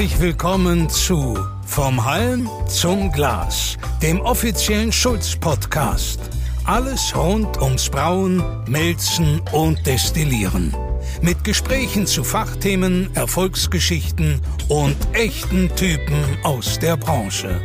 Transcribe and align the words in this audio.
Herzlich 0.00 0.20
willkommen 0.22 0.88
zu 0.88 1.38
Vom 1.66 2.02
Halm 2.06 2.48
zum 2.66 3.12
Glas, 3.12 3.76
dem 4.02 4.18
offiziellen 4.22 4.90
Schulz-Podcast. 4.92 6.18
Alles 6.64 7.14
rund 7.14 7.60
ums 7.60 7.90
Brauen, 7.90 8.42
Melzen 8.66 9.42
und 9.52 9.86
Destillieren. 9.86 10.74
Mit 11.20 11.44
Gesprächen 11.44 12.06
zu 12.06 12.24
Fachthemen, 12.24 13.14
Erfolgsgeschichten 13.14 14.40
und 14.70 14.96
echten 15.12 15.68
Typen 15.76 16.24
aus 16.44 16.78
der 16.78 16.96
Branche. 16.96 17.60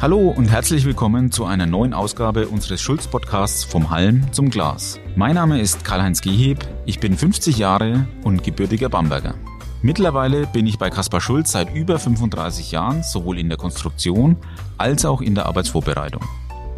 Hallo 0.00 0.28
und 0.28 0.46
herzlich 0.46 0.84
willkommen 0.84 1.32
zu 1.32 1.44
einer 1.44 1.66
neuen 1.66 1.92
Ausgabe 1.92 2.46
unseres 2.46 2.80
Schulz-Podcasts 2.80 3.64
Vom 3.64 3.90
Halm 3.90 4.32
zum 4.32 4.48
Glas. 4.48 5.00
Mein 5.16 5.34
Name 5.34 5.60
ist 5.60 5.82
Karl-Heinz 5.82 6.20
Geheb, 6.20 6.64
ich 6.86 7.00
bin 7.00 7.18
50 7.18 7.58
Jahre 7.58 8.06
und 8.22 8.44
gebürtiger 8.44 8.88
Bamberger. 8.88 9.34
Mittlerweile 9.84 10.46
bin 10.46 10.66
ich 10.66 10.78
bei 10.78 10.88
Kaspar 10.88 11.20
Schulz 11.20 11.52
seit 11.52 11.74
über 11.74 11.98
35 11.98 12.70
Jahren 12.70 13.02
sowohl 13.02 13.38
in 13.38 13.50
der 13.50 13.58
Konstruktion 13.58 14.36
als 14.78 15.04
auch 15.04 15.20
in 15.20 15.34
der 15.34 15.44
Arbeitsvorbereitung. 15.44 16.24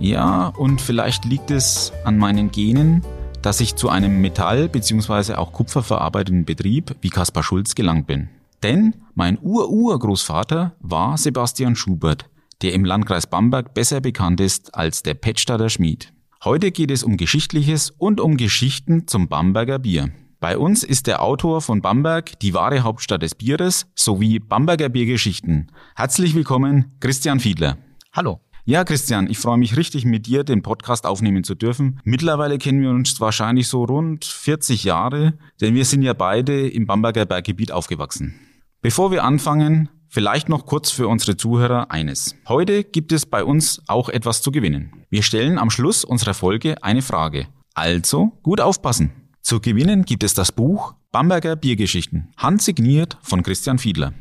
Ja, 0.01 0.49
und 0.49 0.81
vielleicht 0.81 1.25
liegt 1.25 1.53
es 1.53 1.93
an 2.05 2.19
meinen 2.19 2.51
Genen, 2.51 3.03
dass 3.43 3.61
ich 3.61 3.77
zu 3.77 3.91
einem 3.91 4.21
Metall- 4.21 4.69
bzw. 4.69 5.35
auch 5.35 5.53
kupferverarbeitenden 5.53 6.45
Betrieb 6.45 6.97
wie 7.01 7.11
Kaspar 7.11 7.45
Schulz 7.45 7.77
gelangt 7.77 8.09
bin. 8.09 8.29
Denn 8.65 8.97
mein 9.15 9.39
Ur-Urgroßvater 9.41 10.75
war 10.81 11.17
Sebastian 11.17 11.77
Schubert, 11.77 12.29
der 12.61 12.73
im 12.73 12.85
Landkreis 12.85 13.29
Bamberg 13.29 13.73
besser 13.73 14.01
bekannt 14.01 14.41
ist 14.41 14.75
als 14.75 15.05
der 15.05 15.15
Petstadter 15.15 15.69
Schmied. 15.69 16.13
Heute 16.43 16.73
geht 16.73 16.91
es 16.91 17.05
um 17.05 17.17
Geschichtliches 17.17 17.91
und 17.91 18.21
um 18.21 18.37
Geschichten 18.37 19.07
zum 19.07 19.29
Bamberger 19.29 19.79
Bier. 19.79 20.11
Bei 20.39 20.59
uns 20.59 20.85
ist 20.85 21.07
der 21.07 21.23
Autor 21.23 21.63
von 21.63 21.81
Bamberg, 21.81 22.39
die 22.41 22.53
wahre 22.53 22.81
Hauptstadt 22.83 23.23
des 23.23 23.35
Bieres, 23.35 23.87
sowie 23.95 24.39
Bamberger 24.39 24.91
Biergeschichten. 24.91 25.73
Herzlich 25.95 26.35
willkommen, 26.35 26.93
Christian 27.01 27.41
Fiedler. 27.41 27.79
Hallo. 28.13 28.41
Ja, 28.67 28.85
Christian, 28.85 29.31
ich 29.31 29.39
freue 29.39 29.57
mich 29.57 29.79
richtig, 29.79 30.05
mit 30.05 30.27
dir 30.27 30.45
den 30.45 30.61
Podcast 30.61 31.07
aufnehmen 31.07 31.43
zu 31.43 31.55
dürfen. 31.55 32.01
Mittlerweile 32.05 32.59
kennen 32.59 32.83
wir 32.83 32.91
uns 32.91 33.19
wahrscheinlich 33.19 33.69
so 33.69 33.85
rund 33.85 34.27
40 34.27 34.85
Jahre, 34.85 35.39
denn 35.63 35.75
wir 35.75 35.87
sind 35.87 36.03
ja 36.03 36.13
beide 36.13 36.69
im 36.69 36.87
Bamberger 36.87 37.25
Berggebiet 37.25 37.73
aufgewachsen. 37.73 38.39
Bevor 38.83 39.11
wir 39.13 39.25
anfangen, 39.25 39.89
vielleicht 40.09 40.51
noch 40.51 40.67
kurz 40.67 40.91
für 40.91 41.09
unsere 41.09 41.39
Zuhörer 41.39 41.91
eines. 41.91 42.37
Heute 42.47 42.85
gibt 42.85 43.13
es 43.13 43.25
bei 43.25 43.43
uns 43.43 43.81
auch 43.87 44.11
etwas 44.11 44.43
zu 44.43 44.51
gewinnen. 44.51 45.05
Wir 45.09 45.23
stellen 45.23 45.59
am 45.59 45.71
Schluss 45.71 46.05
unserer 46.05 46.35
Folge 46.35 46.83
eine 46.83 47.01
Frage. 47.01 47.47
Also 47.73 48.33
gut 48.43 48.61
aufpassen. 48.61 49.26
Zu 49.47 49.61
gewinnen 49.61 50.05
gibt 50.05 50.25
es 50.25 50.35
das 50.35 50.51
Buch 50.51 50.95
Bamberger 51.13 51.55
Biergeschichten, 51.55 52.33
handsigniert 52.37 53.17
von 53.23 53.45
Christian 53.45 53.79
Fiedler. 53.79 54.13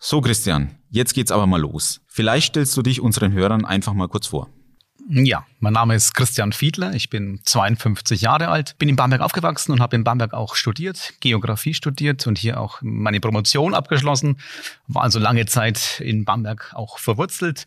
So 0.00 0.20
Christian, 0.20 0.76
jetzt 0.90 1.14
geht's 1.14 1.30
aber 1.30 1.46
mal 1.46 1.60
los. 1.60 2.00
Vielleicht 2.08 2.48
stellst 2.48 2.76
du 2.76 2.82
dich 2.82 3.00
unseren 3.00 3.30
Hörern 3.32 3.64
einfach 3.64 3.92
mal 3.92 4.08
kurz 4.08 4.26
vor. 4.26 4.48
Ja, 5.08 5.46
mein 5.60 5.74
Name 5.74 5.94
ist 5.94 6.14
Christian 6.14 6.52
Fiedler, 6.52 6.94
ich 6.94 7.10
bin 7.10 7.38
52 7.44 8.22
Jahre 8.22 8.48
alt, 8.48 8.76
bin 8.78 8.88
in 8.88 8.96
Bamberg 8.96 9.20
aufgewachsen 9.20 9.70
und 9.70 9.78
habe 9.78 9.94
in 9.94 10.02
Bamberg 10.02 10.34
auch 10.34 10.56
studiert, 10.56 11.14
Geografie 11.20 11.74
studiert 11.74 12.26
und 12.26 12.36
hier 12.36 12.60
auch 12.60 12.80
meine 12.82 13.20
Promotion 13.20 13.74
abgeschlossen, 13.74 14.40
war 14.88 15.04
also 15.04 15.20
lange 15.20 15.46
Zeit 15.46 16.00
in 16.00 16.24
Bamberg 16.24 16.72
auch 16.74 16.98
verwurzelt, 16.98 17.66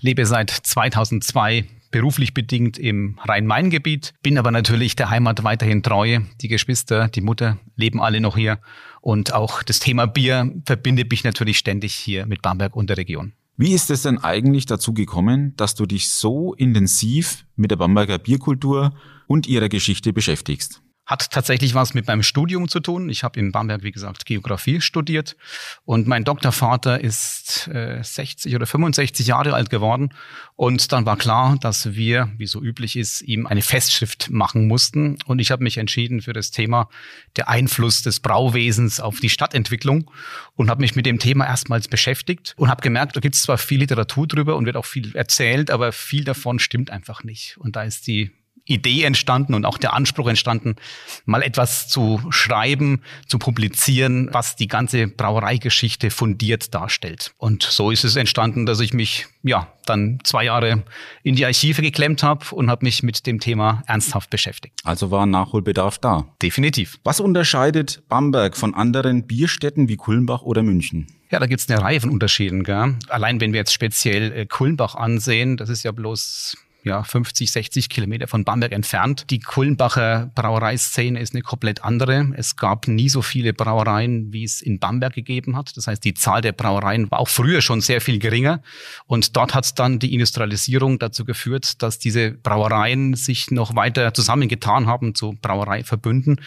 lebe 0.00 0.26
seit 0.26 0.50
2002 0.50 1.68
beruflich 1.96 2.34
bedingt 2.34 2.76
im 2.76 3.18
Rhein-Main-Gebiet, 3.24 4.12
bin 4.22 4.36
aber 4.36 4.50
natürlich 4.50 4.96
der 4.96 5.08
Heimat 5.08 5.44
weiterhin 5.44 5.82
treu. 5.82 6.18
Die 6.42 6.48
Geschwister, 6.48 7.08
die 7.08 7.22
Mutter 7.22 7.56
leben 7.74 8.02
alle 8.02 8.20
noch 8.20 8.36
hier 8.36 8.58
und 9.00 9.32
auch 9.32 9.62
das 9.62 9.78
Thema 9.78 10.04
Bier 10.04 10.52
verbindet 10.66 11.10
mich 11.10 11.24
natürlich 11.24 11.56
ständig 11.56 11.94
hier 11.94 12.26
mit 12.26 12.42
Bamberg 12.42 12.76
und 12.76 12.90
der 12.90 12.98
Region. 12.98 13.32
Wie 13.56 13.72
ist 13.72 13.90
es 13.90 14.02
denn 14.02 14.18
eigentlich 14.18 14.66
dazu 14.66 14.92
gekommen, 14.92 15.54
dass 15.56 15.74
du 15.74 15.86
dich 15.86 16.10
so 16.10 16.52
intensiv 16.52 17.46
mit 17.56 17.70
der 17.70 17.76
Bamberger 17.76 18.18
Bierkultur 18.18 18.92
und 19.26 19.46
ihrer 19.46 19.70
Geschichte 19.70 20.12
beschäftigst? 20.12 20.82
Hat 21.06 21.30
tatsächlich 21.30 21.74
was 21.74 21.94
mit 21.94 22.06
meinem 22.08 22.22
Studium 22.22 22.68
zu 22.68 22.80
tun. 22.80 23.08
Ich 23.08 23.22
habe 23.22 23.38
in 23.38 23.52
Bamberg, 23.52 23.82
wie 23.84 23.92
gesagt, 23.92 24.26
Geografie 24.26 24.80
studiert. 24.80 25.36
Und 25.84 26.06
mein 26.06 26.24
Doktorvater 26.24 27.00
ist 27.00 27.68
äh, 27.68 28.02
60 28.02 28.54
oder 28.54 28.66
65 28.66 29.26
Jahre 29.26 29.54
alt 29.54 29.70
geworden. 29.70 30.12
Und 30.56 30.90
dann 30.92 31.06
war 31.06 31.16
klar, 31.16 31.56
dass 31.60 31.94
wir, 31.94 32.30
wie 32.38 32.46
so 32.46 32.60
üblich 32.60 32.96
ist, 32.96 33.22
ihm 33.22 33.46
eine 33.46 33.62
Festschrift 33.62 34.30
machen 34.30 34.66
mussten. 34.66 35.18
Und 35.26 35.38
ich 35.38 35.50
habe 35.50 35.62
mich 35.62 35.78
entschieden 35.78 36.22
für 36.22 36.32
das 36.32 36.50
Thema 36.50 36.88
der 37.36 37.48
Einfluss 37.48 38.02
des 38.02 38.20
Brauwesens 38.20 38.98
auf 38.98 39.20
die 39.20 39.28
Stadtentwicklung 39.28 40.10
und 40.56 40.70
habe 40.70 40.80
mich 40.80 40.96
mit 40.96 41.06
dem 41.06 41.18
Thema 41.18 41.46
erstmals 41.46 41.88
beschäftigt 41.88 42.54
und 42.56 42.68
habe 42.68 42.82
gemerkt, 42.82 43.14
da 43.14 43.20
gibt 43.20 43.36
es 43.36 43.42
zwar 43.42 43.58
viel 43.58 43.78
Literatur 43.78 44.26
drüber 44.26 44.56
und 44.56 44.66
wird 44.66 44.76
auch 44.76 44.86
viel 44.86 45.14
erzählt, 45.14 45.70
aber 45.70 45.92
viel 45.92 46.24
davon 46.24 46.58
stimmt 46.58 46.90
einfach 46.90 47.22
nicht. 47.22 47.56
Und 47.58 47.76
da 47.76 47.82
ist 47.82 48.06
die 48.06 48.32
Idee 48.66 49.04
entstanden 49.04 49.54
und 49.54 49.64
auch 49.64 49.78
der 49.78 49.94
Anspruch 49.94 50.28
entstanden, 50.28 50.76
mal 51.24 51.42
etwas 51.42 51.88
zu 51.88 52.20
schreiben, 52.30 53.02
zu 53.26 53.38
publizieren, 53.38 54.28
was 54.32 54.56
die 54.56 54.68
ganze 54.68 55.06
Brauereigeschichte 55.06 56.10
fundiert 56.10 56.74
darstellt. 56.74 57.32
Und 57.38 57.62
so 57.62 57.90
ist 57.90 58.04
es 58.04 58.16
entstanden, 58.16 58.66
dass 58.66 58.80
ich 58.80 58.92
mich 58.92 59.26
ja 59.42 59.68
dann 59.86 60.18
zwei 60.24 60.44
Jahre 60.44 60.82
in 61.22 61.36
die 61.36 61.44
Archive 61.44 61.80
geklemmt 61.80 62.22
habe 62.22 62.44
und 62.54 62.70
habe 62.70 62.84
mich 62.84 63.02
mit 63.02 63.26
dem 63.26 63.38
Thema 63.38 63.82
ernsthaft 63.86 64.30
beschäftigt. 64.30 64.80
Also 64.84 65.10
war 65.10 65.26
Nachholbedarf 65.26 65.98
da. 65.98 66.26
Definitiv. 66.42 66.98
Was 67.04 67.20
unterscheidet 67.20 68.02
Bamberg 68.08 68.56
von 68.56 68.74
anderen 68.74 69.26
Bierstädten 69.26 69.88
wie 69.88 69.96
Kulmbach 69.96 70.42
oder 70.42 70.62
München? 70.62 71.06
Ja, 71.30 71.40
da 71.40 71.46
gibt's 71.46 71.68
eine 71.68 71.82
Reihe 71.82 72.00
von 72.00 72.10
Unterschieden. 72.10 72.62
Gell? 72.62 72.96
Allein 73.08 73.40
wenn 73.40 73.52
wir 73.52 73.58
jetzt 73.58 73.72
speziell 73.72 74.32
äh, 74.32 74.46
Kulmbach 74.46 74.94
ansehen, 74.94 75.56
das 75.56 75.68
ist 75.68 75.82
ja 75.82 75.92
bloß 75.92 76.56
ja, 76.86 77.02
50, 77.02 77.50
60 77.50 77.88
Kilometer 77.88 78.28
von 78.28 78.44
Bamberg 78.44 78.72
entfernt. 78.72 79.28
Die 79.30 79.40
Kullenbacher 79.40 80.30
Brauereiszene 80.36 81.18
ist 81.18 81.34
eine 81.34 81.42
komplett 81.42 81.82
andere. 81.82 82.32
Es 82.36 82.54
gab 82.54 82.86
nie 82.86 83.08
so 83.08 83.22
viele 83.22 83.52
Brauereien, 83.52 84.32
wie 84.32 84.44
es 84.44 84.62
in 84.62 84.78
Bamberg 84.78 85.14
gegeben 85.14 85.56
hat. 85.56 85.76
Das 85.76 85.88
heißt, 85.88 86.04
die 86.04 86.14
Zahl 86.14 86.42
der 86.42 86.52
Brauereien 86.52 87.10
war 87.10 87.18
auch 87.18 87.28
früher 87.28 87.60
schon 87.60 87.80
sehr 87.80 88.00
viel 88.00 88.20
geringer. 88.20 88.62
Und 89.06 89.36
dort 89.36 89.52
hat 89.52 89.76
dann 89.80 89.98
die 89.98 90.14
Industrialisierung 90.14 91.00
dazu 91.00 91.24
geführt, 91.24 91.82
dass 91.82 91.98
diese 91.98 92.30
Brauereien 92.30 93.14
sich 93.14 93.50
noch 93.50 93.74
weiter 93.74 94.14
zusammengetan 94.14 94.86
haben 94.86 95.16
zu 95.16 95.36
Brauereiverbünden, 95.42 96.40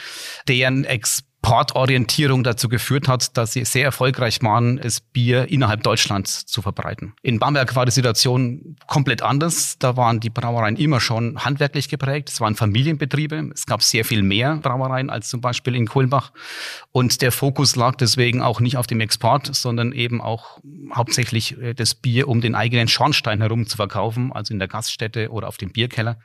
deren 0.48 0.86
Ex 0.86 1.26
Portorientierung 1.42 2.44
dazu 2.44 2.68
geführt 2.68 3.08
hat, 3.08 3.38
dass 3.38 3.54
sie 3.54 3.64
sehr 3.64 3.86
erfolgreich 3.86 4.42
waren, 4.44 4.78
das 4.78 5.00
Bier 5.00 5.50
innerhalb 5.50 5.84
Deutschlands 5.84 6.46
zu 6.46 6.62
verbreiten. 6.62 7.14
In 7.22 7.40
Bamberg 7.40 7.76
war 7.76 7.86
die 7.86 7.92
Situation 7.92 8.76
komplett 8.88 9.22
anders. 9.22 9.78
Da 9.80 9.96
waren 9.96 10.20
die 10.20 10.30
Brauereien 10.30 10.76
immer 10.76 11.00
schon 11.00 11.44
handwerklich 11.44 11.88
geprägt. 11.88 12.30
Es 12.30 12.42
waren 12.42 12.56
Familienbetriebe. 12.56 13.52
Es 13.54 13.66
gab 13.66 13.84
sehr 13.84 14.04
viel 14.04 14.22
mehr 14.22 14.58
Brauereien 14.58 15.10
als 15.10 15.30
zum 15.30 15.40
Beispiel 15.40 15.76
in 15.76 15.88
Kulmbach. 15.88 16.34
Und 16.92 17.22
der 17.22 17.32
Fokus 17.32 17.76
lag 17.78 17.96
deswegen 17.96 18.42
auch 18.42 18.60
nicht 18.60 18.76
auf 18.76 18.88
dem 18.88 19.00
Export, 19.00 19.56
sondern 19.56 19.94
eben 19.94 20.22
auch 20.22 20.60
hauptsächlich 20.94 21.58
äh, 21.62 21.74
das 21.74 21.96
Bier 21.96 22.28
um 22.28 22.42
den 22.42 22.56
eigenen 22.56 22.90
Schornstein 22.90 23.40
herum 23.40 23.66
zu 23.66 23.78
verkaufen, 23.78 24.34
also 24.34 24.54
in 24.54 24.60
der 24.60 24.68
Gaststätte 24.68 25.30
oder 25.30 25.48
auf 25.48 25.58
dem 25.58 25.72
Bierkeller. 25.72 26.20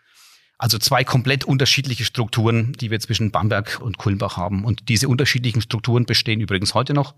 Also 0.64 0.78
zwei 0.78 1.04
komplett 1.04 1.44
unterschiedliche 1.44 2.06
Strukturen, 2.06 2.72
die 2.80 2.90
wir 2.90 2.98
zwischen 2.98 3.30
Bamberg 3.30 3.80
und 3.82 3.98
Kulmbach 3.98 4.38
haben. 4.38 4.64
Und 4.64 4.88
diese 4.88 5.10
unterschiedlichen 5.10 5.60
Strukturen 5.60 6.06
bestehen 6.06 6.40
übrigens 6.40 6.72
heute 6.72 6.94
noch. 6.94 7.14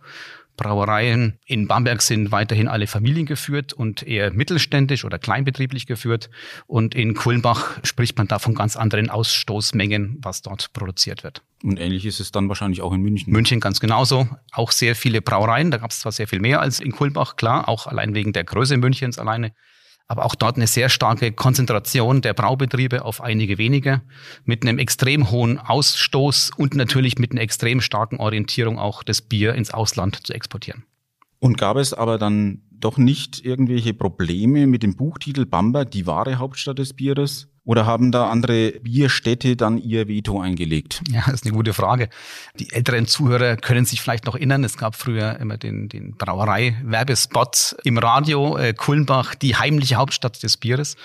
Brauereien 0.56 1.38
in 1.46 1.68
Bamberg 1.68 2.02
sind 2.02 2.32
weiterhin 2.32 2.66
alle 2.66 2.88
familiengeführt 2.88 3.72
und 3.72 4.02
eher 4.02 4.32
mittelständisch 4.32 5.04
oder 5.04 5.20
kleinbetrieblich 5.20 5.86
geführt. 5.86 6.28
Und 6.66 6.96
in 6.96 7.14
Kulmbach 7.14 7.78
spricht 7.84 8.18
man 8.18 8.26
da 8.26 8.40
von 8.40 8.56
ganz 8.56 8.74
anderen 8.74 9.10
Ausstoßmengen, 9.10 10.18
was 10.22 10.42
dort 10.42 10.72
produziert 10.72 11.22
wird. 11.22 11.42
Und 11.62 11.78
ähnlich 11.78 12.04
ist 12.04 12.18
es 12.18 12.32
dann 12.32 12.48
wahrscheinlich 12.48 12.82
auch 12.82 12.92
in 12.92 13.00
München. 13.00 13.32
München 13.32 13.60
ganz 13.60 13.78
genauso. 13.78 14.28
Auch 14.50 14.72
sehr 14.72 14.96
viele 14.96 15.22
Brauereien. 15.22 15.70
Da 15.70 15.76
gab 15.76 15.92
es 15.92 16.00
zwar 16.00 16.10
sehr 16.10 16.26
viel 16.26 16.40
mehr 16.40 16.60
als 16.60 16.80
in 16.80 16.90
Kulmbach, 16.90 17.36
klar, 17.36 17.68
auch 17.68 17.86
allein 17.86 18.12
wegen 18.16 18.32
der 18.32 18.42
Größe 18.42 18.76
Münchens 18.76 19.20
alleine 19.20 19.52
aber 20.08 20.24
auch 20.24 20.34
dort 20.34 20.56
eine 20.56 20.66
sehr 20.66 20.88
starke 20.88 21.32
Konzentration 21.32 22.22
der 22.22 22.34
Braubetriebe 22.34 23.04
auf 23.04 23.20
einige 23.20 23.58
wenige, 23.58 24.02
mit 24.44 24.62
einem 24.62 24.78
extrem 24.78 25.30
hohen 25.30 25.58
Ausstoß 25.58 26.52
und 26.56 26.74
natürlich 26.74 27.18
mit 27.18 27.32
einer 27.32 27.40
extrem 27.40 27.80
starken 27.80 28.18
Orientierung 28.18 28.78
auch 28.78 29.02
das 29.02 29.20
Bier 29.22 29.54
ins 29.54 29.72
Ausland 29.72 30.26
zu 30.26 30.32
exportieren. 30.32 30.84
Und 31.38 31.58
gab 31.58 31.76
es 31.76 31.92
aber 31.92 32.18
dann 32.18 32.62
doch 32.70 32.98
nicht 32.98 33.44
irgendwelche 33.44 33.94
Probleme 33.94 34.66
mit 34.66 34.82
dem 34.82 34.96
Buchtitel 34.96 35.46
Bamberg, 35.46 35.90
die 35.90 36.06
wahre 36.06 36.36
Hauptstadt 36.38 36.78
des 36.78 36.92
Bieres? 36.92 37.48
Oder 37.66 37.84
haben 37.84 38.12
da 38.12 38.30
andere 38.30 38.72
Bierstädte 38.80 39.56
dann 39.56 39.76
ihr 39.76 40.06
Veto 40.06 40.40
eingelegt? 40.40 41.02
Ja, 41.10 41.22
das 41.26 41.34
ist 41.34 41.46
eine 41.46 41.54
gute 41.54 41.74
Frage. 41.74 42.08
Die 42.60 42.72
älteren 42.72 43.06
Zuhörer 43.06 43.56
können 43.56 43.84
sich 43.84 44.00
vielleicht 44.00 44.24
noch 44.24 44.36
erinnern, 44.36 44.62
es 44.62 44.78
gab 44.78 44.94
früher 44.94 45.38
immer 45.40 45.58
den, 45.58 45.88
den 45.88 46.16
Brauerei-Werbespot 46.16 47.76
im 47.82 47.98
Radio, 47.98 48.56
äh, 48.56 48.72
Kulmbach, 48.72 49.34
die 49.34 49.56
heimliche 49.56 49.96
Hauptstadt 49.96 50.40
des 50.44 50.56
Bieres. 50.56 50.96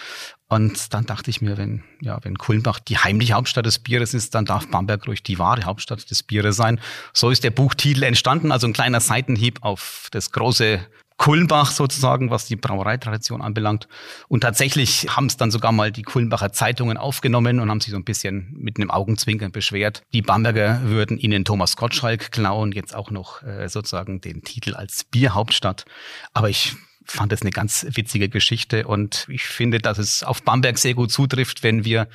Und 0.49 0.93
dann 0.93 1.05
dachte 1.07 1.31
ich 1.31 1.41
mir, 1.41 1.57
wenn, 1.57 1.81
ja, 1.99 2.19
wenn 2.23 2.37
Kulmbach 2.37 2.79
die 2.79 2.97
heimliche 2.97 3.33
Hauptstadt 3.33 3.65
des 3.65 3.79
Bieres 3.79 4.13
ist, 4.13 4.35
dann 4.35 4.45
darf 4.45 4.67
Bamberg 4.67 5.07
ruhig 5.07 5.23
die 5.23 5.39
wahre 5.39 5.63
Hauptstadt 5.63 6.11
des 6.11 6.21
Bieres 6.21 6.57
sein. 6.57 6.79
So 7.11 7.31
ist 7.31 7.43
der 7.43 7.51
Buchtitel 7.51 8.03
entstanden, 8.03 8.51
also 8.51 8.67
ein 8.67 8.73
kleiner 8.73 8.99
Seitenhieb 8.99 9.63
auf 9.63 10.09
das 10.11 10.31
große 10.31 10.79
Kulmbach 11.21 11.69
sozusagen, 11.69 12.31
was 12.31 12.47
die 12.47 12.55
Brauereitradition 12.55 13.43
anbelangt. 13.43 13.87
Und 14.27 14.41
tatsächlich 14.41 15.05
haben 15.15 15.27
es 15.27 15.37
dann 15.37 15.51
sogar 15.51 15.71
mal 15.71 15.91
die 15.91 16.01
Kulmbacher 16.01 16.51
Zeitungen 16.51 16.97
aufgenommen 16.97 17.59
und 17.59 17.69
haben 17.69 17.79
sich 17.79 17.91
so 17.91 17.97
ein 17.97 18.03
bisschen 18.03 18.51
mit 18.57 18.77
einem 18.77 18.89
Augenzwinkern 18.89 19.51
beschwert. 19.51 20.01
Die 20.13 20.23
Bamberger 20.23 20.81
würden 20.81 21.19
ihnen 21.19 21.45
Thomas 21.45 21.75
Gottschalk 21.75 22.31
klauen, 22.31 22.71
jetzt 22.71 22.95
auch 22.95 23.11
noch 23.11 23.43
äh, 23.43 23.69
sozusagen 23.69 24.19
den 24.19 24.41
Titel 24.41 24.73
als 24.73 25.03
Bierhauptstadt. 25.03 25.85
Aber 26.33 26.49
ich 26.49 26.73
fand 27.05 27.31
es 27.33 27.43
eine 27.43 27.51
ganz 27.51 27.85
witzige 27.91 28.27
Geschichte 28.27 28.87
und 28.87 29.27
ich 29.29 29.43
finde, 29.43 29.77
dass 29.77 29.99
es 29.99 30.23
auf 30.23 30.41
Bamberg 30.41 30.79
sehr 30.79 30.95
gut 30.95 31.11
zutrifft, 31.11 31.61
wenn 31.61 31.85
wir 31.85 32.07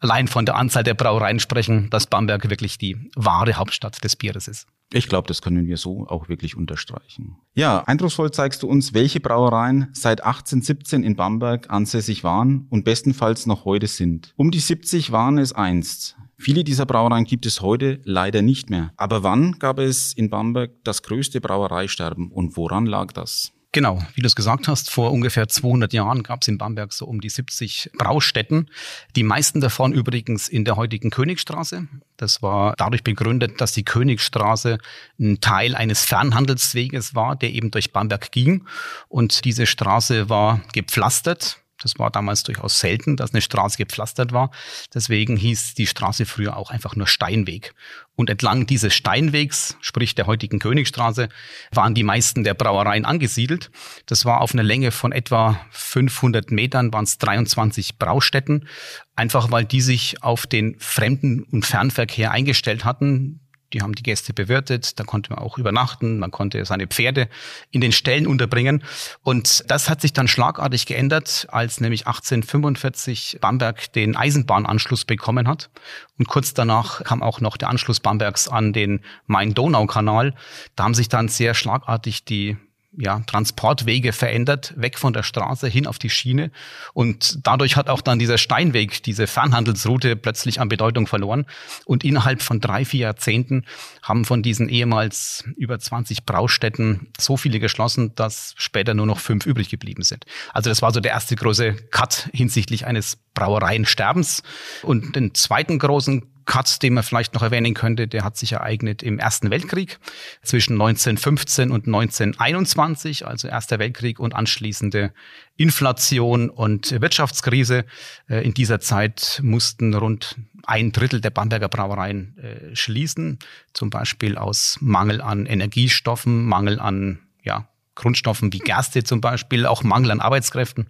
allein 0.00 0.28
von 0.28 0.46
der 0.46 0.56
Anzahl 0.56 0.82
der 0.82 0.94
Brauereien 0.94 1.40
sprechen, 1.40 1.90
dass 1.90 2.06
Bamberg 2.06 2.48
wirklich 2.50 2.78
die 2.78 2.96
wahre 3.14 3.54
Hauptstadt 3.54 4.02
des 4.02 4.16
Bieres 4.16 4.48
ist. 4.48 4.66
Ich 4.92 5.08
glaube, 5.08 5.28
das 5.28 5.42
können 5.42 5.66
wir 5.66 5.76
so 5.76 6.06
auch 6.08 6.28
wirklich 6.28 6.56
unterstreichen. 6.56 7.36
Ja, 7.54 7.82
eindrucksvoll 7.84 8.30
zeigst 8.30 8.62
du 8.62 8.68
uns, 8.68 8.94
welche 8.94 9.20
Brauereien 9.20 9.88
seit 9.92 10.22
1817 10.24 11.02
in 11.02 11.14
Bamberg 11.14 11.68
ansässig 11.68 12.24
waren 12.24 12.66
und 12.70 12.84
bestenfalls 12.84 13.46
noch 13.46 13.64
heute 13.66 13.86
sind. 13.86 14.32
Um 14.36 14.50
die 14.50 14.60
70 14.60 15.12
waren 15.12 15.36
es 15.36 15.52
einst. 15.52 16.16
Viele 16.38 16.64
dieser 16.64 16.86
Brauereien 16.86 17.24
gibt 17.24 17.44
es 17.46 17.60
heute 17.60 18.00
leider 18.04 18.42
nicht 18.42 18.70
mehr. 18.70 18.92
Aber 18.96 19.24
wann 19.24 19.58
gab 19.58 19.78
es 19.78 20.12
in 20.12 20.30
Bamberg 20.30 20.70
das 20.84 21.02
größte 21.02 21.40
Brauereisterben 21.40 22.30
und 22.30 22.56
woran 22.56 22.86
lag 22.86 23.12
das? 23.12 23.52
Genau, 23.72 24.02
wie 24.14 24.22
du 24.22 24.26
es 24.26 24.34
gesagt 24.34 24.66
hast, 24.66 24.90
vor 24.90 25.12
ungefähr 25.12 25.46
200 25.46 25.92
Jahren 25.92 26.22
gab 26.22 26.40
es 26.40 26.48
in 26.48 26.56
Bamberg 26.56 26.90
so 26.94 27.04
um 27.04 27.20
die 27.20 27.28
70 27.28 27.90
Braustätten. 27.98 28.70
Die 29.14 29.22
meisten 29.22 29.60
davon 29.60 29.92
übrigens 29.92 30.48
in 30.48 30.64
der 30.64 30.76
heutigen 30.76 31.10
Königstraße. 31.10 31.86
Das 32.16 32.40
war 32.40 32.74
dadurch 32.78 33.04
begründet, 33.04 33.60
dass 33.60 33.72
die 33.72 33.84
Königstraße 33.84 34.78
ein 35.20 35.42
Teil 35.42 35.74
eines 35.74 36.06
Fernhandelsweges 36.06 37.14
war, 37.14 37.36
der 37.36 37.52
eben 37.52 37.70
durch 37.70 37.92
Bamberg 37.92 38.32
ging. 38.32 38.66
Und 39.08 39.44
diese 39.44 39.66
Straße 39.66 40.30
war 40.30 40.62
gepflastert 40.72 41.60
das 41.82 41.98
war 41.98 42.10
damals 42.10 42.42
durchaus 42.42 42.80
selten, 42.80 43.16
dass 43.16 43.32
eine 43.32 43.40
Straße 43.40 43.76
gepflastert 43.76 44.32
war. 44.32 44.50
Deswegen 44.94 45.36
hieß 45.36 45.74
die 45.74 45.86
Straße 45.86 46.26
früher 46.26 46.56
auch 46.56 46.70
einfach 46.70 46.96
nur 46.96 47.06
Steinweg. 47.06 47.74
Und 48.16 48.30
entlang 48.30 48.66
dieses 48.66 48.94
Steinwegs, 48.94 49.76
sprich 49.80 50.16
der 50.16 50.26
heutigen 50.26 50.58
Königstraße, 50.58 51.28
waren 51.72 51.94
die 51.94 52.02
meisten 52.02 52.42
der 52.42 52.54
Brauereien 52.54 53.04
angesiedelt. 53.04 53.70
Das 54.06 54.24
war 54.24 54.40
auf 54.40 54.52
einer 54.52 54.64
Länge 54.64 54.90
von 54.90 55.12
etwa 55.12 55.60
500 55.70 56.50
Metern, 56.50 56.92
waren 56.92 57.04
es 57.04 57.18
23 57.18 57.98
Braustätten. 57.98 58.66
Einfach 59.14 59.52
weil 59.52 59.64
die 59.64 59.80
sich 59.80 60.22
auf 60.22 60.46
den 60.46 60.76
Fremden- 60.80 61.44
und 61.44 61.64
Fernverkehr 61.64 62.32
eingestellt 62.32 62.84
hatten. 62.84 63.40
Die 63.72 63.82
haben 63.82 63.94
die 63.94 64.02
Gäste 64.02 64.32
bewirtet, 64.32 64.98
da 64.98 65.04
konnte 65.04 65.30
man 65.30 65.40
auch 65.40 65.58
übernachten, 65.58 66.18
man 66.18 66.30
konnte 66.30 66.64
seine 66.64 66.86
Pferde 66.86 67.28
in 67.70 67.80
den 67.80 67.92
Ställen 67.92 68.26
unterbringen. 68.26 68.82
Und 69.22 69.64
das 69.70 69.90
hat 69.90 70.00
sich 70.00 70.12
dann 70.12 70.28
schlagartig 70.28 70.86
geändert, 70.86 71.46
als 71.50 71.80
nämlich 71.80 72.06
1845 72.06 73.38
Bamberg 73.40 73.92
den 73.92 74.16
Eisenbahnanschluss 74.16 75.04
bekommen 75.04 75.48
hat. 75.48 75.70
Und 76.18 76.28
kurz 76.28 76.54
danach 76.54 77.04
kam 77.04 77.22
auch 77.22 77.40
noch 77.40 77.56
der 77.56 77.68
Anschluss 77.68 78.00
Bambergs 78.00 78.48
an 78.48 78.72
den 78.72 79.00
Main-Donau-Kanal. 79.26 80.34
Da 80.76 80.84
haben 80.84 80.94
sich 80.94 81.08
dann 81.08 81.28
sehr 81.28 81.54
schlagartig 81.54 82.24
die 82.24 82.56
ja, 83.00 83.20
Transportwege 83.20 84.12
verändert, 84.12 84.74
weg 84.76 84.98
von 84.98 85.12
der 85.12 85.22
Straße 85.22 85.68
hin 85.68 85.86
auf 85.86 85.98
die 85.98 86.10
Schiene. 86.10 86.50
Und 86.94 87.38
dadurch 87.46 87.76
hat 87.76 87.88
auch 87.88 88.00
dann 88.00 88.18
dieser 88.18 88.38
Steinweg, 88.38 89.02
diese 89.04 89.26
Fernhandelsroute 89.26 90.16
plötzlich 90.16 90.60
an 90.60 90.68
Bedeutung 90.68 91.06
verloren. 91.06 91.46
Und 91.84 92.04
innerhalb 92.04 92.42
von 92.42 92.60
drei, 92.60 92.84
vier 92.84 93.00
Jahrzehnten 93.00 93.64
haben 94.02 94.24
von 94.24 94.42
diesen 94.42 94.68
ehemals 94.68 95.44
über 95.56 95.78
20 95.78 96.26
Braustätten 96.26 97.12
so 97.18 97.36
viele 97.36 97.60
geschlossen, 97.60 98.14
dass 98.16 98.54
später 98.56 98.94
nur 98.94 99.06
noch 99.06 99.20
fünf 99.20 99.46
übrig 99.46 99.68
geblieben 99.68 100.02
sind. 100.02 100.24
Also 100.52 100.68
das 100.68 100.82
war 100.82 100.92
so 100.92 100.98
der 100.98 101.12
erste 101.12 101.36
große 101.36 101.74
Cut 101.90 102.28
hinsichtlich 102.32 102.84
eines 102.84 103.18
Brauereiensterbens. 103.34 104.42
Und 104.82 105.14
den 105.14 105.34
zweiten 105.34 105.78
großen 105.78 106.26
Cut, 106.48 106.82
den 106.82 106.94
man 106.94 107.04
vielleicht 107.04 107.34
noch 107.34 107.42
erwähnen 107.42 107.74
könnte, 107.74 108.08
der 108.08 108.24
hat 108.24 108.38
sich 108.38 108.52
ereignet 108.52 109.02
im 109.02 109.18
Ersten 109.18 109.50
Weltkrieg 109.50 109.98
zwischen 110.42 110.72
1915 110.72 111.70
und 111.70 111.86
1921, 111.86 113.26
also 113.26 113.48
Erster 113.48 113.78
Weltkrieg 113.78 114.18
und 114.18 114.34
anschließende 114.34 115.12
Inflation 115.58 116.48
und 116.48 117.02
Wirtschaftskrise. 117.02 117.84
Äh, 118.30 118.46
in 118.46 118.54
dieser 118.54 118.80
Zeit 118.80 119.40
mussten 119.42 119.92
rund 119.92 120.36
ein 120.64 120.90
Drittel 120.90 121.20
der 121.20 121.30
Bamberger 121.30 121.68
Brauereien 121.68 122.38
äh, 122.38 122.74
schließen, 122.74 123.38
zum 123.74 123.90
Beispiel 123.90 124.38
aus 124.38 124.78
Mangel 124.80 125.20
an 125.20 125.44
Energiestoffen, 125.44 126.46
Mangel 126.46 126.80
an 126.80 127.18
ja, 127.42 127.68
Grundstoffen 127.94 128.54
wie 128.54 128.60
Gerste 128.60 129.04
zum 129.04 129.20
Beispiel, 129.20 129.66
auch 129.66 129.82
Mangel 129.82 130.12
an 130.12 130.20
Arbeitskräften 130.20 130.88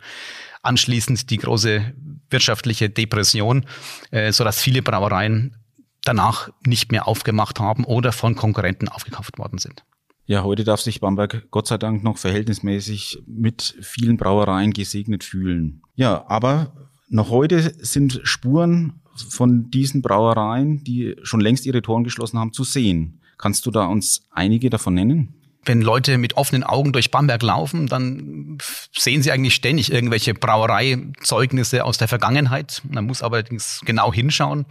anschließend 0.62 1.30
die 1.30 1.38
große 1.38 1.94
wirtschaftliche 2.30 2.90
Depression, 2.90 3.64
äh, 4.10 4.32
sodass 4.32 4.60
viele 4.60 4.82
Brauereien 4.82 5.56
danach 6.02 6.50
nicht 6.66 6.92
mehr 6.92 7.08
aufgemacht 7.08 7.60
haben 7.60 7.84
oder 7.84 8.12
von 8.12 8.34
Konkurrenten 8.34 8.88
aufgekauft 8.88 9.38
worden 9.38 9.58
sind. 9.58 9.84
Ja, 10.26 10.42
heute 10.42 10.64
darf 10.64 10.80
sich 10.80 11.00
Bamberg 11.00 11.50
Gott 11.50 11.66
sei 11.68 11.78
Dank 11.78 12.04
noch 12.04 12.18
verhältnismäßig 12.18 13.22
mit 13.26 13.76
vielen 13.80 14.18
Brauereien 14.18 14.72
gesegnet 14.72 15.24
fühlen. 15.24 15.82
Ja, 15.94 16.26
aber 16.28 16.72
noch 17.08 17.30
heute 17.30 17.74
sind 17.82 18.20
Spuren 18.24 19.00
von 19.16 19.70
diesen 19.70 20.02
Brauereien, 20.02 20.84
die 20.84 21.16
schon 21.22 21.40
längst 21.40 21.64
ihre 21.66 21.82
Toren 21.82 22.04
geschlossen 22.04 22.38
haben, 22.38 22.52
zu 22.52 22.62
sehen. 22.62 23.20
Kannst 23.38 23.64
du 23.66 23.70
da 23.70 23.86
uns 23.86 24.22
einige 24.30 24.68
davon 24.68 24.94
nennen? 24.94 25.34
Wenn 25.64 25.82
Leute 25.82 26.18
mit 26.18 26.36
offenen 26.36 26.64
Augen 26.64 26.92
durch 26.92 27.10
Bamberg 27.10 27.42
laufen, 27.42 27.86
dann 27.86 28.58
sehen 28.96 29.22
sie 29.22 29.30
eigentlich 29.30 29.54
ständig 29.54 29.92
irgendwelche 29.92 30.34
Brauereizeugnisse 30.34 31.84
aus 31.84 31.98
der 31.98 32.08
Vergangenheit. 32.08 32.82
Man 32.88 33.04
muss 33.04 33.22
allerdings 33.22 33.80
genau 33.84 34.12
hinschauen. 34.12 34.66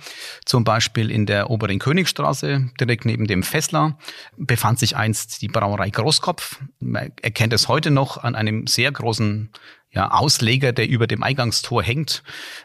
Zum 0.45 0.63
Beispiel 0.63 1.11
in 1.11 1.25
der 1.25 1.49
oberen 1.49 1.79
Königstraße, 1.79 2.69
direkt 2.79 3.05
neben 3.05 3.27
dem 3.27 3.43
Fessler, 3.43 3.97
befand 4.37 4.79
sich 4.79 4.95
einst 4.95 5.41
die 5.41 5.47
Brauerei 5.47 5.89
Großkopf. 5.89 6.61
Man 6.79 7.11
erkennt 7.21 7.53
es 7.53 7.67
heute 7.67 7.91
noch 7.91 8.23
an 8.23 8.35
einem 8.35 8.67
sehr 8.67 8.91
großen 8.91 9.51
ja, 9.91 10.11
Ausleger, 10.11 10.73
der 10.73 10.87
über 10.87 11.07
dem 11.07 11.23
Eingangstor 11.23 11.81
hängt, 11.81 12.23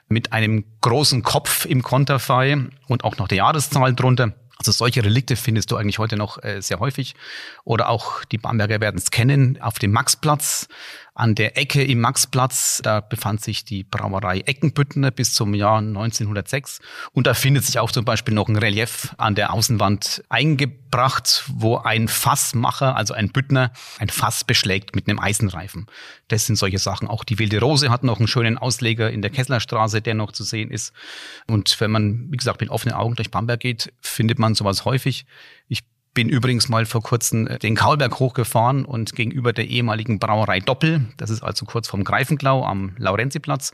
mit 0.09 0.33
einem 0.33 0.65
großen 0.81 1.23
Kopf 1.23 1.65
im 1.65 1.83
Konterfei 1.83 2.57
und 2.89 3.05
auch 3.05 3.17
noch 3.17 3.29
der 3.29 3.39
Jahreszahl 3.39 3.95
drunter. 3.95 4.35
Also 4.59 4.73
solche 4.73 5.05
Relikte 5.05 5.37
findest 5.37 5.71
du 5.71 5.77
eigentlich 5.77 5.99
heute 5.99 6.17
noch 6.17 6.43
äh, 6.43 6.61
sehr 6.61 6.79
häufig. 6.79 7.15
Oder 7.65 7.89
auch 7.89 8.25
die 8.25 8.39
Bamberger 8.39 8.81
werden 8.81 8.99
es 8.99 9.11
kennen, 9.11 9.61
auf 9.61 9.79
dem 9.79 9.93
Maxplatz 9.93 10.69
an 11.15 11.35
der 11.35 11.59
Ecke 11.59 11.85
im 11.85 12.01
Maxplatz, 12.01 12.81
da 12.83 13.01
befand 13.01 13.43
sich 13.43 13.65
die 13.65 13.85
Brauerei 13.85 14.41
Eckenbüttner 14.41 15.11
bis 15.11 15.35
zum 15.35 15.53
Jahr 15.53 15.79
1906. 15.79 16.81
Und 17.13 17.27
da 17.27 17.35
findet 17.35 17.65
sich 17.65 17.79
auch 17.79 17.93
zum 17.93 18.05
Beispiel 18.05 18.35
noch 18.35 18.49
ein 18.49 18.57
Relief 18.57 19.15
an 19.19 19.35
der 19.35 19.53
Außenwand 19.53 20.25
eingebracht, 20.31 21.45
wo 21.49 21.77
ein 21.77 22.09
Fassmacher, 22.09 22.97
also 22.97 23.13
ein 23.13 23.31
Büttner, 23.31 23.73
ein 23.99 24.09
Fass 24.09 24.45
beschlägt 24.45 24.97
mit 24.97 25.07
einem 25.07 25.19
Eisenreifen. 25.19 25.87
Das 26.29 26.47
sind 26.47 26.57
solche 26.57 26.79
Sachen. 26.79 27.09
Auch 27.09 27.25
die 27.25 27.39
Wilde 27.39 27.61
Rose 27.61 27.91
hat 27.91 28.05
noch 28.05 28.19
einen 28.19 28.29
schönen 28.29 28.57
Ausleger 28.57 29.11
in 29.11 29.21
der 29.21 29.31
Kesslerstraße, 29.31 30.01
der 30.01 30.15
noch 30.15 30.33
zu 30.33 30.45
sehen 30.45 30.71
ist. 30.71 30.95
Und 31.47 31.79
wenn 31.79 31.91
man, 31.91 32.33
wie 32.33 32.39
gesagt, 32.39 32.63
mit 32.63 32.71
offenen 32.71 32.95
Augen 32.95 33.17
durch 33.17 33.31
Bamberg 33.31 33.61
geht, 33.61 33.93
findet 34.01 34.39
man 34.39 34.55
sowas 34.55 34.87
häufig. 34.87 35.27
Ich 35.69 35.81
bin 36.15 36.29
übrigens 36.29 36.69
mal 36.69 36.87
vor 36.87 37.03
kurzem 37.03 37.47
äh, 37.47 37.59
den 37.59 37.75
Kaulberg 37.75 38.19
hochgefahren 38.19 38.85
und 38.85 39.15
gegenüber 39.15 39.53
der 39.53 39.67
ehemaligen 39.69 40.19
Brauerei 40.19 40.61
Doppel, 40.61 41.07
das 41.17 41.31
ist 41.31 41.43
also 41.43 41.65
kurz 41.65 41.89
vom 41.89 42.05
Greifenklau 42.05 42.65
am 42.65 42.95
Laurenziplatz, 42.99 43.73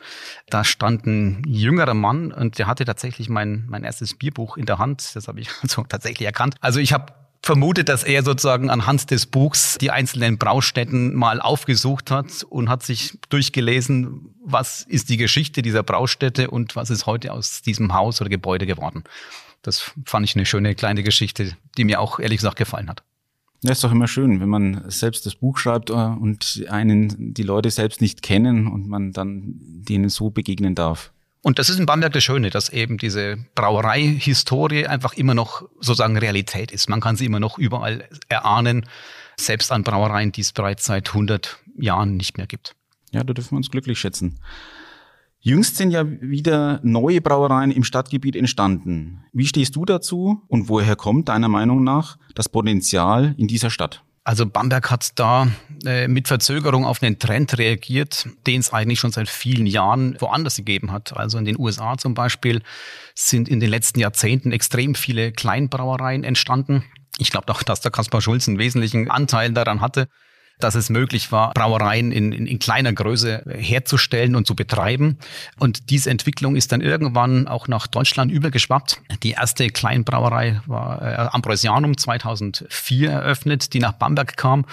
da 0.49 0.65
stand 0.65 1.07
ein 1.07 1.43
jüngerer 1.47 1.95
Mann 1.95 2.33
und 2.33 2.59
der 2.59 2.67
hatte 2.67 2.85
tatsächlich 2.85 3.29
mein, 3.29 3.65
mein 3.69 3.85
erstes 3.85 4.15
Bierbuch 4.15 4.57
in 4.57 4.67
der 4.67 4.79
Hand. 4.79 5.11
Das 5.15 5.29
habe 5.29 5.41
ich 5.41 5.49
also 5.63 5.85
tatsächlich 5.89 6.27
erkannt. 6.27 6.55
Also 6.61 6.81
ich 6.81 6.93
habe 6.93 7.13
vermutet, 7.43 7.89
dass 7.89 8.05
er 8.05 8.25
sozusagen 8.25 8.69
anhand 8.69 9.11
des 9.11 9.27
Buchs 9.27 9.79
die 9.81 9.91
einzelnen 9.91 10.39
Braustätten 10.39 11.15
mal 11.15 11.41
aufgesucht 11.41 12.11
hat 12.11 12.43
und 12.49 12.69
hat 12.69 12.83
sich 12.83 13.19
durchgelesen, 13.31 14.35
was 14.45 14.83
ist 14.83 15.09
die 15.09 15.17
Geschichte 15.17 15.63
dieser 15.63 15.83
Braustätte 15.83 16.51
und 16.51 16.77
was 16.77 16.91
ist 16.91 17.07
heute 17.07 17.33
aus 17.33 17.63
diesem 17.63 17.95
Haus 17.95 18.21
oder 18.21 18.29
Gebäude 18.29 18.67
geworden. 18.67 19.05
Das 19.63 19.93
fand 20.05 20.25
ich 20.25 20.37
eine 20.37 20.47
schöne 20.47 20.75
kleine 20.75 21.03
Geschichte, 21.03 21.57
die 21.77 21.85
mir 21.85 22.01
auch 22.01 22.21
ehrlich 22.21 22.39
gesagt 22.39 22.57
gefallen 22.57 22.89
hat. 22.89 23.03
Ja, 23.63 23.73
ist 23.73 23.83
doch 23.83 23.91
immer 23.91 24.07
schön, 24.07 24.41
wenn 24.41 24.49
man 24.49 24.89
selbst 24.89 25.27
das 25.27 25.35
Buch 25.35 25.59
schreibt 25.59 25.91
äh, 25.91 25.95
und 25.95 26.65
einen 26.69 27.35
die 27.35 27.43
Leute 27.43 27.71
selbst 27.71 28.01
nicht 28.01 28.23
kennen 28.23 28.69
und 28.69 28.87
man 28.87 29.13
dann 29.13 29.55
denen 29.59 30.09
so 30.11 30.31
begegnen 30.31 30.77
darf. 30.77 31.13
Und 31.43 31.59
das 31.59 31.71
ist 31.71 31.79
in 31.79 31.87
Bamberg 31.87 32.13
das 32.13 32.25
Schöne, 32.25 32.51
dass 32.51 32.69
eben 32.69 32.99
diese 32.99 33.39
Brauerei-Historie 33.55 34.87
einfach 34.87 35.15
immer 35.15 35.35
noch 35.35 35.63
sozusagen 35.81 36.17
Realität 36.17 36.73
ist. 36.73 36.89
Man 36.89 37.01
kann 37.01 37.17
sie 37.17 37.27
immer 37.27 37.41
noch 37.41 37.59
überall 37.59 38.09
erahnen, 38.29 38.87
selbst 39.37 39.71
an 39.73 39.85
Brauereien, 39.85 40.33
die 40.33 40.41
es 40.41 40.53
bereits 40.53 40.85
seit 40.85 41.09
100 41.09 41.59
Jahren 41.77 42.17
nicht 42.17 42.39
mehr 42.39 42.47
gibt. 42.47 42.75
Ja, 43.13 43.25
da 43.25 43.33
dürfen 43.33 43.53
wir 43.53 43.59
uns 43.59 43.71
glücklich 43.71 43.99
schätzen. 43.99 44.41
Jüngst 45.49 45.77
sind 45.77 45.93
ja 45.93 46.05
wieder 46.07 46.79
neue 46.83 47.23
Brauereien 47.23 47.71
im 47.71 47.83
Stadtgebiet 47.83 48.37
entstanden. 48.37 49.25
Wie 49.33 49.47
stehst 49.47 49.77
du 49.77 49.87
dazu 49.87 50.43
und 50.47 50.69
woher 50.69 50.95
kommt 50.95 51.31
deiner 51.31 51.49
Meinung 51.49 51.83
nach 51.83 52.19
das 52.35 52.51
Potenzial 52.51 53.35
in 53.39 53.49
dieser 53.49 53.71
Stadt? 53.71 54.05
Also 54.25 54.45
Bamberg 54.45 54.91
hat 54.91 55.19
da 55.19 55.49
äh, 55.87 56.07
mit 56.07 56.29
Verzögerung 56.29 56.85
auf 56.85 57.03
einen 57.03 57.19
Trend 57.19 57.57
reagiert, 57.57 58.29
den 58.47 58.61
es 58.61 58.75
eigentlich 58.75 59.01
schon 59.01 59.11
seit 59.11 59.31
vielen 59.31 59.67
Jahren 59.67 60.19
woanders 60.21 60.57
gegeben 60.57 60.93
hat. 60.93 61.17
Also 61.17 61.39
in 61.39 61.47
den 61.47 61.59
USA 61.59 61.97
zum 61.97 62.13
Beispiel 62.13 62.61
sind 63.15 63.49
in 63.49 63.59
den 63.59 63.71
letzten 63.71 64.01
Jahrzehnten 64.01 64.53
extrem 64.53 64.95
viele 64.95 65.33
Kleinbrauereien 65.33 66.25
entstanden. 66.25 66.85
Ich 67.17 67.31
glaube 67.31 67.51
auch, 67.51 67.63
dass 67.63 67.81
der 67.81 67.91
Kaspar 67.91 68.21
Schulz 68.21 68.49
einen 68.49 68.59
wesentlichen 68.59 69.11
Anteil 69.11 69.51
daran 69.53 69.81
hatte 69.81 70.09
dass 70.59 70.75
es 70.75 70.91
möglich 70.91 71.33
war, 71.33 71.53
Brauereien 71.55 72.13
in, 72.13 72.33
in, 72.33 72.47
in 72.47 72.59
kleiner 72.59 72.93
Größe 72.93 73.45
herzustellen 73.49 74.35
und 74.35 74.47
zu 74.47 74.55
betreiben. 74.55 75.19
Und 75.59 75.91
diese 75.91 76.11
Entwicklung 76.11 76.57
ist 76.57 76.73
dann 76.73 76.81
irgendwann 76.81 77.49
auch 77.49 77.69
nach 77.69 77.87
Deutschland 77.87 78.33
übergeschwappt. 78.33 79.01
Die 79.23 79.33
erste 79.33 79.69
Kleinbrauerei 79.69 80.61
war 80.67 81.03
äh, 81.03 81.29
Ambrosianum 81.33 81.97
2004 81.97 83.11
eröffnet, 83.11 83.73
die 83.73 83.79
nach 83.79 83.93
Bamberg 83.93 84.37
kam. 84.37 84.65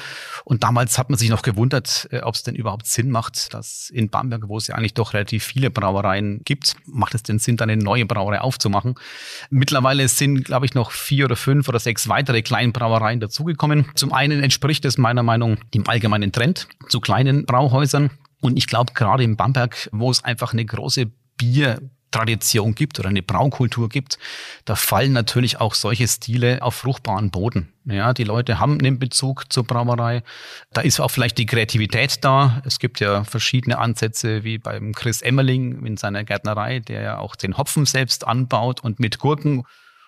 Und 0.44 0.64
damals 0.64 0.98
hat 0.98 1.10
man 1.10 1.18
sich 1.18 1.30
noch 1.30 1.42
gewundert, 1.42 2.08
äh, 2.12 2.22
ob 2.22 2.36
es 2.36 2.44
denn 2.44 2.56
überhaupt 2.56 2.88
Sinn 2.88 3.12
macht, 3.12 3.54
dass 3.54 3.90
in 3.90 4.10
Bamberg, 4.10 4.48
wo 4.48 4.58
es 4.58 4.68
ja 4.68 4.76
eigentlich 4.76 4.94
doch 4.94 5.14
relativ 5.14 5.44
viele 5.44 5.70
Brauereien 5.70 6.42
gibt, 6.46 6.76
macht 6.86 7.16
es 7.16 7.24
denn 7.24 7.40
Sinn, 7.40 7.58
da 7.58 7.64
eine 7.64 7.78
neue 7.78 8.06
Brauerei 8.06 8.42
aufzumachen. 8.42 8.96
Mittlerweile 9.50 10.08
sind, 10.08 10.44
glaube 10.44 10.66
ich, 10.66 10.74
noch 10.74 10.92
vier 10.92 11.26
oder 11.26 11.36
fünf 11.36 11.70
oder 11.70 11.80
sechs 11.80 12.08
weitere 12.10 12.42
Kleinbrauereien 12.42 13.20
dazugekommen. 13.20 13.86
Zum 13.96 14.14
einen 14.14 14.44
entspricht 14.44 14.86
es 14.86 14.98
meiner 14.98 15.24
Meinung 15.24 15.58
dem 15.76 15.88
allgemeinen 15.88 16.32
Trend 16.32 16.68
zu 16.90 17.00
kleinen 17.00 17.46
Brauhäusern. 17.46 18.10
Und 18.42 18.58
ich 18.58 18.68
glaube, 18.68 18.94
gerade 18.94 19.24
in 19.24 19.38
Bamberg, 19.38 19.90
wo 19.92 20.10
es 20.10 20.24
einfach 20.24 20.54
eine 20.54 20.66
große 20.66 21.12
Bier 21.38 21.80
Tradition 22.12 22.76
gibt 22.76 22.98
oder 22.98 23.10
eine 23.10 23.22
Braukultur 23.22 23.90
gibt, 23.90 24.18
da 24.64 24.76
fallen 24.76 25.12
natürlich 25.12 25.60
auch 25.60 25.74
solche 25.74 26.08
Stile 26.08 26.62
auf 26.62 26.76
fruchtbaren 26.76 27.30
Boden. 27.30 27.74
Ja, 27.84 28.14
die 28.14 28.24
Leute 28.24 28.58
haben 28.58 28.80
einen 28.80 29.00
Bezug 29.00 29.52
zur 29.52 29.66
Brauerei. 29.66 30.24
Da 30.72 30.80
ist 30.80 31.02
auch 31.02 31.12
vielleicht 31.12 31.38
die 31.38 31.46
Kreativität 31.46 32.24
da. 32.24 32.62
Es 32.64 32.80
gibt 32.80 33.02
ja 33.02 33.26
verschiedene 33.26 33.80
Ansätze, 33.80 34.46
wie 34.46 34.58
beim 34.58 34.94
Chris 34.94 35.22
Emmerling 35.22 35.86
in 35.86 35.98
seiner 35.98 36.24
Gärtnerei, 36.24 36.80
der 36.80 37.02
ja 37.02 37.18
auch 37.18 37.36
den 37.36 37.58
Hopfen 37.58 37.86
selbst 37.86 38.26
anbaut 38.26 38.82
und 38.82 39.02
mit 39.02 39.20
Gurken 39.20 39.66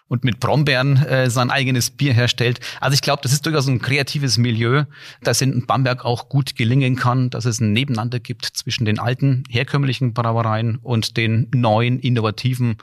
und 0.08 0.24
mit 0.24 0.40
Brombeeren 0.40 0.98
äh, 0.98 1.30
sein 1.30 1.52
eigenes 1.52 1.90
Bier 1.90 2.14
herstellt. 2.14 2.60
Also 2.80 2.94
ich 2.94 3.02
glaube, 3.02 3.22
das 3.24 3.34
ist 3.34 3.46
durchaus 3.46 3.68
ein 3.68 3.80
kreatives 3.80 4.38
Milieu, 4.38 4.84
das 5.22 5.42
in 5.42 5.66
Bamberg 5.66 6.06
auch 6.06 6.30
gut 6.30 6.56
gelingen 6.56 6.96
kann, 6.96 7.30
dass 7.30 7.46
es 7.46 7.60
ein 7.60 7.74
Nebeneinander 7.74 8.20
gibt 8.20 8.46
zwischen 8.46 8.86
den 8.86 9.00
alten, 9.00 9.44
herkömmlichen 9.50 10.14
Brauereien 10.14 10.78
und 10.78 11.18
den 11.18 11.50
neuen, 11.54 12.00
innovativen, 12.00 12.78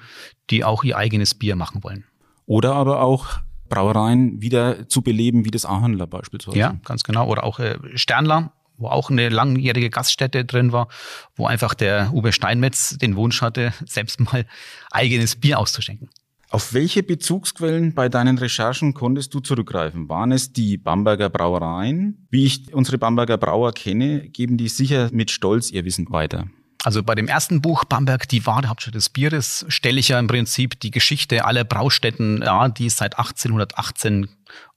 die 0.50 0.64
auch 0.64 0.84
ihr 0.84 0.96
eigenes 0.96 1.34
Bier 1.34 1.56
machen 1.56 1.82
wollen. 1.82 2.04
Oder 2.46 2.74
aber 2.74 3.00
auch 3.00 3.40
Brauereien 3.68 4.42
wieder 4.42 4.88
zu 4.88 5.02
beleben, 5.02 5.44
wie 5.44 5.50
das 5.50 5.64
Ahanler 5.64 6.06
beispielsweise. 6.06 6.58
Ja, 6.58 6.76
ganz 6.84 7.04
genau. 7.04 7.26
Oder 7.28 7.44
auch 7.44 7.58
äh, 7.58 7.78
Sternler, 7.94 8.52
wo 8.76 8.88
auch 8.88 9.10
eine 9.10 9.28
langjährige 9.28 9.90
Gaststätte 9.90 10.44
drin 10.44 10.72
war, 10.72 10.88
wo 11.36 11.46
einfach 11.46 11.74
der 11.74 12.12
Uwe 12.12 12.32
Steinmetz 12.32 12.98
den 12.98 13.16
Wunsch 13.16 13.40
hatte, 13.40 13.72
selbst 13.86 14.20
mal 14.20 14.46
eigenes 14.90 15.36
Bier 15.36 15.58
auszuschenken. 15.58 16.10
Auf 16.54 16.72
welche 16.72 17.02
Bezugsquellen 17.02 17.94
bei 17.94 18.08
deinen 18.08 18.38
Recherchen 18.38 18.94
konntest 18.94 19.34
du 19.34 19.40
zurückgreifen? 19.40 20.08
Waren 20.08 20.30
es 20.30 20.52
die 20.52 20.76
Bamberger 20.76 21.28
Brauereien? 21.28 22.28
Wie 22.30 22.44
ich 22.44 22.72
unsere 22.72 22.96
Bamberger 22.96 23.38
Brauer 23.38 23.72
kenne, 23.72 24.28
geben 24.28 24.56
die 24.56 24.68
sicher 24.68 25.08
mit 25.10 25.32
Stolz 25.32 25.72
ihr 25.72 25.84
Wissen 25.84 26.06
weiter. 26.10 26.46
Also 26.84 27.02
bei 27.02 27.16
dem 27.16 27.26
ersten 27.26 27.60
Buch 27.60 27.84
Bamberg, 27.84 28.28
die 28.28 28.46
wahre 28.46 28.68
Hauptstadt 28.68 28.94
des 28.94 29.08
Bieres, 29.08 29.66
stelle 29.66 29.98
ich 29.98 30.10
ja 30.10 30.20
im 30.20 30.28
Prinzip 30.28 30.78
die 30.78 30.92
Geschichte 30.92 31.44
aller 31.44 31.64
Braustätten, 31.64 32.40
ja, 32.40 32.68
die 32.68 32.86
es 32.86 32.98
seit 32.98 33.18
1818 33.18 34.28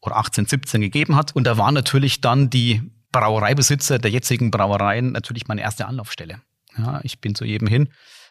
oder 0.02 0.18
1817 0.18 0.82
gegeben 0.82 1.16
hat. 1.16 1.36
Und 1.36 1.44
da 1.44 1.60
waren 1.60 1.76
natürlich 1.76 2.22
dann 2.22 2.50
die 2.50 2.82
Brauereibesitzer 3.12 4.00
der 4.00 4.10
jetzigen 4.10 4.50
Brauereien 4.50 5.12
natürlich 5.12 5.48
meine 5.48 5.62
erste 5.62 5.86
Anlaufstelle. 5.86 6.42
Ja, 6.76 7.02
ich 7.04 7.22
bin 7.22 7.36
zu 7.36 7.46
jedem 7.46 7.68
hin 7.68 7.90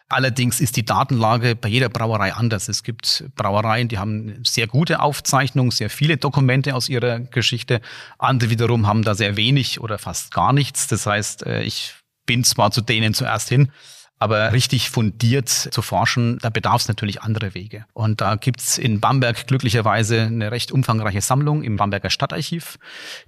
Allerdings 0.09 0.61
ist 0.61 0.77
die 0.77 0.85
Datenlage 0.85 1.55
bei 1.55 1.67
jeder 1.67 1.89
Brauerei 1.89 2.33
anders. 2.33 2.69
Es 2.69 2.83
gibt 2.83 3.25
Brauereien, 3.35 3.89
die 3.89 3.97
haben 3.97 4.41
sehr 4.45 4.67
gute 4.67 5.01
Aufzeichnungen, 5.01 5.71
sehr 5.71 5.89
viele 5.89 6.15
Dokumente 6.15 6.75
aus 6.75 6.87
ihrer 6.87 7.19
Geschichte. 7.19 7.81
Andere 8.17 8.49
wiederum 8.49 8.87
haben 8.87 9.03
da 9.03 9.15
sehr 9.15 9.35
wenig 9.35 9.81
oder 9.81 9.97
fast 9.97 10.31
gar 10.31 10.53
nichts. 10.53 10.87
Das 10.87 11.05
heißt, 11.05 11.45
äh, 11.45 11.63
ich 11.63 11.95
bin 12.25 12.45
zwar 12.45 12.71
zu 12.71 12.79
denen 12.79 13.13
zuerst 13.13 13.49
hin, 13.49 13.69
aber 14.17 14.53
richtig 14.53 14.89
fundiert 14.89 15.49
zu 15.49 15.81
forschen, 15.81 16.39
da 16.39 16.49
bedarf 16.49 16.81
es 16.81 16.87
natürlich 16.87 17.21
andere 17.21 17.53
Wege. 17.53 17.85
Und 17.93 18.21
da 18.21 18.35
gibt's 18.35 18.77
in 18.77 19.01
Bamberg 19.01 19.45
glücklicherweise 19.45 20.21
eine 20.21 20.51
recht 20.51 20.71
umfangreiche 20.71 21.21
Sammlung 21.21 21.63
im 21.63 21.75
Bamberger 21.75 22.09
Stadtarchiv, 22.09 22.79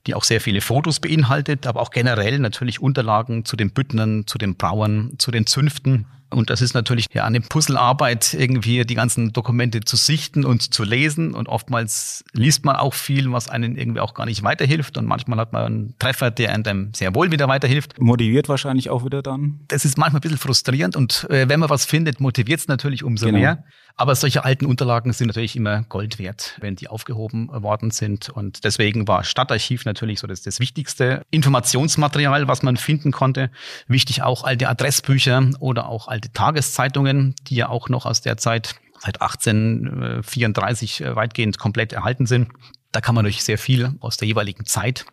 die 0.07 0.15
auch 0.15 0.23
sehr 0.23 0.41
viele 0.41 0.61
Fotos 0.61 0.99
beinhaltet, 1.01 1.67
aber 1.67 1.81
auch 1.81 1.91
generell 1.91 2.39
natürlich 2.39 2.81
Unterlagen 2.81 3.43
zu 3.43 3.57
den 3.57 3.71
Büttnern, 3.71 4.25
zu 4.27 4.37
den 4.37 4.55
Brauern, 4.55 5.13
zu 5.17 5.29
den 5.31 5.45
Zünften 5.45 6.05
und 6.31 6.49
das 6.49 6.61
ist 6.61 6.73
natürlich 6.73 7.07
ja 7.11 7.25
eine 7.25 7.41
Puzzlearbeit, 7.41 8.35
irgendwie 8.35 8.85
die 8.85 8.93
ganzen 8.93 9.33
Dokumente 9.33 9.81
zu 9.81 9.95
sichten 9.95 10.45
und 10.45 10.73
zu 10.73 10.83
lesen. 10.83 11.33
Und 11.33 11.49
oftmals 11.49 12.23
liest 12.33 12.65
man 12.65 12.75
auch 12.75 12.93
viel, 12.93 13.31
was 13.31 13.49
einen 13.49 13.75
irgendwie 13.75 13.99
auch 13.99 14.13
gar 14.13 14.25
nicht 14.25 14.43
weiterhilft. 14.43 14.97
Und 14.97 15.05
manchmal 15.05 15.39
hat 15.39 15.53
man 15.53 15.65
einen 15.65 15.95
Treffer, 15.97 16.29
der 16.29 16.53
einem 16.53 16.91
sehr 16.93 17.15
wohl 17.15 17.31
wieder 17.31 17.47
weiterhilft. 17.47 17.99
Motiviert 17.99 18.47
wahrscheinlich 18.47 18.91
auch 18.91 19.05
wieder 19.05 19.23
dann. 19.23 19.61
Das 19.69 19.85
ist 19.85 19.97
manchmal 19.97 20.19
ein 20.19 20.21
bisschen 20.21 20.37
frustrierend. 20.37 20.95
Und 20.95 21.27
äh, 21.31 21.49
wenn 21.49 21.59
man 21.59 21.69
was 21.69 21.85
findet, 21.85 22.19
motiviert 22.19 22.59
es 22.59 22.67
natürlich 22.67 23.03
umso 23.03 23.25
genau. 23.25 23.39
mehr. 23.39 23.63
Aber 23.95 24.15
solche 24.15 24.45
alten 24.45 24.65
Unterlagen 24.65 25.11
sind 25.11 25.27
natürlich 25.27 25.57
immer 25.57 25.83
Gold 25.83 26.19
wert, 26.19 26.57
wenn 26.61 26.77
die 26.77 26.87
aufgehoben 26.87 27.49
worden 27.51 27.91
sind. 27.91 28.29
Und 28.29 28.63
deswegen 28.63 29.09
war 29.09 29.25
Stadtarchiv 29.25 29.83
natürlich 29.83 30.21
so 30.21 30.27
das, 30.27 30.41
das 30.41 30.61
wichtigste 30.61 31.23
Informationsmaterial, 31.31 32.47
was 32.47 32.63
man 32.63 32.77
finden 32.77 33.11
konnte. 33.11 33.51
Wichtig 33.87 34.21
auch 34.21 34.45
alte 34.45 34.69
Adressbücher 34.69 35.49
oder 35.59 35.89
auch 35.89 36.07
alte 36.07 36.18
Tageszeitungen, 36.27 37.35
die 37.47 37.55
ja 37.55 37.69
auch 37.69 37.89
noch 37.89 38.05
aus 38.05 38.21
der 38.21 38.37
Zeit 38.37 38.75
seit 38.99 39.21
1834 39.21 41.01
äh, 41.01 41.15
weitgehend 41.15 41.57
komplett 41.57 41.93
erhalten 41.93 42.25
sind. 42.25 42.49
Da 42.91 43.01
kann 43.01 43.15
man 43.15 43.23
durch 43.23 43.43
sehr 43.43 43.57
viel 43.57 43.93
aus 44.01 44.17
der 44.17 44.27
jeweiligen 44.27 44.65
Zeit 44.65 45.05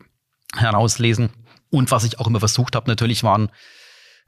herauslesen. 0.55 1.31
Und 1.71 1.91
was 1.91 2.05
ich 2.05 2.19
auch 2.19 2.27
immer 2.27 2.41
versucht 2.41 2.75
habe, 2.75 2.91
natürlich 2.91 3.23
waren 3.23 3.51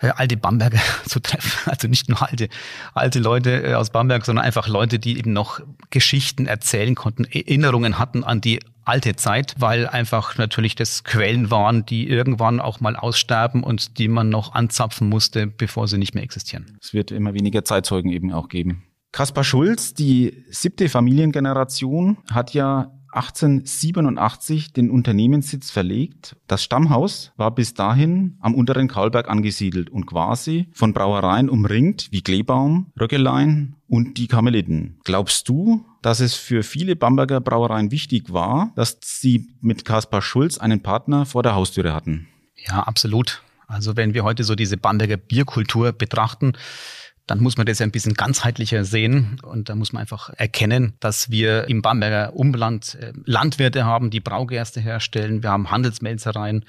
äh, 0.00 0.08
alte 0.08 0.36
Bamberger 0.36 0.80
zu 1.06 1.20
treffen. 1.20 1.70
Also 1.70 1.88
nicht 1.88 2.08
nur 2.08 2.22
alte, 2.22 2.48
alte 2.94 3.18
Leute 3.18 3.62
äh, 3.62 3.74
aus 3.74 3.90
Bamberg, 3.90 4.24
sondern 4.24 4.44
einfach 4.44 4.68
Leute, 4.68 4.98
die 4.98 5.18
eben 5.18 5.32
noch 5.32 5.60
Geschichten 5.90 6.46
erzählen 6.46 6.94
konnten, 6.94 7.24
Erinnerungen 7.24 7.98
hatten 7.98 8.24
an 8.24 8.40
die 8.40 8.60
alte 8.84 9.16
Zeit, 9.16 9.54
weil 9.58 9.86
einfach 9.86 10.38
natürlich 10.38 10.74
das 10.74 11.04
Quellen 11.04 11.50
waren, 11.50 11.84
die 11.84 12.08
irgendwann 12.08 12.58
auch 12.58 12.80
mal 12.80 12.96
aussterben 12.96 13.62
und 13.62 13.98
die 13.98 14.08
man 14.08 14.30
noch 14.30 14.54
anzapfen 14.54 15.08
musste, 15.08 15.46
bevor 15.46 15.88
sie 15.88 15.98
nicht 15.98 16.14
mehr 16.14 16.24
existieren. 16.24 16.78
Es 16.80 16.94
wird 16.94 17.10
immer 17.10 17.34
weniger 17.34 17.64
Zeitzeugen 17.64 18.10
eben 18.10 18.32
auch 18.32 18.48
geben. 18.48 18.84
Kaspar 19.12 19.44
Schulz, 19.44 19.94
die 19.94 20.44
siebte 20.50 20.88
Familiengeneration, 20.88 22.18
hat 22.30 22.54
ja 22.54 22.97
1887 23.18 24.72
den 24.72 24.90
Unternehmenssitz 24.90 25.70
verlegt. 25.70 26.36
Das 26.46 26.62
Stammhaus 26.62 27.32
war 27.36 27.52
bis 27.52 27.74
dahin 27.74 28.36
am 28.40 28.54
unteren 28.54 28.86
Kaulberg 28.86 29.28
angesiedelt 29.28 29.90
und 29.90 30.06
quasi 30.06 30.68
von 30.72 30.92
Brauereien 30.92 31.50
umringt 31.50 32.08
wie 32.12 32.22
Kleebaum, 32.22 32.92
Röckelein 32.98 33.74
und 33.88 34.18
die 34.18 34.28
Karmeliten. 34.28 34.98
Glaubst 35.04 35.48
du, 35.48 35.84
dass 36.00 36.20
es 36.20 36.34
für 36.34 36.62
viele 36.62 36.94
Bamberger 36.94 37.40
Brauereien 37.40 37.90
wichtig 37.90 38.32
war, 38.32 38.72
dass 38.76 38.98
sie 39.02 39.48
mit 39.60 39.84
Kaspar 39.84 40.22
Schulz 40.22 40.58
einen 40.58 40.82
Partner 40.82 41.26
vor 41.26 41.42
der 41.42 41.54
Haustüre 41.54 41.92
hatten? 41.92 42.28
Ja, 42.56 42.84
absolut. 42.84 43.42
Also 43.66 43.96
wenn 43.96 44.14
wir 44.14 44.24
heute 44.24 44.44
so 44.44 44.54
diese 44.54 44.76
Bamberger 44.76 45.16
Bierkultur 45.16 45.92
betrachten, 45.92 46.52
dann 47.28 47.40
muss 47.40 47.58
man 47.58 47.66
das 47.66 47.78
ja 47.78 47.86
ein 47.86 47.92
bisschen 47.92 48.14
ganzheitlicher 48.14 48.84
sehen. 48.84 49.38
Und 49.42 49.68
da 49.68 49.74
muss 49.74 49.92
man 49.92 50.00
einfach 50.00 50.30
erkennen, 50.30 50.94
dass 50.98 51.30
wir 51.30 51.68
im 51.68 51.82
Bamberger 51.82 52.34
Umland 52.34 52.96
äh, 53.00 53.12
Landwirte 53.24 53.84
haben, 53.84 54.10
die 54.10 54.20
Braugerste 54.20 54.80
herstellen. 54.80 55.42
Wir 55.42 55.50
haben 55.50 55.70
Handelsmelzereien, 55.70 56.64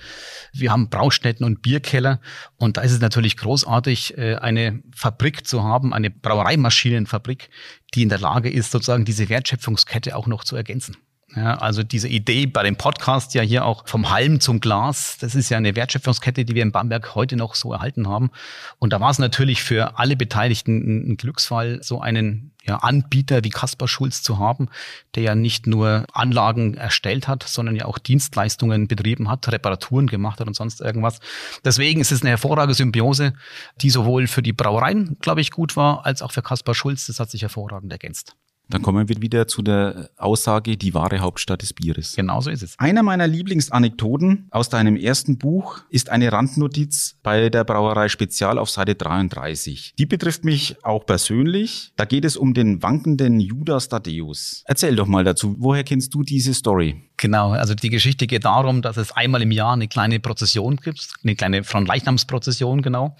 wir 0.54 0.72
haben 0.72 0.90
Braustätten 0.90 1.46
und 1.46 1.62
Bierkeller. 1.62 2.20
Und 2.58 2.76
da 2.76 2.82
ist 2.82 2.92
es 2.92 3.00
natürlich 3.00 3.38
großartig, 3.38 4.18
äh, 4.18 4.36
eine 4.36 4.84
Fabrik 4.94 5.48
zu 5.48 5.64
haben, 5.64 5.94
eine 5.94 6.10
Brauereimaschinenfabrik, 6.10 7.50
die 7.96 8.04
in 8.04 8.10
der 8.10 8.20
Lage 8.20 8.52
ist, 8.52 8.72
sozusagen 8.72 9.06
diese 9.06 9.30
Wertschöpfungskette 9.30 10.16
auch 10.16 10.28
noch 10.28 10.44
zu 10.44 10.58
ergänzen. 10.58 10.98
Ja, 11.36 11.56
also 11.60 11.84
diese 11.84 12.08
Idee 12.08 12.48
bei 12.48 12.64
dem 12.64 12.76
Podcast 12.76 13.36
ja 13.36 13.44
hier 13.44 13.64
auch 13.64 13.88
vom 13.88 14.10
Halm 14.10 14.40
zum 14.40 14.60
Glas, 14.60 15.18
das 15.20 15.36
ist 15.36 15.50
ja 15.50 15.58
eine 15.58 15.76
Wertschöpfungskette, 15.76 16.44
die 16.44 16.56
wir 16.56 16.64
in 16.64 16.72
Bamberg 16.72 17.14
heute 17.14 17.36
noch 17.36 17.54
so 17.54 17.72
erhalten 17.72 18.08
haben. 18.08 18.32
Und 18.80 18.94
da 18.94 19.00
war 19.00 19.12
es 19.12 19.20
natürlich 19.20 19.62
für 19.62 20.00
alle 20.00 20.16
Beteiligten 20.16 21.12
ein 21.12 21.18
Glücksfall, 21.18 21.84
so 21.84 22.02
einen 22.02 22.52
ja, 22.64 22.78
Anbieter 22.78 23.44
wie 23.44 23.52
Kaspar 23.52 23.88
Schulz 23.88 24.24
zu 24.24 24.40
haben, 24.40 24.70
der 25.14 25.24
ja 25.24 25.36
nicht 25.36 25.68
nur 25.68 26.06
Anlagen 26.14 26.74
erstellt 26.74 27.28
hat, 27.28 27.44
sondern 27.44 27.76
ja 27.76 27.86
auch 27.86 28.00
Dienstleistungen 28.00 28.88
betrieben 28.88 29.30
hat, 29.30 29.52
Reparaturen 29.52 30.08
gemacht 30.08 30.40
hat 30.40 30.48
und 30.48 30.56
sonst 30.56 30.82
irgendwas. 30.82 31.20
Deswegen 31.64 32.02
ist 32.02 32.12
es 32.12 32.22
eine 32.22 32.32
hervorragende 32.32 32.74
Symbiose, 32.74 33.34
die 33.82 33.92
sowohl 33.92 34.26
für 34.26 34.42
die 34.42 34.54
Brauereien, 34.54 35.18
glaube 35.22 35.42
ich, 35.42 35.52
gut 35.52 35.76
war, 35.76 36.08
als 36.08 36.24
auch 36.24 36.32
für 36.32 36.42
Kaspar 36.42 36.74
Schulz. 36.74 37.06
Das 37.06 37.20
hat 37.20 37.30
sich 37.30 37.44
hervorragend 37.44 37.92
ergänzt. 37.92 38.36
Dann 38.70 38.84
kommen 38.84 39.10
wir 39.10 39.22
wieder 39.22 39.48
zu 39.48 39.64
der 39.64 40.12
Aussage, 40.18 40.78
die 40.78 40.94
wahre 40.94 41.20
Hauptstadt 41.20 41.64
des 41.64 41.74
Bieres. 41.74 42.16
Genau 42.16 42.40
so 42.40 42.52
ist 42.52 42.62
es. 42.62 42.78
Einer 42.78 43.02
meiner 43.02 43.28
Lieblingsanekdoten 43.28 44.48
aus 44.52 44.70
deinem 44.70 44.96
ersten 44.96 45.40
Buch 45.40 45.80
ist 45.90 46.10
eine 46.10 46.32
Randnotiz 46.32 47.18
bei 47.24 47.50
der 47.50 47.64
Brauerei 47.64 48.10
Spezial 48.10 48.60
auf 48.60 48.70
Seite 48.70 48.94
33. 48.94 49.96
Die 49.98 50.06
betrifft 50.06 50.46
mich 50.46 50.84
auch 50.86 51.06
persönlich. 51.06 51.94
Da 51.96 52.06
geht 52.06 52.26
es 52.26 52.38
um 52.38 52.54
den 52.54 52.84
wankenden 52.84 53.40
Judas 53.40 53.90
Thaddeus. 53.90 54.64
Erzähl 54.66 54.96
doch 54.96 55.08
mal 55.08 55.24
dazu. 55.24 55.56
Woher 55.58 55.84
kennst 55.84 56.14
du 56.14 56.22
diese 56.22 56.54
Story? 56.54 57.10
Genau, 57.18 57.52
also 57.52 57.76
die 57.76 57.90
Geschichte 57.90 58.28
geht 58.28 58.46
darum, 58.46 58.82
dass 58.82 58.96
es 58.96 59.12
einmal 59.12 59.42
im 59.42 59.52
Jahr 59.52 59.74
eine 59.74 59.90
kleine 59.90 60.22
Prozession 60.22 60.78
gibt, 60.78 61.16
eine 61.22 61.36
kleine 61.36 61.66
Fronleichnamsprozession, 61.66 62.82
genau, 62.82 63.18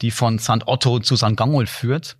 die 0.00 0.10
von 0.10 0.38
St. 0.38 0.66
Otto 0.66 1.00
zu 1.00 1.16
St. 1.16 1.36
Gangolf 1.36 1.68
führt. 1.68 2.16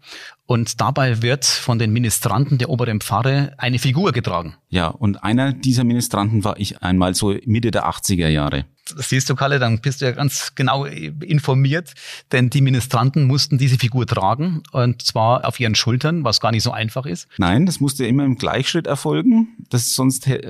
Und 0.52 0.82
dabei 0.82 1.22
wird 1.22 1.46
von 1.46 1.78
den 1.78 1.94
Ministranten 1.94 2.58
der 2.58 2.68
oberen 2.68 3.00
Pfarre 3.00 3.54
eine 3.56 3.78
Figur 3.78 4.12
getragen. 4.12 4.54
Ja, 4.68 4.88
und 4.88 5.24
einer 5.24 5.54
dieser 5.54 5.82
Ministranten 5.82 6.44
war 6.44 6.60
ich 6.60 6.82
einmal 6.82 7.14
so 7.14 7.34
Mitte 7.46 7.70
der 7.70 7.88
80er 7.88 8.28
Jahre. 8.28 8.66
Das 8.94 9.08
siehst 9.08 9.30
du, 9.30 9.34
Kalle, 9.34 9.58
dann 9.58 9.80
bist 9.80 10.00
du 10.00 10.06
ja 10.06 10.12
ganz 10.12 10.54
genau 10.54 10.84
informiert, 10.84 11.92
denn 12.32 12.50
die 12.50 12.60
Ministranten 12.60 13.24
mussten 13.24 13.58
diese 13.58 13.78
Figur 13.78 14.06
tragen 14.06 14.62
und 14.72 15.02
zwar 15.02 15.46
auf 15.46 15.60
ihren 15.60 15.74
Schultern, 15.74 16.24
was 16.24 16.40
gar 16.40 16.50
nicht 16.50 16.62
so 16.62 16.72
einfach 16.72 17.06
ist. 17.06 17.28
Nein, 17.38 17.66
das 17.66 17.80
musste 17.80 18.06
immer 18.06 18.24
im 18.24 18.36
Gleichschritt 18.36 18.86
erfolgen, 18.86 19.48
das, 19.70 19.94
sonst 19.94 20.26
äh, 20.26 20.42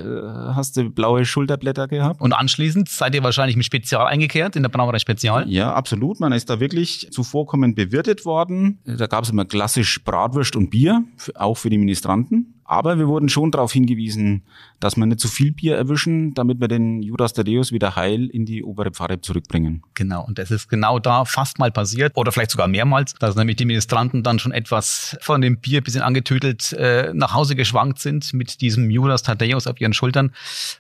hast 0.55 0.77
du 0.77 0.91
blaue 0.91 1.25
Schulterblätter 1.25 1.89
gehabt. 1.89 2.21
Und 2.21 2.33
anschließend 2.33 2.89
seid 2.89 3.15
ihr 3.15 3.23
wahrscheinlich 3.23 3.57
im 3.57 3.63
Spezial 3.63 4.07
eingekehrt, 4.07 4.57
in 4.57 4.63
der 4.63 4.71
Brauerei 4.71 4.99
Spezial? 4.99 5.49
Ja, 5.49 5.73
absolut. 5.73 6.21
Man 6.21 6.33
ist 6.33 6.49
da 6.51 6.61
wirklich 6.61 7.09
zuvorkommend 7.11 7.77
bewirtet 7.77 8.25
worden. 8.25 8.79
Da 8.85 9.07
gab 9.07 9.25
es 9.25 9.31
immer 9.31 9.45
klassisch 9.45 10.03
Bratwurst 10.05 10.57
und 10.57 10.71
Bier, 10.71 11.05
auch 11.35 11.57
für 11.57 11.71
die 11.71 11.79
Ministranten. 11.79 12.55
Aber 12.73 12.99
wir 12.99 13.07
wurden 13.07 13.29
schon 13.29 13.51
darauf 13.51 13.71
hingewiesen, 13.71 14.45
dass 14.81 14.97
wir 14.97 15.05
nicht 15.05 15.21
zu 15.21 15.29
viel 15.29 15.53
Bier 15.53 15.77
erwischen, 15.77 16.33
damit 16.33 16.59
wir 16.59 16.69
den 16.69 17.03
Judas 17.03 17.35
Thaddeus 17.35 17.71
wieder 17.71 17.97
heil 17.97 18.29
in 18.29 18.47
die 18.47 18.65
obere 18.65 18.91
Pfarre 18.91 19.21
zurückbringen. 19.21 19.83
Genau, 19.93 20.25
und 20.25 20.39
das 20.39 20.51
ist 20.51 20.71
genau 20.71 20.99
da 20.99 21.27
fast 21.27 21.59
mal 21.59 21.71
passiert 21.71 22.17
oder 22.17 22.33
vielleicht 22.33 22.51
sogar 22.51 22.69
mehrmals, 22.69 23.13
dass 23.21 23.37
nämlich 23.37 23.57
die 23.57 23.67
Ministranten 23.67 24.23
dann 24.23 24.39
schon 24.39 24.53
etwas 24.53 25.19
von 25.21 25.43
dem 25.43 25.59
Bier 25.59 25.83
bisschen 25.83 26.01
angetüdelt 26.01 26.73
äh, 26.73 27.13
nach 27.13 27.35
Hause 27.35 27.57
geschwankt 27.57 27.99
sind 27.99 28.33
mit 28.33 28.63
diesem 28.63 28.91
Judas 28.91 29.23
Thaddeus 29.23 29.67
auf 29.67 29.79
ihren 29.79 29.93
Schultern. 29.93 30.33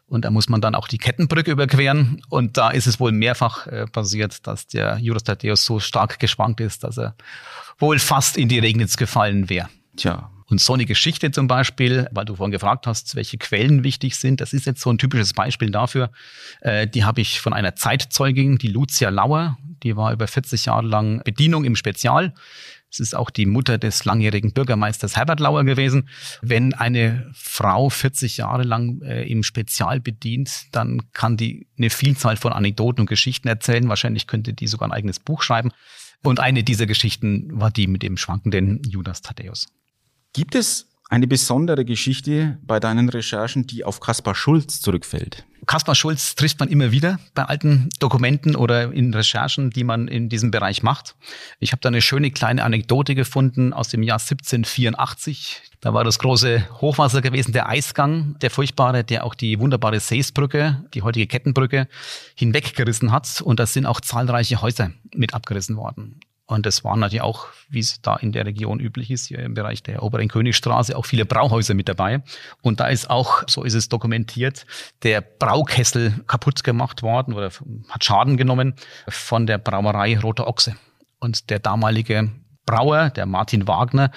Und 0.09 0.25
da 0.25 0.31
muss 0.31 0.49
man 0.49 0.63
dann 0.63 0.75
auch 0.75 0.89
die 0.89 0.97
Kettenbrücke 0.97 1.51
überqueren. 1.51 2.23
Und 2.31 2.57
da 2.57 2.71
ist 2.71 2.87
es 2.87 3.01
wohl 3.01 3.13
mehrfach 3.13 3.67
äh, 3.67 3.85
passiert, 3.85 4.47
dass 4.47 4.67
der 4.67 4.97
Judas 4.97 5.25
Thaddeus 5.25 5.67
so 5.67 5.79
stark 5.79 6.19
geschwankt 6.19 6.63
ist, 6.63 6.85
dass 6.85 6.97
er 6.97 7.17
wohl 7.79 7.99
fast 7.99 8.39
in 8.39 8.49
die 8.49 8.61
Regnitz 8.61 8.97
gefallen 8.97 9.51
wäre. 9.51 9.69
Tja, 9.95 10.31
und 10.53 10.61
so 10.61 10.75
eine 10.75 10.85
Geschichte 10.85 11.31
zum 11.31 11.49
Beispiel, 11.49 12.09
weil 12.13 12.27
du 12.27 12.37
vorhin 12.37 12.53
gefragt 12.53 12.87
hast, 12.87 13.17
welche 13.17 13.39
Quellen 13.39 13.83
wichtig 13.83 14.17
sind, 14.17 14.41
das 14.41 14.53
ist 14.53 14.67
jetzt 14.67 14.83
so 14.83 14.91
ein 14.91 14.99
typisches 14.99 15.33
Beispiel 15.33 15.71
dafür. 15.71 16.13
Äh, 16.61 16.87
die 16.87 17.05
habe 17.05 17.21
ich 17.21 17.41
von 17.41 17.53
einer 17.53 17.75
Zeitzeugin, 17.75 18.59
die 18.59 18.69
Lucia 18.69 19.09
Lauer, 19.09 19.57
die 19.83 19.97
war 19.97 20.13
über 20.13 20.29
40 20.29 20.67
Jahre 20.67 20.87
lang 20.87 21.23
Bedienung 21.25 21.65
im 21.65 21.75
Spezial. 21.75 22.35
Es 22.91 23.01
ist 23.01 23.17
auch 23.17 23.31
die 23.31 23.47
Mutter 23.47 23.79
des 23.79 24.05
langjährigen 24.05 24.53
Bürgermeisters 24.53 25.17
Herbert 25.17 25.41
Lauer 25.41 25.65
gewesen. 25.65 26.11
Wenn 26.43 26.75
eine 26.75 27.31
Frau 27.33 27.89
40 27.89 28.37
Jahre 28.37 28.65
lang 28.65 29.01
äh, 29.01 29.25
im 29.25 29.43
Spezial 29.43 30.01
bedient, 30.01 30.67
dann 30.73 31.01
kann 31.15 31.39
die 31.39 31.67
eine 31.79 31.89
Vielzahl 31.89 32.37
von 32.37 32.53
Anekdoten 32.53 33.01
und 33.01 33.09
Geschichten 33.09 33.49
erzählen. 33.49 33.89
Wahrscheinlich 33.89 34.27
könnte 34.27 34.53
die 34.53 34.67
sogar 34.67 34.89
ein 34.89 34.93
eigenes 34.93 35.19
Buch 35.19 35.43
schreiben. 35.43 35.71
Und 36.23 36.39
eine 36.39 36.63
dieser 36.63 36.85
Geschichten 36.85 37.49
war 37.59 37.71
die 37.71 37.87
mit 37.87 38.03
dem 38.03 38.19
schwankenden 38.19 38.83
Judas 38.85 39.23
Thaddeus. 39.23 39.69
Gibt 40.35 40.55
es 40.55 40.87
eine 41.11 41.27
besondere 41.27 41.85
Geschichte 41.85 42.59
bei 42.63 42.81
deinen 42.81 43.11
Recherchen, 43.11 43.67
die 43.67 43.85
auf 43.85 44.01
Kaspar 44.01 44.35
Schulz 44.35 44.81
zurückfällt? 44.81 45.45
Kaspar 45.67 45.95
Schulz 45.95 46.35
trifft 46.37 46.59
man 46.59 46.71
immer 46.71 46.91
wieder 46.91 47.21
bei 47.35 47.45
alten 47.45 47.91
Dokumenten 47.99 48.57
oder 48.57 48.91
in 48.91 49.13
Recherchen, 49.13 49.69
die 49.69 49.85
man 49.85 50.09
in 50.09 50.31
diesem 50.31 50.51
Bereich 50.51 50.83
macht. 50.83 51.17
Ich 51.61 51.73
habe 51.73 51.81
da 51.83 51.91
eine 51.91 52.01
schöne 52.01 52.31
kleine 52.31 52.65
Anekdote 52.65 53.15
gefunden 53.15 53.75
aus 53.75 53.91
dem 53.91 54.03
Jahr 54.03 54.21
1784. 54.21 55.61
Da 55.83 55.93
war 55.93 56.03
das 56.03 56.19
große 56.19 56.81
Hochwasser 56.81 57.21
gewesen, 57.21 57.53
der 57.53 57.69
Eisgang, 57.69 58.39
der 58.41 58.51
furchtbare, 58.51 59.05
der 59.05 59.25
auch 59.25 59.35
die 59.35 59.61
wunderbare 59.61 60.01
Seesbrücke, 60.01 60.83
die 60.95 61.03
heutige 61.03 61.27
Kettenbrücke, 61.27 61.89
hinweggerissen 62.37 63.13
hat. 63.13 63.43
Und 63.43 63.61
da 63.61 63.67
sind 63.67 63.85
auch 63.85 64.01
zahlreiche 64.01 64.63
Häuser 64.63 64.93
mit 65.15 65.35
abgerissen 65.35 65.77
worden. 65.77 66.21
Und 66.47 66.67
es 66.67 66.85
waren 66.85 67.01
natürlich 67.01 67.23
auch, 67.23 67.47
wie 67.69 67.79
es 67.79 68.03
da 68.03 68.17
in 68.17 68.33
der 68.33 68.45
Region 68.45 68.81
üblich 68.81 69.11
ist, 69.11 69.27
hier 69.27 69.39
im 69.39 69.55
Bereich 69.55 69.83
der 69.83 70.03
oberen 70.03 70.29
Königstraße, 70.29 70.97
auch 70.97 71.07
viele 71.07 71.25
Brauhäuser 71.25 71.75
mit 71.75 71.89
dabei. 71.89 72.23
Und 72.61 72.81
da 72.81 72.89
ist 72.89 73.09
auch, 73.09 73.45
so 73.49 73.63
ist 73.63 73.75
es 73.75 73.89
dokumentiert, 73.89 74.67
der 75.03 75.21
Braukessel 75.21 76.15
kaputt 76.27 76.65
gemacht 76.65 77.03
worden 77.03 77.35
oder 77.35 77.51
hat 77.89 78.05
Schaden 78.05 78.37
genommen 78.37 78.75
von 79.09 79.47
der 79.47 79.59
Brauerei 79.59 80.19
Roter 80.19 80.47
Ochse. 80.47 80.77
Und 81.21 81.49
der 81.51 81.61
damalige 81.61 82.31
Brauer, 82.65 83.11
der 83.11 83.27
Martin 83.27 83.67
Wagner, 83.67 84.11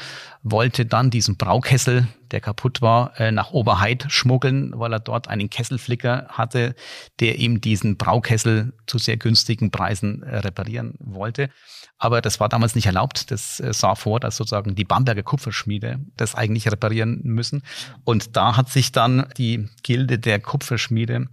wollte 0.44 0.86
dann 0.86 1.10
diesen 1.10 1.36
Braukessel, 1.36 2.08
der 2.32 2.42
kaputt 2.42 2.82
war, 2.82 3.20
äh, 3.20 3.32
nach 3.32 3.52
Oberheid 3.52 4.06
schmuggeln, 4.10 4.72
weil 4.76 4.94
er 4.94 5.00
dort 5.00 5.28
einen 5.28 5.50
Kesselflicker 5.50 6.28
hatte, 6.30 6.76
der 7.20 7.40
ihm 7.40 7.60
diesen 7.60 7.98
Braukessel 7.98 8.74
zu 8.86 9.00
sehr 9.00 9.18
günstigen 9.18 9.72
Preisen 9.72 10.22
äh, 10.24 10.38
reparieren 10.38 10.96
wollte. 11.00 11.50
Aber 11.98 12.22
das 12.22 12.40
war 12.40 12.50
damals 12.50 12.76
nicht 12.76 12.88
erlaubt. 12.88 13.32
Das 13.32 13.60
äh, 13.60 13.74
sah 13.74 13.96
vor, 13.96 14.20
dass 14.20 14.38
sozusagen 14.38 14.76
die 14.76 14.84
Bamberger 14.84 15.24
Kupferschmiede 15.24 16.00
das 16.18 16.36
eigentlich 16.36 16.70
reparieren 16.72 17.22
müssen. 17.24 17.64
Und 18.04 18.36
da 18.36 18.58
hat 18.58 18.70
sich 18.70 18.92
dann 18.92 19.28
die 19.38 19.70
Gilde 19.84 20.20
der 20.20 20.40
Kupferschmiede 20.40 21.28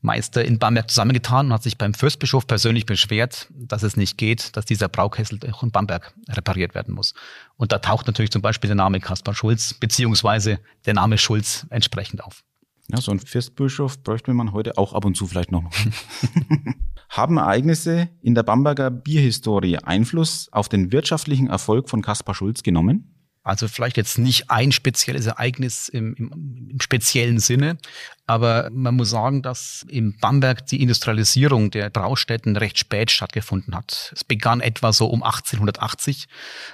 Meister 0.00 0.44
in 0.44 0.58
Bamberg 0.58 0.90
zusammengetan 0.90 1.46
und 1.46 1.52
hat 1.52 1.62
sich 1.62 1.76
beim 1.76 1.92
Fürstbischof 1.92 2.46
persönlich 2.46 2.86
beschwert, 2.86 3.48
dass 3.50 3.82
es 3.82 3.96
nicht 3.96 4.16
geht, 4.16 4.56
dass 4.56 4.64
dieser 4.64 4.88
Braukessel 4.88 5.40
auch 5.50 5.62
in 5.62 5.72
Bamberg 5.72 6.14
repariert 6.28 6.74
werden 6.74 6.94
muss. 6.94 7.14
Und 7.56 7.72
da 7.72 7.78
taucht 7.78 8.06
natürlich 8.06 8.30
zum 8.30 8.42
Beispiel 8.42 8.68
der 8.68 8.76
Name 8.76 9.00
Kaspar 9.00 9.34
Schulz 9.34 9.74
beziehungsweise 9.74 10.60
der 10.86 10.94
Name 10.94 11.18
Schulz 11.18 11.66
entsprechend 11.70 12.22
auf. 12.22 12.44
Ja, 12.90 13.00
so 13.02 13.12
ein 13.12 13.20
Fürstbischof 13.20 14.02
bräuchte 14.02 14.32
man 14.32 14.52
heute 14.52 14.78
auch 14.78 14.94
ab 14.94 15.04
und 15.04 15.14
zu 15.14 15.26
vielleicht 15.26 15.52
noch. 15.52 15.70
Haben 17.10 17.36
Ereignisse 17.36 18.08
in 18.22 18.34
der 18.34 18.42
Bamberger 18.42 18.90
Bierhistorie 18.90 19.76
Einfluss 19.78 20.48
auf 20.52 20.70
den 20.70 20.90
wirtschaftlichen 20.90 21.48
Erfolg 21.48 21.90
von 21.90 22.00
Kaspar 22.00 22.34
Schulz 22.34 22.62
genommen? 22.62 23.17
Also 23.48 23.66
vielleicht 23.66 23.96
jetzt 23.96 24.18
nicht 24.18 24.50
ein 24.50 24.72
spezielles 24.72 25.24
Ereignis 25.24 25.88
im, 25.88 26.14
im, 26.16 26.68
im, 26.70 26.80
speziellen 26.80 27.38
Sinne, 27.38 27.78
aber 28.26 28.68
man 28.70 28.94
muss 28.94 29.08
sagen, 29.08 29.40
dass 29.40 29.86
in 29.88 30.18
Bamberg 30.18 30.66
die 30.66 30.82
Industrialisierung 30.82 31.70
der 31.70 31.88
Braustätten 31.88 32.58
recht 32.58 32.78
spät 32.78 33.10
stattgefunden 33.10 33.74
hat. 33.74 34.12
Es 34.14 34.22
begann 34.22 34.60
etwa 34.60 34.92
so 34.92 35.06
um 35.06 35.22
1880, 35.22 36.28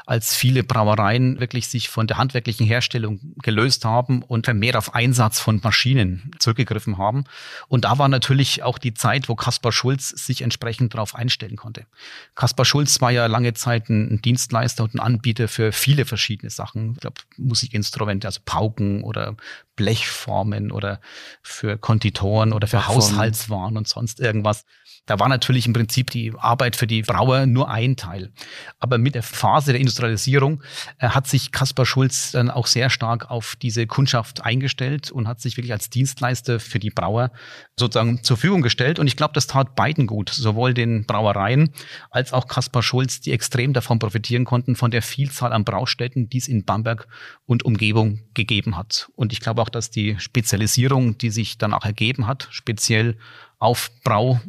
als 0.04 0.34
viele 0.34 0.64
Brauereien 0.64 1.38
wirklich 1.38 1.68
sich 1.68 1.88
von 1.88 2.08
der 2.08 2.18
handwerklichen 2.18 2.66
Herstellung 2.66 3.20
gelöst 3.40 3.84
haben 3.84 4.24
und 4.24 4.52
mehr 4.52 4.76
auf 4.76 4.96
Einsatz 4.96 5.38
von 5.38 5.60
Maschinen 5.62 6.32
zurückgegriffen 6.40 6.98
haben. 6.98 7.22
Und 7.68 7.84
da 7.84 7.98
war 7.98 8.08
natürlich 8.08 8.64
auch 8.64 8.78
die 8.78 8.94
Zeit, 8.94 9.28
wo 9.28 9.36
Kaspar 9.36 9.70
Schulz 9.70 10.08
sich 10.08 10.42
entsprechend 10.42 10.94
darauf 10.94 11.14
einstellen 11.14 11.54
konnte. 11.54 11.86
Kaspar 12.34 12.64
Schulz 12.64 13.00
war 13.00 13.12
ja 13.12 13.26
lange 13.26 13.54
Zeit 13.54 13.88
ein 13.88 14.20
Dienstleister 14.20 14.82
und 14.82 14.94
ein 14.94 15.00
Anbieter 15.00 15.46
für 15.46 15.70
viele 15.70 16.04
verschiedene 16.04 16.50
Sachen. 16.50 16.63
Ich 16.94 17.00
glaube, 17.00 17.20
Musikinstrumente, 17.36 18.26
also 18.26 18.40
Pauken 18.44 19.02
oder 19.02 19.36
Blechformen 19.76 20.70
oder 20.70 21.00
für 21.42 21.76
Konditoren 21.78 22.52
oder 22.52 22.66
für 22.66 22.86
Haushaltswaren 22.86 23.76
und 23.76 23.88
sonst 23.88 24.20
irgendwas. 24.20 24.64
Da 25.06 25.18
war 25.18 25.28
natürlich 25.28 25.66
im 25.66 25.74
Prinzip 25.74 26.10
die 26.10 26.32
Arbeit 26.36 26.76
für 26.76 26.86
die 26.86 27.02
Brauer 27.02 27.44
nur 27.46 27.70
ein 27.70 27.96
Teil. 27.96 28.32
Aber 28.78 28.96
mit 28.96 29.14
der 29.14 29.22
Phase 29.22 29.72
der 29.72 29.80
Industrialisierung 29.80 30.62
äh, 30.98 31.08
hat 31.08 31.26
sich 31.26 31.52
Kaspar 31.52 31.84
Schulz 31.84 32.32
dann 32.32 32.50
auch 32.50 32.66
sehr 32.66 32.88
stark 32.88 33.30
auf 33.30 33.56
diese 33.60 33.86
Kundschaft 33.86 34.44
eingestellt 34.44 35.10
und 35.10 35.28
hat 35.28 35.40
sich 35.40 35.56
wirklich 35.56 35.72
als 35.72 35.90
Dienstleister 35.90 36.58
für 36.58 36.78
die 36.78 36.90
Brauer 36.90 37.32
sozusagen 37.78 38.22
zur 38.22 38.38
Verfügung 38.38 38.62
gestellt. 38.62 38.98
Und 38.98 39.06
ich 39.06 39.16
glaube, 39.16 39.34
das 39.34 39.46
tat 39.46 39.76
beiden 39.76 40.06
gut, 40.06 40.30
sowohl 40.30 40.72
den 40.72 41.04
Brauereien 41.04 41.70
als 42.10 42.32
auch 42.32 42.48
Kaspar 42.48 42.82
Schulz, 42.82 43.20
die 43.20 43.32
extrem 43.32 43.74
davon 43.74 43.98
profitieren 43.98 44.44
konnten, 44.44 44.74
von 44.74 44.90
der 44.90 45.02
Vielzahl 45.02 45.52
an 45.52 45.64
Braustätten, 45.64 46.30
die 46.30 46.38
es 46.38 46.48
in 46.48 46.64
Bamberg 46.64 47.06
und 47.44 47.64
Umgebung 47.64 48.20
gegeben 48.32 48.76
hat. 48.76 49.10
Und 49.16 49.32
ich 49.32 49.40
glaube 49.40 49.60
auch, 49.60 49.68
dass 49.68 49.90
die 49.90 50.18
Spezialisierung, 50.18 51.18
die 51.18 51.30
sich 51.30 51.58
danach 51.58 51.84
ergeben 51.84 52.26
hat, 52.26 52.48
speziell 52.50 53.18
auf 53.58 53.90
Brau 54.02 54.40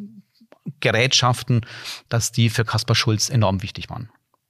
Gerätschaften, 0.80 1.62
dass 2.10 2.32
die 2.32 2.49
für 2.49 2.65
Kaspar 2.65 2.95
Schulz 2.95 3.30
enorm 3.30 3.62
wichtig 3.62 3.89
waren. 3.89 4.10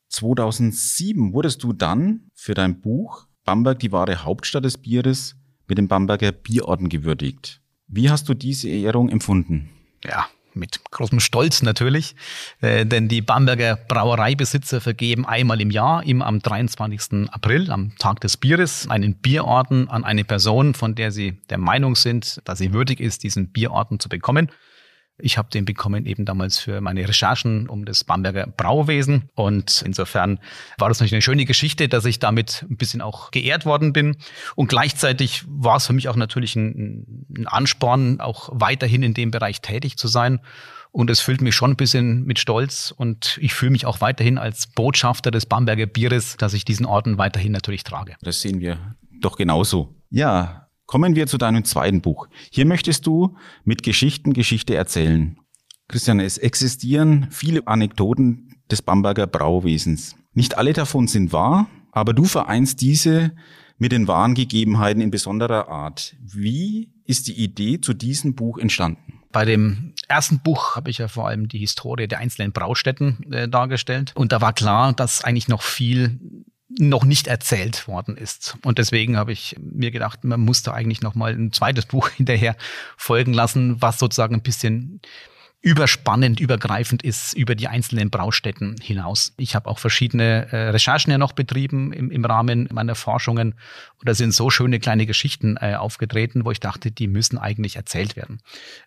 2007 0.10 1.34
wurdest 1.34 1.63
du 1.63 1.73
dann 1.73 2.30
für 2.34 2.54
dein 2.54 2.82
Buch 2.82 3.28
Bamberg, 3.43 3.80
die 3.80 3.91
wahre 3.91 4.23
Hauptstadt 4.23 4.65
des 4.65 4.78
Bieres, 4.78 5.36
mit 5.67 5.78
dem 5.78 5.88
Bamberger 5.88 6.32
Bierorden 6.32 6.89
gewürdigt. 6.89 7.62
Wie 7.88 8.10
hast 8.10 8.28
du 8.30 8.34
diese 8.34 8.69
Ehrung 8.69 9.10
empfunden? 9.10 9.69
Ja, 10.04 10.28
mit 10.56 10.80
großem 10.89 11.19
Stolz 11.19 11.62
natürlich, 11.62 12.15
äh, 12.62 12.86
denn 12.86 13.08
die 13.08 13.21
Bamberger 13.21 13.75
Brauereibesitzer 13.75 14.82
vergeben 14.82 15.25
einmal 15.25 15.62
im 15.62 15.69
Jahr, 15.69 16.04
immer 16.06 16.25
am 16.25 16.39
23. 16.39 17.30
April, 17.30 17.71
am 17.71 17.95
Tag 17.97 18.21
des 18.21 18.38
Bieres, 18.38 18.89
einen 18.89 19.15
Bierorden 19.15 19.89
an 19.89 20.04
eine 20.04 20.23
Person, 20.23 20.73
von 20.73 20.95
der 20.95 21.12
sie 21.12 21.41
der 21.49 21.58
Meinung 21.58 21.95
sind, 21.95 22.41
dass 22.45 22.60
sie 22.60 22.73
würdig 22.73 22.99
ist, 22.99 23.23
diesen 23.23 23.51
Bierorden 23.51 23.99
zu 23.99 24.10
bekommen. 24.10 24.49
Ich 25.17 25.38
habe 25.38 25.49
den 25.49 25.63
bekommen 25.63 26.06
eben 26.06 26.25
damals 26.25 26.58
für 26.58 26.82
meine 26.82 27.08
Recherchen 27.08 27.69
um 27.69 27.86
das 27.86 28.04
Bamberger 28.04 28.47
Brauwesen. 28.47 29.30
Und 29.34 29.82
insofern 29.86 30.39
war 30.78 30.89
das 30.89 30.99
natürlich 30.99 31.13
eine 31.13 31.21
schöne 31.21 31.45
Geschichte, 31.45 31.88
dass 31.88 32.06
ich 32.06 32.19
damit 32.19 32.65
ein 32.69 32.75
bisschen 32.75 33.01
auch 33.01 33.32
geehrt 33.32 33.65
worden 33.65 33.93
bin. 33.93 34.17
Und 34.56 34.67
gleichzeitig 34.67 35.43
war 35.47 35.78
es 35.78 35.88
für 35.88 35.93
mich 35.93 36.10
auch 36.10 36.17
natürlich 36.17 36.56
ein, 36.56 37.25
ein 37.38 37.47
Ansporn, 37.47 38.19
auch 38.19 38.49
weiterhin 38.51 39.04
in 39.04 39.13
dem 39.13 39.32
Bereich 39.32 39.62
tätig 39.62 39.97
zu 39.97 40.08
sein. 40.08 40.41
Und 40.91 41.10
es 41.10 41.19
füllt 41.21 41.41
mich 41.41 41.56
schon 41.56 41.71
ein 41.71 41.78
bisschen 41.78 42.23
mit 42.25 42.39
Stolz. 42.39 42.93
Und 42.95 43.38
ich 43.41 43.54
fühle 43.54 43.71
mich 43.71 43.86
auch 43.86 44.01
weiterhin 44.01 44.38
als 44.38 44.67
Botschafter 44.67 45.32
des 45.32 45.45
Bamberger 45.45 45.86
Bieres, 45.86 46.36
dass 46.38 46.54
ich 46.54 46.65
diesen 46.65 46.86
Orden 46.86 47.17
weiterhin 47.17 47.51
natürlich 47.51 47.84
trage. 47.84 48.15
Das 48.21 48.41
sehen 48.41 48.60
wir 48.60 48.95
doch 49.21 49.38
genauso. 49.38 49.95
Ja, 50.10 50.64
Kommen 50.86 51.15
wir 51.15 51.28
zu 51.28 51.38
deinem 51.38 51.65
zweiten 51.65 52.02
Buch. 52.02 52.28
Hier 52.52 52.65
möchtest 52.65 53.08
du 53.08 53.36
mit 53.63 53.84
Geschichten 53.84 54.34
Geschichte 54.34 54.76
erzählen. 54.76 55.38
Christian, 55.88 56.19
es 56.19 56.38
existieren 56.38 57.28
viele 57.32 57.67
Anekdoten 57.67 58.56
des 58.69 58.82
Bamberger 58.82 59.28
Brauwesens. 59.28 60.15
Nicht 60.34 60.58
alle 60.58 60.74
davon 60.74 61.08
sind 61.08 61.32
wahr, 61.32 61.67
aber 61.91 62.13
du 62.13 62.26
vereinst 62.26 62.82
diese 62.82 63.36
mit 63.78 63.91
den 63.91 64.08
wahren 64.08 64.36
Gegebenheiten 64.36 65.02
in 65.02 65.12
besonderer 65.12 65.67
Art. 65.69 66.15
Wie 66.21 66.91
ist 67.06 67.28
die 67.28 67.43
Idee 67.43 67.82
zu 67.82 67.93
diesem 67.93 68.36
Buch 68.36 68.58
entstanden? 68.58 69.21
Bei 69.32 69.43
dem 69.43 69.93
ersten 70.08 70.39
Buch 70.39 70.76
habe 70.76 70.89
ich 70.89 71.00
ja 71.00 71.08
vor 71.08 71.28
allem 71.28 71.48
die 71.50 71.60
Historie 71.60 72.08
der 72.08 72.19
einzelnen 72.19 72.54
Braustätten 72.54 73.32
äh, 73.34 73.50
dargestellt. 73.50 74.13
Und 74.15 74.32
da 74.32 74.39
war 74.39 74.54
klar, 74.54 74.93
dass 74.93 75.24
eigentlich 75.24 75.50
noch 75.50 75.62
viel 75.62 76.19
noch 76.79 77.05
nicht 77.05 77.27
erzählt 77.27 77.88
worden 77.88 78.17
ist. 78.17 78.57
Und 78.63 78.77
deswegen 78.77 79.17
habe 79.17 79.31
ich 79.31 79.55
mir 79.59 79.91
gedacht, 79.91 80.23
man 80.23 80.41
muss 80.41 80.63
da 80.63 80.73
eigentlich 80.73 81.01
noch 81.01 81.15
mal 81.15 81.33
ein 81.33 81.51
zweites 81.51 81.85
Buch 81.85 82.09
hinterher 82.17 82.55
folgen 82.97 83.33
lassen, 83.33 83.81
was 83.81 83.99
sozusagen 83.99 84.35
ein 84.35 84.43
bisschen 84.43 85.01
überspannend, 85.65 86.39
übergreifend 86.39 87.01
ist 87.01 87.34
über 87.34 87.56
die 87.56 87.67
einzelnen 87.67 88.12
Braustätten 88.12 88.75
hinaus. 88.80 89.34
Ich 89.36 89.56
habe 89.56 89.67
auch 89.67 89.80
verschiedene 89.80 90.47
äh, 90.51 90.69
Recherchen 90.69 91.10
ja 91.10 91.17
noch 91.17 91.32
betrieben 91.32 91.91
im, 91.91 92.12
im 92.12 92.23
Rahmen 92.23 92.69
meiner 92.71 92.93
Forschungen 92.93 93.56
und 93.99 94.08
da 94.08 94.13
sind 94.13 94.32
so 94.32 94.51
schöne 94.51 94.80
kleine 94.80 95.08
Geschichten 95.08 95.58
äh, 95.60 95.73
aufgetreten, 95.73 96.45
wo 96.45 96.51
ich 96.51 96.60
dachte, 96.60 96.91
die 96.91 97.08
müssen 97.08 97.39
eigentlich 97.39 97.78
erzählt 97.78 98.15
werden. 98.15 98.41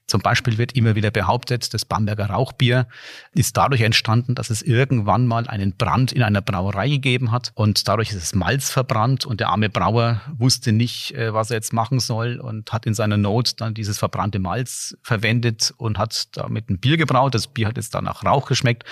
Zum 0.06 0.20
Beispiel 0.20 0.56
wird 0.56 0.76
immer 0.76 0.94
wieder 0.94 1.10
behauptet, 1.10 1.74
das 1.74 1.84
Bamberger 1.84 2.26
Rauchbier 2.26 2.86
ist 3.32 3.56
dadurch 3.56 3.80
entstanden, 3.80 4.36
dass 4.36 4.48
es 4.48 4.62
irgendwann 4.62 5.26
mal 5.26 5.48
einen 5.48 5.76
Brand 5.76 6.12
in 6.12 6.22
einer 6.22 6.42
Brauerei 6.42 6.88
gegeben 6.88 7.32
hat 7.32 7.50
und 7.54 7.88
dadurch 7.88 8.10
ist 8.10 8.22
es 8.22 8.36
Malz 8.36 8.70
verbrannt 8.70 9.26
und 9.26 9.40
der 9.40 9.48
arme 9.48 9.68
Brauer 9.68 10.20
wusste 10.36 10.70
nicht, 10.70 11.10
äh, 11.16 11.34
was 11.34 11.50
er 11.50 11.56
jetzt 11.56 11.72
machen 11.72 11.98
soll 11.98 12.38
und 12.38 12.72
hat 12.72 12.86
in 12.86 12.94
seiner 12.94 13.16
Not 13.16 13.60
dann 13.60 13.74
dieses 13.74 13.98
verbrannte 13.98 14.38
Malz 14.38 14.96
verwendet 15.02 15.74
und 15.76 15.98
hat 15.98 16.28
damit 16.36 16.67
ein 16.70 16.78
Bier 16.78 16.96
gebraut. 16.96 17.34
Das 17.34 17.46
Bier 17.46 17.68
hat 17.68 17.76
jetzt 17.76 17.94
dann 17.94 18.04
nach 18.04 18.24
Rauch 18.24 18.46
geschmeckt 18.46 18.84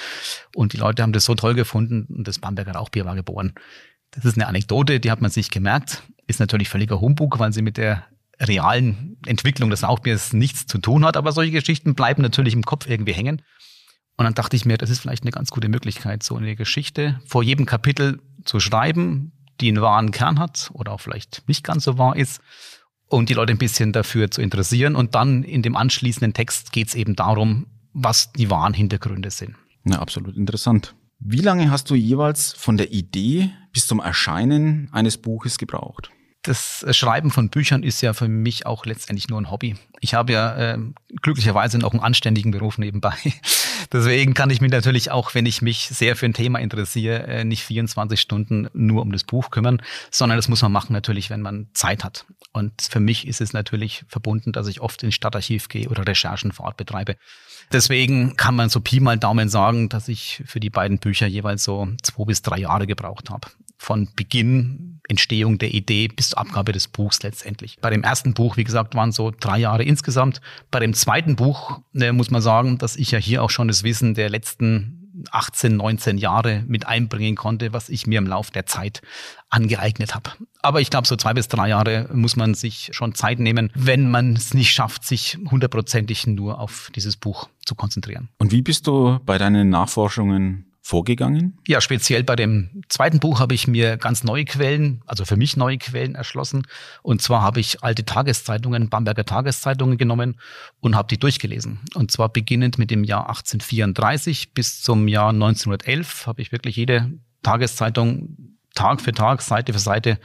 und 0.54 0.72
die 0.72 0.76
Leute 0.76 1.02
haben 1.02 1.12
das 1.12 1.24
so 1.24 1.34
toll 1.34 1.54
gefunden 1.54 2.06
und 2.14 2.26
das 2.28 2.38
Bamberger 2.38 2.72
Rauchbier 2.72 3.04
war 3.04 3.14
geboren. 3.14 3.52
Das 4.10 4.24
ist 4.24 4.36
eine 4.36 4.46
Anekdote, 4.46 5.00
die 5.00 5.10
hat 5.10 5.20
man 5.20 5.30
sich 5.30 5.50
gemerkt. 5.50 6.02
Ist 6.26 6.40
natürlich 6.40 6.68
völliger 6.68 7.00
Humbug, 7.00 7.38
weil 7.38 7.52
sie 7.52 7.62
mit 7.62 7.76
der 7.76 8.04
realen 8.40 9.16
Entwicklung 9.26 9.70
des 9.70 9.82
Rauchbiers 9.82 10.32
nichts 10.32 10.66
zu 10.66 10.78
tun 10.78 11.04
hat. 11.04 11.16
Aber 11.16 11.32
solche 11.32 11.52
Geschichten 11.52 11.94
bleiben 11.94 12.22
natürlich 12.22 12.54
im 12.54 12.64
Kopf 12.64 12.88
irgendwie 12.88 13.12
hängen. 13.12 13.42
Und 14.16 14.24
dann 14.24 14.34
dachte 14.34 14.56
ich 14.56 14.64
mir, 14.64 14.78
das 14.78 14.90
ist 14.90 15.00
vielleicht 15.00 15.24
eine 15.24 15.30
ganz 15.30 15.50
gute 15.50 15.68
Möglichkeit, 15.68 16.22
so 16.22 16.36
eine 16.36 16.56
Geschichte 16.56 17.20
vor 17.26 17.42
jedem 17.42 17.66
Kapitel 17.66 18.20
zu 18.44 18.60
schreiben, 18.60 19.32
die 19.60 19.68
einen 19.68 19.82
wahren 19.82 20.10
Kern 20.10 20.38
hat 20.38 20.70
oder 20.72 20.92
auch 20.92 21.00
vielleicht 21.00 21.46
nicht 21.48 21.64
ganz 21.64 21.84
so 21.84 21.98
wahr 21.98 22.16
ist 22.16 22.40
und 23.08 23.28
die 23.28 23.34
Leute 23.34 23.52
ein 23.52 23.58
bisschen 23.58 23.92
dafür 23.92 24.30
zu 24.30 24.42
interessieren. 24.42 24.96
Und 24.96 25.14
dann 25.14 25.42
in 25.42 25.62
dem 25.62 25.76
anschließenden 25.76 26.34
Text 26.34 26.72
geht 26.72 26.88
es 26.88 26.94
eben 26.94 27.16
darum, 27.16 27.66
was 27.92 28.32
die 28.32 28.50
wahren 28.50 28.74
Hintergründe 28.74 29.30
sind. 29.30 29.54
Na, 29.84 29.98
absolut 30.00 30.36
interessant. 30.36 30.94
Wie 31.18 31.40
lange 31.40 31.70
hast 31.70 31.88
du 31.90 31.94
jeweils 31.94 32.52
von 32.52 32.76
der 32.76 32.92
Idee 32.92 33.50
bis 33.72 33.86
zum 33.86 34.00
Erscheinen 34.00 34.88
eines 34.92 35.16
Buches 35.16 35.58
gebraucht? 35.58 36.10
Das 36.48 36.84
Schreiben 36.96 37.30
von 37.30 37.50
Büchern 37.50 37.82
ist 37.82 38.00
ja 38.00 38.12
für 38.12 38.28
mich 38.28 38.66
auch 38.66 38.86
letztendlich 38.86 39.28
nur 39.28 39.40
ein 39.40 39.50
Hobby. 39.50 39.76
Ich 40.00 40.14
habe 40.14 40.32
ja 40.32 40.56
äh, 40.56 40.78
glücklicherweise 41.22 41.78
noch 41.78 41.92
einen 41.92 42.02
anständigen 42.02 42.50
Beruf 42.50 42.78
nebenbei. 42.78 43.14
Deswegen 43.92 44.34
kann 44.34 44.50
ich 44.50 44.60
mich 44.60 44.70
natürlich 44.70 45.10
auch, 45.10 45.34
wenn 45.34 45.46
ich 45.46 45.62
mich 45.62 45.88
sehr 45.88 46.16
für 46.16 46.26
ein 46.26 46.34
Thema 46.34 46.58
interessiere, 46.58 47.26
äh, 47.26 47.44
nicht 47.44 47.62
24 47.62 48.20
Stunden 48.20 48.68
nur 48.72 49.02
um 49.02 49.12
das 49.12 49.24
Buch 49.24 49.50
kümmern, 49.50 49.82
sondern 50.10 50.38
das 50.38 50.48
muss 50.48 50.62
man 50.62 50.72
machen 50.72 50.92
natürlich, 50.92 51.30
wenn 51.30 51.42
man 51.42 51.68
Zeit 51.74 52.04
hat. 52.04 52.24
Und 52.52 52.82
für 52.82 53.00
mich 53.00 53.26
ist 53.26 53.40
es 53.40 53.52
natürlich 53.52 54.04
verbunden, 54.08 54.52
dass 54.52 54.66
ich 54.66 54.80
oft 54.80 55.02
ins 55.02 55.14
Stadtarchiv 55.14 55.68
gehe 55.68 55.88
oder 55.88 56.06
Recherchen 56.06 56.52
vor 56.52 56.66
Ort 56.66 56.76
betreibe. 56.76 57.16
Deswegen 57.72 58.36
kann 58.36 58.54
man 58.54 58.68
so 58.68 58.80
Pi 58.80 59.00
mal 59.00 59.18
Daumen 59.18 59.48
sagen, 59.48 59.88
dass 59.88 60.08
ich 60.08 60.42
für 60.46 60.60
die 60.60 60.70
beiden 60.70 60.98
Bücher 60.98 61.26
jeweils 61.26 61.64
so 61.64 61.88
zwei 62.02 62.24
bis 62.24 62.42
drei 62.42 62.58
Jahre 62.58 62.86
gebraucht 62.86 63.30
habe. 63.30 63.48
Von 63.78 64.08
Beginn, 64.16 65.00
Entstehung 65.08 65.58
der 65.58 65.72
Idee 65.72 66.08
bis 66.08 66.30
zur 66.30 66.38
Abgabe 66.38 66.72
des 66.72 66.88
Buchs 66.88 67.22
letztendlich. 67.22 67.78
Bei 67.80 67.90
dem 67.90 68.02
ersten 68.02 68.34
Buch, 68.34 68.56
wie 68.56 68.64
gesagt, 68.64 68.94
waren 68.94 69.12
so 69.12 69.32
drei 69.38 69.58
Jahre 69.58 69.84
insgesamt. 69.84 70.40
Bei 70.70 70.80
dem 70.80 70.94
zweiten 70.94 71.36
Buch 71.36 71.80
äh, 71.94 72.12
muss 72.12 72.30
man 72.30 72.42
sagen, 72.42 72.78
dass 72.78 72.96
ich 72.96 73.10
ja 73.10 73.18
hier 73.18 73.42
auch 73.42 73.50
schon 73.50 73.68
das 73.68 73.84
Wissen 73.84 74.14
der 74.14 74.30
letzten 74.30 75.06
18, 75.30 75.76
19 75.76 76.18
Jahre 76.18 76.64
mit 76.66 76.86
einbringen 76.86 77.36
konnte, 77.36 77.72
was 77.72 77.88
ich 77.88 78.06
mir 78.06 78.18
im 78.18 78.26
Laufe 78.26 78.52
der 78.52 78.66
Zeit 78.66 79.00
angeeignet 79.48 80.14
habe. 80.14 80.30
Aber 80.60 80.80
ich 80.80 80.90
glaube, 80.90 81.06
so 81.06 81.16
zwei 81.16 81.32
bis 81.34 81.48
drei 81.48 81.68
Jahre 81.68 82.08
muss 82.12 82.36
man 82.36 82.54
sich 82.54 82.90
schon 82.92 83.14
Zeit 83.14 83.38
nehmen, 83.38 83.70
wenn 83.74 84.10
man 84.10 84.34
es 84.34 84.52
nicht 84.52 84.72
schafft, 84.72 85.04
sich 85.04 85.38
hundertprozentig 85.50 86.26
nur 86.26 86.60
auf 86.60 86.90
dieses 86.94 87.16
Buch 87.16 87.48
zu 87.64 87.74
konzentrieren. 87.74 88.28
Und 88.38 88.52
wie 88.52 88.62
bist 88.62 88.86
du 88.86 89.18
bei 89.24 89.38
deinen 89.38 89.70
Nachforschungen 89.70 90.65
vorgegangen? 90.86 91.58
Ja, 91.66 91.80
speziell 91.80 92.22
bei 92.22 92.36
dem 92.36 92.82
zweiten 92.88 93.18
Buch 93.18 93.40
habe 93.40 93.54
ich 93.54 93.66
mir 93.66 93.96
ganz 93.96 94.22
neue 94.22 94.44
Quellen, 94.44 95.02
also 95.04 95.24
für 95.24 95.36
mich 95.36 95.56
neue 95.56 95.78
Quellen 95.78 96.14
erschlossen. 96.14 96.64
Und 97.02 97.20
zwar 97.20 97.42
habe 97.42 97.58
ich 97.58 97.82
alte 97.82 98.04
Tageszeitungen, 98.04 98.88
Bamberger 98.88 99.24
Tageszeitungen 99.24 99.98
genommen 99.98 100.38
und 100.80 100.94
habe 100.94 101.08
die 101.08 101.18
durchgelesen. 101.18 101.80
Und 101.94 102.12
zwar 102.12 102.28
beginnend 102.28 102.78
mit 102.78 102.92
dem 102.92 103.02
Jahr 103.02 103.28
1834 103.28 104.54
bis 104.54 104.80
zum 104.80 105.08
Jahr 105.08 105.30
1911 105.30 106.28
habe 106.28 106.40
ich 106.40 106.52
wirklich 106.52 106.76
jede 106.76 107.10
Tageszeitung 107.42 108.36
Tag 108.76 109.00
für 109.00 109.12
Tag, 109.12 109.42
Seite 109.42 109.72
für 109.72 109.78
Seite 109.80 110.20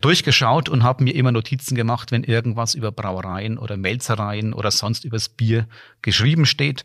durchgeschaut 0.00 0.68
und 0.68 0.84
habe 0.84 1.02
mir 1.02 1.14
immer 1.14 1.32
Notizen 1.32 1.74
gemacht, 1.74 2.12
wenn 2.12 2.22
irgendwas 2.22 2.74
über 2.74 2.92
Brauereien 2.92 3.58
oder 3.58 3.76
Melzereien 3.76 4.52
oder 4.52 4.70
sonst 4.70 5.04
übers 5.04 5.28
Bier 5.30 5.66
geschrieben 6.02 6.46
steht. 6.46 6.84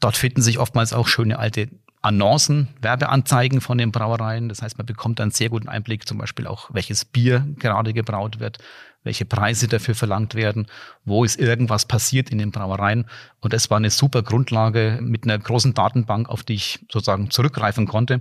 Dort 0.00 0.16
finden 0.16 0.42
sich 0.42 0.58
oftmals 0.58 0.92
auch 0.92 1.06
schöne 1.06 1.38
alte 1.38 1.68
Annoncen, 2.04 2.68
Werbeanzeigen 2.82 3.62
von 3.62 3.78
den 3.78 3.90
Brauereien. 3.90 4.50
Das 4.50 4.60
heißt, 4.60 4.76
man 4.76 4.86
bekommt 4.86 5.20
einen 5.20 5.30
sehr 5.30 5.48
guten 5.48 5.68
Einblick, 5.68 6.06
zum 6.06 6.18
Beispiel 6.18 6.46
auch, 6.46 6.68
welches 6.72 7.06
Bier 7.06 7.46
gerade 7.58 7.94
gebraut 7.94 8.40
wird, 8.40 8.58
welche 9.04 9.24
Preise 9.24 9.68
dafür 9.68 9.94
verlangt 9.94 10.34
werden, 10.34 10.66
wo 11.06 11.24
ist 11.24 11.40
irgendwas 11.40 11.86
passiert 11.86 12.28
in 12.28 12.36
den 12.36 12.50
Brauereien. 12.50 13.06
Und 13.40 13.54
das 13.54 13.70
war 13.70 13.78
eine 13.78 13.90
super 13.90 14.22
Grundlage 14.22 14.98
mit 15.00 15.24
einer 15.24 15.38
großen 15.38 15.72
Datenbank, 15.72 16.28
auf 16.28 16.42
die 16.42 16.54
ich 16.54 16.84
sozusagen 16.92 17.30
zurückgreifen 17.30 17.86
konnte. 17.86 18.20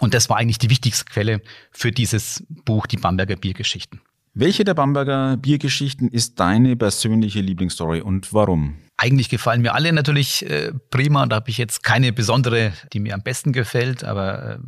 Und 0.00 0.12
das 0.12 0.28
war 0.28 0.36
eigentlich 0.36 0.58
die 0.58 0.70
wichtigste 0.70 1.04
Quelle 1.04 1.40
für 1.70 1.92
dieses 1.92 2.44
Buch, 2.64 2.88
die 2.88 2.96
Bamberger 2.96 3.36
Biergeschichten. 3.36 4.00
Welche 4.34 4.64
der 4.64 4.74
Bamberger 4.74 5.36
Biergeschichten 5.36 6.08
ist 6.08 6.40
deine 6.40 6.74
persönliche 6.74 7.40
Lieblingsstory 7.40 8.00
und 8.00 8.32
warum? 8.32 8.76
Eigentlich 9.02 9.30
gefallen 9.30 9.62
mir 9.62 9.74
alle 9.74 9.94
natürlich 9.94 10.44
äh, 10.44 10.72
prima. 10.90 11.24
Da 11.24 11.36
habe 11.36 11.48
ich 11.48 11.56
jetzt 11.56 11.82
keine 11.82 12.12
besondere, 12.12 12.74
die 12.92 13.00
mir 13.00 13.14
am 13.14 13.22
besten 13.22 13.50
gefällt. 13.54 14.04
Aber 14.04 14.56
äh, 14.56 14.58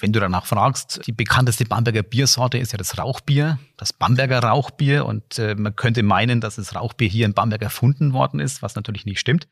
wenn 0.00 0.12
du 0.12 0.20
danach 0.20 0.44
fragst, 0.44 1.00
die 1.06 1.12
bekannteste 1.12 1.64
Bamberger 1.64 2.02
Biersorte 2.02 2.58
ist 2.58 2.72
ja 2.72 2.76
das 2.76 2.98
Rauchbier, 2.98 3.58
das 3.78 3.94
Bamberger 3.94 4.40
Rauchbier. 4.40 5.06
Und 5.06 5.38
äh, 5.38 5.54
man 5.54 5.74
könnte 5.76 6.02
meinen, 6.02 6.42
dass 6.42 6.56
das 6.56 6.74
Rauchbier 6.74 7.08
hier 7.08 7.24
in 7.24 7.32
Bamberg 7.32 7.62
erfunden 7.62 8.12
worden 8.12 8.38
ist, 8.38 8.60
was 8.60 8.74
natürlich 8.74 9.06
nicht 9.06 9.18
stimmt. 9.18 9.48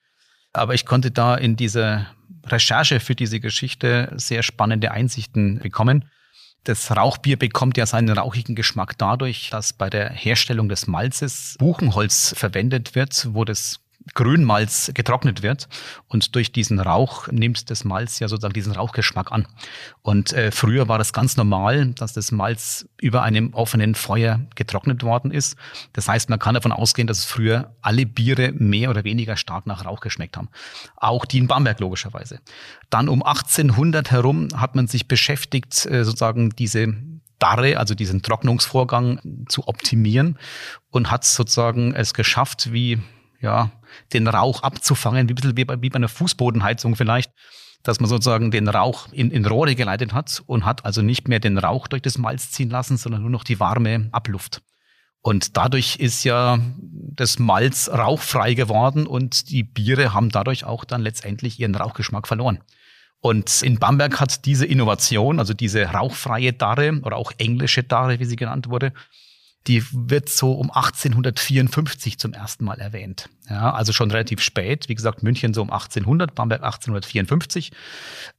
Aber 0.52 0.74
ich 0.74 0.84
konnte 0.84 1.10
da 1.10 1.34
in 1.34 1.56
dieser 1.56 2.08
Recherche 2.44 3.00
für 3.00 3.14
diese 3.14 3.40
Geschichte 3.40 4.12
sehr 4.16 4.42
spannende 4.42 4.90
Einsichten 4.90 5.58
bekommen. 5.60 6.04
Das 6.64 6.94
Rauchbier 6.94 7.38
bekommt 7.38 7.78
ja 7.78 7.86
seinen 7.86 8.10
rauchigen 8.10 8.54
Geschmack 8.54 8.98
dadurch, 8.98 9.48
dass 9.48 9.72
bei 9.72 9.88
der 9.88 10.10
Herstellung 10.10 10.68
des 10.68 10.86
Malzes 10.86 11.56
Buchenholz 11.58 12.34
verwendet 12.36 12.94
wird, 12.94 13.28
wo 13.32 13.46
das 13.46 13.80
Grünmalz 14.14 14.90
getrocknet 14.94 15.42
wird 15.42 15.68
und 16.08 16.34
durch 16.34 16.52
diesen 16.52 16.80
Rauch 16.80 17.28
nimmt 17.28 17.70
das 17.70 17.84
Malz 17.84 18.18
ja 18.18 18.28
sozusagen 18.28 18.54
diesen 18.54 18.72
Rauchgeschmack 18.72 19.32
an. 19.32 19.46
Und 20.02 20.32
äh, 20.32 20.50
früher 20.50 20.88
war 20.88 20.98
das 20.98 21.12
ganz 21.12 21.36
normal, 21.36 21.92
dass 21.94 22.12
das 22.12 22.32
Malz 22.32 22.88
über 23.00 23.22
einem 23.22 23.54
offenen 23.54 23.94
Feuer 23.94 24.40
getrocknet 24.54 25.02
worden 25.02 25.30
ist. 25.30 25.56
Das 25.92 26.08
heißt, 26.08 26.30
man 26.30 26.38
kann 26.38 26.54
davon 26.54 26.72
ausgehen, 26.72 27.06
dass 27.06 27.24
früher 27.24 27.74
alle 27.82 28.06
Biere 28.06 28.52
mehr 28.52 28.90
oder 28.90 29.04
weniger 29.04 29.36
stark 29.36 29.66
nach 29.66 29.84
Rauch 29.84 30.00
geschmeckt 30.00 30.36
haben. 30.36 30.48
Auch 30.96 31.24
die 31.24 31.38
in 31.38 31.46
Bamberg 31.46 31.80
logischerweise. 31.80 32.40
Dann 32.90 33.08
um 33.08 33.22
1800 33.22 34.10
herum 34.10 34.48
hat 34.56 34.74
man 34.74 34.86
sich 34.86 35.08
beschäftigt, 35.08 35.86
äh, 35.86 36.04
sozusagen 36.04 36.50
diese 36.50 36.94
Darre, 37.38 37.78
also 37.78 37.94
diesen 37.94 38.22
Trocknungsvorgang 38.22 39.46
zu 39.48 39.68
optimieren 39.68 40.38
und 40.90 41.10
hat 41.10 41.24
sozusagen 41.24 41.94
es 41.94 42.14
geschafft, 42.14 42.72
wie 42.72 43.00
ja, 43.40 43.70
den 44.12 44.26
Rauch 44.26 44.62
abzufangen, 44.62 45.28
wie 45.28 45.56
wie 45.56 45.64
bei, 45.64 45.80
wie 45.80 45.90
bei 45.90 45.96
einer 45.96 46.08
Fußbodenheizung 46.08 46.96
vielleicht, 46.96 47.32
dass 47.82 48.00
man 48.00 48.08
sozusagen 48.08 48.50
den 48.50 48.68
Rauch 48.68 49.08
in, 49.12 49.30
in 49.30 49.46
Rohre 49.46 49.74
geleitet 49.74 50.12
hat 50.12 50.42
und 50.46 50.64
hat 50.64 50.84
also 50.84 51.02
nicht 51.02 51.28
mehr 51.28 51.40
den 51.40 51.58
Rauch 51.58 51.88
durch 51.88 52.02
das 52.02 52.18
Malz 52.18 52.50
ziehen 52.50 52.70
lassen, 52.70 52.96
sondern 52.96 53.22
nur 53.22 53.30
noch 53.30 53.44
die 53.44 53.60
warme 53.60 54.08
Abluft. 54.12 54.62
Und 55.20 55.56
dadurch 55.56 55.96
ist 55.96 56.24
ja 56.24 56.58
das 56.80 57.38
Malz 57.38 57.88
rauchfrei 57.88 58.54
geworden 58.54 59.06
und 59.06 59.50
die 59.50 59.62
Biere 59.62 60.14
haben 60.14 60.30
dadurch 60.30 60.64
auch 60.64 60.84
dann 60.84 61.02
letztendlich 61.02 61.58
ihren 61.58 61.74
Rauchgeschmack 61.74 62.28
verloren. 62.28 62.60
Und 63.20 63.62
in 63.62 63.78
Bamberg 63.78 64.20
hat 64.20 64.44
diese 64.44 64.64
Innovation, 64.64 65.40
also 65.40 65.52
diese 65.52 65.82
rauchfreie 65.86 66.52
Darre 66.52 67.00
oder 67.02 67.16
auch 67.16 67.32
englische 67.38 67.82
Darre, 67.82 68.20
wie 68.20 68.24
sie 68.24 68.36
genannt 68.36 68.70
wurde, 68.70 68.92
die 69.68 69.84
wird 69.92 70.30
so 70.30 70.52
um 70.52 70.70
1854 70.70 72.18
zum 72.18 72.32
ersten 72.32 72.64
Mal 72.64 72.80
erwähnt. 72.80 73.28
Ja, 73.50 73.72
also 73.72 73.92
schon 73.92 74.10
relativ 74.10 74.40
spät. 74.40 74.88
Wie 74.88 74.94
gesagt, 74.94 75.22
München 75.22 75.52
so 75.52 75.60
um 75.60 75.70
1800, 75.70 76.34
Bamberg 76.34 76.62
1854. 76.62 77.70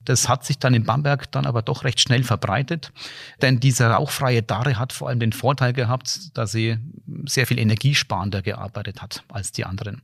Das 0.03 0.27
hat 0.27 0.43
sich 0.43 0.57
dann 0.57 0.73
in 0.73 0.85
Bamberg 0.85 1.31
dann 1.31 1.45
aber 1.45 1.61
doch 1.61 1.83
recht 1.83 1.99
schnell 1.99 2.23
verbreitet. 2.23 2.91
Denn 3.43 3.59
diese 3.59 3.85
rauchfreie 3.85 4.41
Darre 4.41 4.79
hat 4.79 4.91
vor 4.91 5.07
allem 5.07 5.19
den 5.19 5.31
Vorteil 5.31 5.73
gehabt, 5.73 6.35
dass 6.35 6.51
sie 6.51 6.77
sehr 7.25 7.45
viel 7.45 7.59
energiesparender 7.59 8.41
gearbeitet 8.41 9.01
hat 9.01 9.23
als 9.29 9.51
die 9.51 9.65
anderen. 9.65 10.01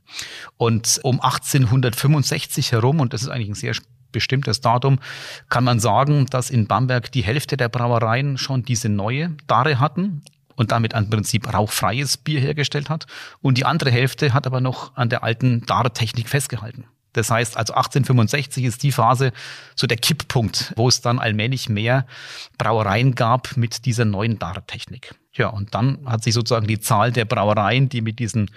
Und 0.56 1.00
um 1.02 1.20
1865 1.20 2.70
herum, 2.70 3.00
und 3.00 3.12
das 3.12 3.22
ist 3.22 3.28
eigentlich 3.28 3.48
ein 3.48 3.54
sehr 3.54 3.74
bestimmtes 4.12 4.60
Datum, 4.60 5.00
kann 5.48 5.64
man 5.64 5.80
sagen, 5.80 6.26
dass 6.26 6.50
in 6.50 6.68
Bamberg 6.68 7.10
die 7.10 7.24
Hälfte 7.24 7.56
der 7.56 7.68
Brauereien 7.68 8.38
schon 8.38 8.62
diese 8.62 8.88
neue 8.88 9.36
Darre 9.48 9.80
hatten 9.80 10.22
und 10.56 10.72
damit 10.72 10.94
im 10.94 11.08
Prinzip 11.08 11.52
rauchfreies 11.52 12.16
Bier 12.16 12.40
hergestellt 12.40 12.90
hat. 12.90 13.06
Und 13.40 13.58
die 13.58 13.64
andere 13.64 13.90
Hälfte 13.90 14.34
hat 14.34 14.46
aber 14.46 14.60
noch 14.60 14.96
an 14.96 15.08
der 15.08 15.22
alten 15.22 15.64
Dartechnik 15.66 16.28
festgehalten. 16.28 16.84
Das 17.12 17.30
heißt, 17.30 17.56
also 17.56 17.72
1865 17.72 18.64
ist 18.64 18.82
die 18.82 18.92
Phase 18.92 19.32
so 19.74 19.86
der 19.86 19.96
Kipppunkt, 19.96 20.74
wo 20.76 20.86
es 20.86 21.00
dann 21.00 21.18
allmählich 21.18 21.68
mehr 21.68 22.06
Brauereien 22.58 23.14
gab 23.14 23.56
mit 23.56 23.86
dieser 23.86 24.04
neuen 24.04 24.38
Dartechnik. 24.38 25.14
Ja, 25.32 25.48
und 25.48 25.74
dann 25.74 25.98
hat 26.04 26.22
sich 26.22 26.34
sozusagen 26.34 26.66
die 26.66 26.78
Zahl 26.80 27.12
der 27.12 27.24
Brauereien, 27.24 27.88
die 27.88 28.02
mit 28.02 28.18
diesem 28.18 28.48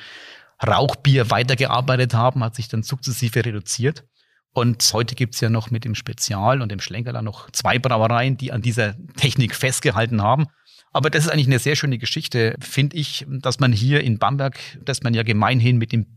Rauchbier 0.66 1.30
weitergearbeitet 1.32 2.14
haben, 2.14 2.44
hat 2.44 2.56
sich 2.56 2.68
dann 2.68 2.84
sukzessive 2.84 3.46
reduziert. 3.46 4.04
Und 4.52 4.90
heute 4.94 5.16
gibt's 5.16 5.40
ja 5.40 5.50
noch 5.50 5.72
mit 5.72 5.86
dem 5.86 5.96
Spezial 5.96 6.62
und 6.62 6.70
dem 6.70 6.82
Schlenkerler 6.82 7.22
noch 7.22 7.50
zwei 7.52 7.80
Brauereien, 7.80 8.36
die 8.36 8.52
an 8.52 8.62
dieser 8.62 8.96
Technik 9.16 9.56
festgehalten 9.56 10.22
haben. 10.22 10.48
Aber 10.92 11.10
das 11.10 11.26
ist 11.26 11.32
eigentlich 11.32 11.48
eine 11.48 11.60
sehr 11.60 11.76
schöne 11.76 11.98
Geschichte, 11.98 12.56
finde 12.60 12.98
ich, 12.98 13.26
dass 13.28 13.60
man 13.60 13.72
hier 13.72 14.02
in 14.02 14.18
Bamberg, 14.18 14.60
dass 14.84 15.04
man 15.04 15.14
ja 15.14 15.24
gemeinhin 15.24 15.78
mit 15.78 15.92
dem 15.92 16.08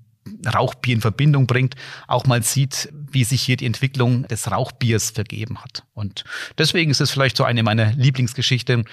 Rauchbier 0.47 0.95
in 0.95 1.01
Verbindung 1.01 1.47
bringt, 1.47 1.75
auch 2.07 2.27
mal 2.27 2.43
sieht, 2.43 2.89
wie 2.93 3.25
sich 3.25 3.43
hier 3.43 3.57
die 3.57 3.67
Entwicklung 3.67 4.27
des 4.29 4.51
Rauchbiers 4.51 5.11
vergeben 5.11 5.59
hat. 5.63 5.85
Und 5.95 6.25
deswegen 6.59 6.91
ist 6.91 7.01
es 7.01 7.11
vielleicht 7.11 7.37
so 7.37 7.45
eine 7.45 7.63
meiner 7.63 7.93
Lieblingsgeschichten, 7.93 8.85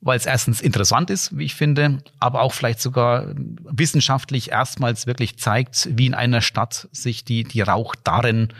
weil 0.00 0.18
es 0.18 0.26
erstens 0.26 0.60
interessant 0.60 1.08
ist, 1.08 1.36
wie 1.36 1.44
ich 1.44 1.54
finde, 1.54 2.00
aber 2.20 2.42
auch 2.42 2.52
vielleicht 2.52 2.80
sogar 2.80 3.26
wissenschaftlich 3.34 4.50
erstmals 4.50 5.06
wirklich 5.06 5.38
zeigt, 5.38 5.88
wie 5.92 6.06
in 6.06 6.14
einer 6.14 6.42
Stadt 6.42 6.88
sich 6.92 7.24
die, 7.24 7.44
die 7.44 7.62
Rauchdarren 7.62 8.52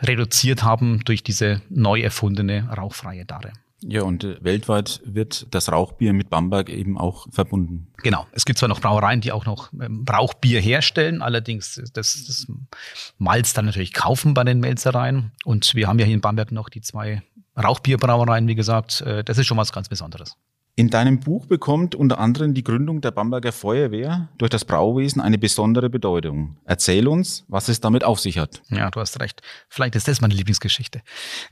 reduziert 0.00 0.64
haben 0.64 1.04
durch 1.04 1.22
diese 1.22 1.62
neu 1.68 2.00
erfundene 2.00 2.68
rauchfreie 2.76 3.24
Darre. 3.24 3.52
Ja, 3.82 4.02
und 4.02 4.24
äh, 4.24 4.42
weltweit 4.42 5.00
wird 5.04 5.46
das 5.52 5.70
Rauchbier 5.70 6.12
mit 6.12 6.30
Bamberg 6.30 6.68
eben 6.68 6.98
auch 6.98 7.26
verbunden. 7.30 7.88
Genau. 7.98 8.26
Es 8.32 8.44
gibt 8.44 8.58
zwar 8.58 8.68
noch 8.68 8.80
Brauereien, 8.80 9.20
die 9.20 9.30
auch 9.30 9.46
noch 9.46 9.72
ähm, 9.72 10.04
Rauchbier 10.10 10.60
herstellen, 10.60 11.22
allerdings 11.22 11.80
das, 11.92 12.24
das 12.26 12.46
Malz 13.18 13.52
dann 13.52 13.66
natürlich 13.66 13.92
kaufen 13.92 14.34
bei 14.34 14.42
den 14.42 14.58
Melzereien. 14.58 15.32
Und 15.44 15.74
wir 15.74 15.86
haben 15.86 15.98
ja 15.98 16.06
hier 16.06 16.14
in 16.14 16.20
Bamberg 16.20 16.50
noch 16.50 16.68
die 16.68 16.80
zwei 16.80 17.22
Rauchbierbrauereien, 17.56 18.48
wie 18.48 18.56
gesagt. 18.56 19.00
Äh, 19.02 19.22
das 19.22 19.38
ist 19.38 19.46
schon 19.46 19.58
was 19.58 19.72
ganz 19.72 19.88
Besonderes. 19.88 20.36
In 20.78 20.90
deinem 20.90 21.18
Buch 21.18 21.46
bekommt 21.46 21.96
unter 21.96 22.20
anderem 22.20 22.54
die 22.54 22.62
Gründung 22.62 23.00
der 23.00 23.10
Bamberger 23.10 23.50
Feuerwehr 23.50 24.28
durch 24.38 24.48
das 24.48 24.64
Brauwesen 24.64 25.20
eine 25.20 25.36
besondere 25.36 25.90
Bedeutung. 25.90 26.56
Erzähl 26.66 27.08
uns, 27.08 27.44
was 27.48 27.66
es 27.66 27.80
damit 27.80 28.04
auf 28.04 28.20
sich 28.20 28.38
hat. 28.38 28.62
Ja, 28.70 28.88
du 28.88 29.00
hast 29.00 29.18
recht. 29.18 29.42
Vielleicht 29.68 29.96
ist 29.96 30.06
das 30.06 30.20
meine 30.20 30.34
Lieblingsgeschichte. 30.34 31.02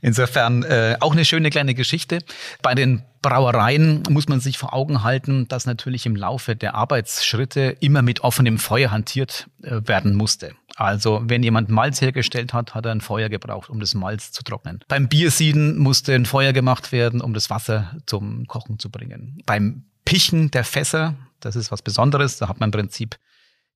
Insofern 0.01 0.63
äh, 0.63 0.95
auch 1.01 1.11
eine 1.11 1.25
schöne 1.25 1.49
kleine 1.49 1.75
Geschichte. 1.75 2.19
Bei 2.61 2.73
den 2.73 3.03
Brauereien 3.21 4.03
muss 4.09 4.29
man 4.29 4.39
sich 4.39 4.57
vor 4.57 4.73
Augen 4.73 5.03
halten, 5.03 5.49
dass 5.49 5.65
natürlich 5.65 6.05
im 6.05 6.15
Laufe 6.15 6.55
der 6.55 6.75
Arbeitsschritte 6.75 7.75
immer 7.81 8.03
mit 8.03 8.21
offenem 8.21 8.57
Feuer 8.57 8.91
hantiert 8.91 9.49
äh, 9.61 9.81
werden 9.83 10.15
musste. 10.15 10.53
Also 10.77 11.21
wenn 11.23 11.41
jemand 11.41 11.69
Malz 11.69 12.01
hergestellt 12.01 12.53
hat, 12.53 12.75
hat 12.75 12.85
er 12.85 12.91
ein 12.91 13.01
Feuer 13.01 13.29
gebraucht, 13.29 13.69
um 13.69 13.79
das 13.79 13.95
Malz 13.95 14.31
zu 14.31 14.43
trocknen. 14.43 14.79
Beim 14.87 15.09
Biersieden 15.09 15.79
musste 15.79 16.13
ein 16.13 16.27
Feuer 16.27 16.53
gemacht 16.53 16.91
werden, 16.91 17.19
um 17.19 17.33
das 17.33 17.49
Wasser 17.49 17.97
zum 18.05 18.45
Kochen 18.45 18.77
zu 18.77 18.91
bringen. 18.91 19.41
Beim 19.47 19.85
Pichen 20.05 20.51
der 20.51 20.63
Fässer, 20.63 21.15
das 21.39 21.55
ist 21.55 21.71
was 21.71 21.81
Besonderes, 21.81 22.37
da 22.37 22.47
hat 22.47 22.59
man 22.59 22.67
im 22.67 22.71
Prinzip 22.71 23.17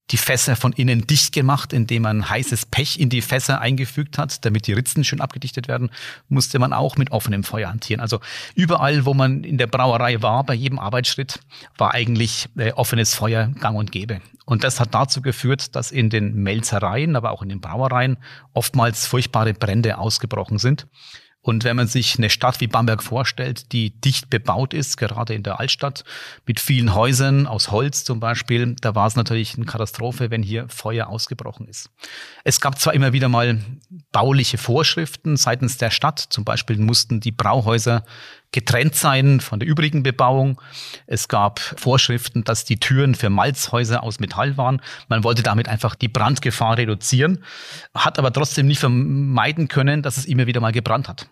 die 0.09 0.17
Fässer 0.17 0.55
von 0.55 0.73
innen 0.73 1.07
dicht 1.07 1.33
gemacht, 1.33 1.71
indem 1.71 2.03
man 2.03 2.29
heißes 2.29 2.65
Pech 2.65 2.99
in 2.99 3.09
die 3.09 3.21
Fässer 3.21 3.61
eingefügt 3.61 4.17
hat, 4.17 4.43
damit 4.45 4.67
die 4.67 4.73
Ritzen 4.73 5.03
schön 5.03 5.21
abgedichtet 5.21 5.67
werden, 5.67 5.89
musste 6.27 6.59
man 6.59 6.73
auch 6.73 6.97
mit 6.97 7.11
offenem 7.11 7.43
Feuer 7.43 7.69
hantieren. 7.69 8.01
Also 8.01 8.19
überall, 8.55 9.05
wo 9.05 9.13
man 9.13 9.43
in 9.43 9.57
der 9.57 9.67
Brauerei 9.67 10.21
war, 10.21 10.43
bei 10.43 10.53
jedem 10.53 10.79
Arbeitsschritt, 10.79 11.39
war 11.77 11.93
eigentlich 11.93 12.49
äh, 12.57 12.71
offenes 12.73 13.13
Feuer 13.13 13.47
gang 13.59 13.77
und 13.77 13.91
gäbe. 13.91 14.21
Und 14.45 14.63
das 14.63 14.79
hat 14.79 14.93
dazu 14.93 15.21
geführt, 15.21 15.75
dass 15.75 15.91
in 15.91 16.09
den 16.09 16.33
Melzereien, 16.35 17.15
aber 17.15 17.31
auch 17.31 17.41
in 17.41 17.49
den 17.49 17.61
Brauereien 17.61 18.17
oftmals 18.53 19.05
furchtbare 19.07 19.53
Brände 19.53 19.97
ausgebrochen 19.97 20.57
sind. 20.57 20.87
Und 21.41 21.63
wenn 21.63 21.75
man 21.75 21.87
sich 21.87 22.17
eine 22.17 22.29
Stadt 22.29 22.61
wie 22.61 22.67
Bamberg 22.67 23.01
vorstellt, 23.01 23.71
die 23.71 23.89
dicht 23.89 24.29
bebaut 24.29 24.73
ist, 24.73 24.97
gerade 24.97 25.33
in 25.33 25.41
der 25.41 25.59
Altstadt, 25.59 26.03
mit 26.45 26.59
vielen 26.59 26.93
Häusern 26.93 27.47
aus 27.47 27.71
Holz 27.71 28.03
zum 28.03 28.19
Beispiel, 28.19 28.75
da 28.79 28.93
war 28.93 29.07
es 29.07 29.15
natürlich 29.15 29.55
eine 29.55 29.65
Katastrophe, 29.65 30.29
wenn 30.29 30.43
hier 30.43 30.69
Feuer 30.69 31.07
ausgebrochen 31.07 31.67
ist. 31.67 31.89
Es 32.43 32.61
gab 32.61 32.79
zwar 32.79 32.93
immer 32.93 33.11
wieder 33.11 33.27
mal 33.27 33.59
bauliche 34.11 34.59
Vorschriften 34.59 35.35
seitens 35.35 35.77
der 35.77 35.89
Stadt, 35.89 36.19
zum 36.19 36.45
Beispiel 36.45 36.77
mussten 36.77 37.19
die 37.19 37.31
Brauhäuser 37.31 38.03
getrennt 38.51 38.95
sein 38.95 39.39
von 39.39 39.59
der 39.59 39.67
übrigen 39.67 40.03
Bebauung. 40.03 40.61
Es 41.07 41.27
gab 41.27 41.59
Vorschriften, 41.59 42.43
dass 42.43 42.65
die 42.65 42.77
Türen 42.77 43.15
für 43.15 43.29
Malzhäuser 43.29 44.03
aus 44.03 44.19
Metall 44.19 44.57
waren. 44.57 44.81
Man 45.07 45.23
wollte 45.23 45.43
damit 45.43 45.67
einfach 45.67 45.95
die 45.95 46.09
Brandgefahr 46.09 46.77
reduzieren, 46.77 47.43
hat 47.93 48.19
aber 48.19 48.33
trotzdem 48.33 48.67
nicht 48.67 48.79
vermeiden 48.79 49.67
können, 49.67 50.01
dass 50.01 50.17
es 50.17 50.25
immer 50.25 50.47
wieder 50.47 50.59
mal 50.59 50.71
gebrannt 50.71 51.07
hat. 51.07 51.27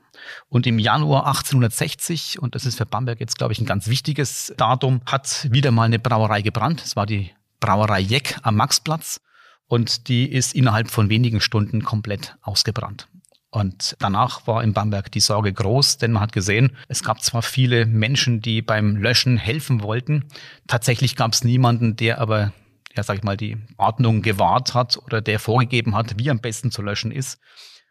Und 0.49 0.67
im 0.67 0.79
Januar 0.79 1.27
1860, 1.27 2.41
und 2.41 2.55
das 2.55 2.65
ist 2.65 2.77
für 2.77 2.85
Bamberg 2.85 3.19
jetzt, 3.19 3.37
glaube 3.37 3.53
ich, 3.53 3.59
ein 3.59 3.65
ganz 3.65 3.87
wichtiges 3.87 4.53
Datum, 4.57 5.01
hat 5.05 5.47
wieder 5.51 5.71
mal 5.71 5.83
eine 5.83 5.99
Brauerei 5.99 6.41
gebrannt. 6.41 6.81
Es 6.85 6.95
war 6.95 7.05
die 7.05 7.31
Brauerei 7.59 7.99
Jeck 7.99 8.37
am 8.43 8.55
Maxplatz. 8.55 9.21
Und 9.67 10.07
die 10.07 10.29
ist 10.29 10.55
innerhalb 10.55 10.89
von 10.89 11.09
wenigen 11.09 11.41
Stunden 11.41 11.83
komplett 11.83 12.35
ausgebrannt. 12.41 13.07
Und 13.51 13.95
danach 13.99 14.45
war 14.45 14.63
in 14.63 14.73
Bamberg 14.73 15.11
die 15.11 15.19
Sorge 15.19 15.51
groß, 15.51 15.97
denn 15.97 16.11
man 16.11 16.21
hat 16.21 16.33
gesehen, 16.33 16.77
es 16.87 17.03
gab 17.03 17.21
zwar 17.23 17.41
viele 17.41 17.87
Menschen, 17.87 18.41
die 18.41 18.61
beim 18.61 18.95
Löschen 18.95 19.37
helfen 19.37 19.81
wollten, 19.81 20.25
tatsächlich 20.67 21.15
gab 21.15 21.33
es 21.33 21.43
niemanden, 21.43 21.95
der 21.95 22.19
aber 22.19 22.53
ja, 22.95 23.03
sag 23.03 23.17
ich 23.17 23.23
mal, 23.23 23.37
die 23.37 23.57
Ordnung 23.77 24.21
gewahrt 24.21 24.73
hat 24.73 24.97
oder 24.97 25.21
der 25.21 25.39
vorgegeben 25.39 25.95
hat, 25.95 26.17
wie 26.17 26.29
am 26.29 26.39
besten 26.39 26.71
zu 26.71 26.81
löschen 26.81 27.11
ist. 27.11 27.39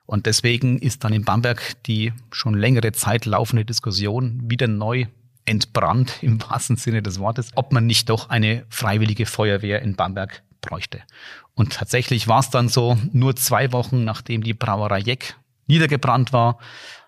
Und 0.06 0.26
deswegen 0.26 0.78
ist 0.78 1.04
dann 1.04 1.12
in 1.12 1.24
Bamberg 1.24 1.82
die 1.84 2.12
schon 2.30 2.54
längere 2.54 2.92
Zeit 2.92 3.26
laufende 3.26 3.64
Diskussion 3.64 4.40
wieder 4.50 4.66
neu 4.66 5.06
entbrannt 5.44 6.22
im 6.22 6.40
wahrsten 6.50 6.76
Sinne 6.76 7.02
des 7.02 7.18
Wortes, 7.18 7.52
ob 7.54 7.72
man 7.72 7.86
nicht 7.86 8.08
doch 8.10 8.28
eine 8.28 8.64
freiwillige 8.68 9.26
Feuerwehr 9.26 9.82
in 9.82 9.96
Bamberg 9.96 10.42
bräuchte. 10.60 11.02
Und 11.54 11.72
tatsächlich 11.72 12.28
war 12.28 12.40
es 12.40 12.50
dann 12.50 12.68
so, 12.68 12.98
nur 13.12 13.36
zwei 13.36 13.72
Wochen 13.72 14.04
nachdem 14.04 14.42
die 14.42 14.54
Brauerei 14.54 14.98
Jeck 14.98 15.36
niedergebrannt 15.68 16.32
war, 16.32 16.58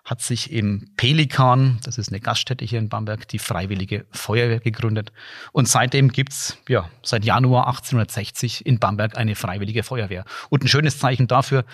hat 0.03 0.21
sich 0.21 0.51
im 0.51 0.89
Pelikan, 0.97 1.79
das 1.83 1.97
ist 1.97 2.09
eine 2.09 2.19
Gaststätte 2.19 2.65
hier 2.65 2.79
in 2.79 2.89
Bamberg, 2.89 3.27
die 3.27 3.39
Freiwillige 3.39 4.05
Feuerwehr 4.11 4.59
gegründet. 4.59 5.11
Und 5.51 5.67
seitdem 5.67 6.09
gibt's 6.11 6.57
ja, 6.67 6.89
seit 7.03 7.23
Januar 7.23 7.67
1860 7.67 8.65
in 8.65 8.79
Bamberg 8.79 9.17
eine 9.17 9.35
Freiwillige 9.35 9.83
Feuerwehr. 9.83 10.25
Und 10.49 10.63
ein 10.63 10.67
schönes 10.67 10.97
Zeichen 10.97 11.27
dafür, 11.27 11.65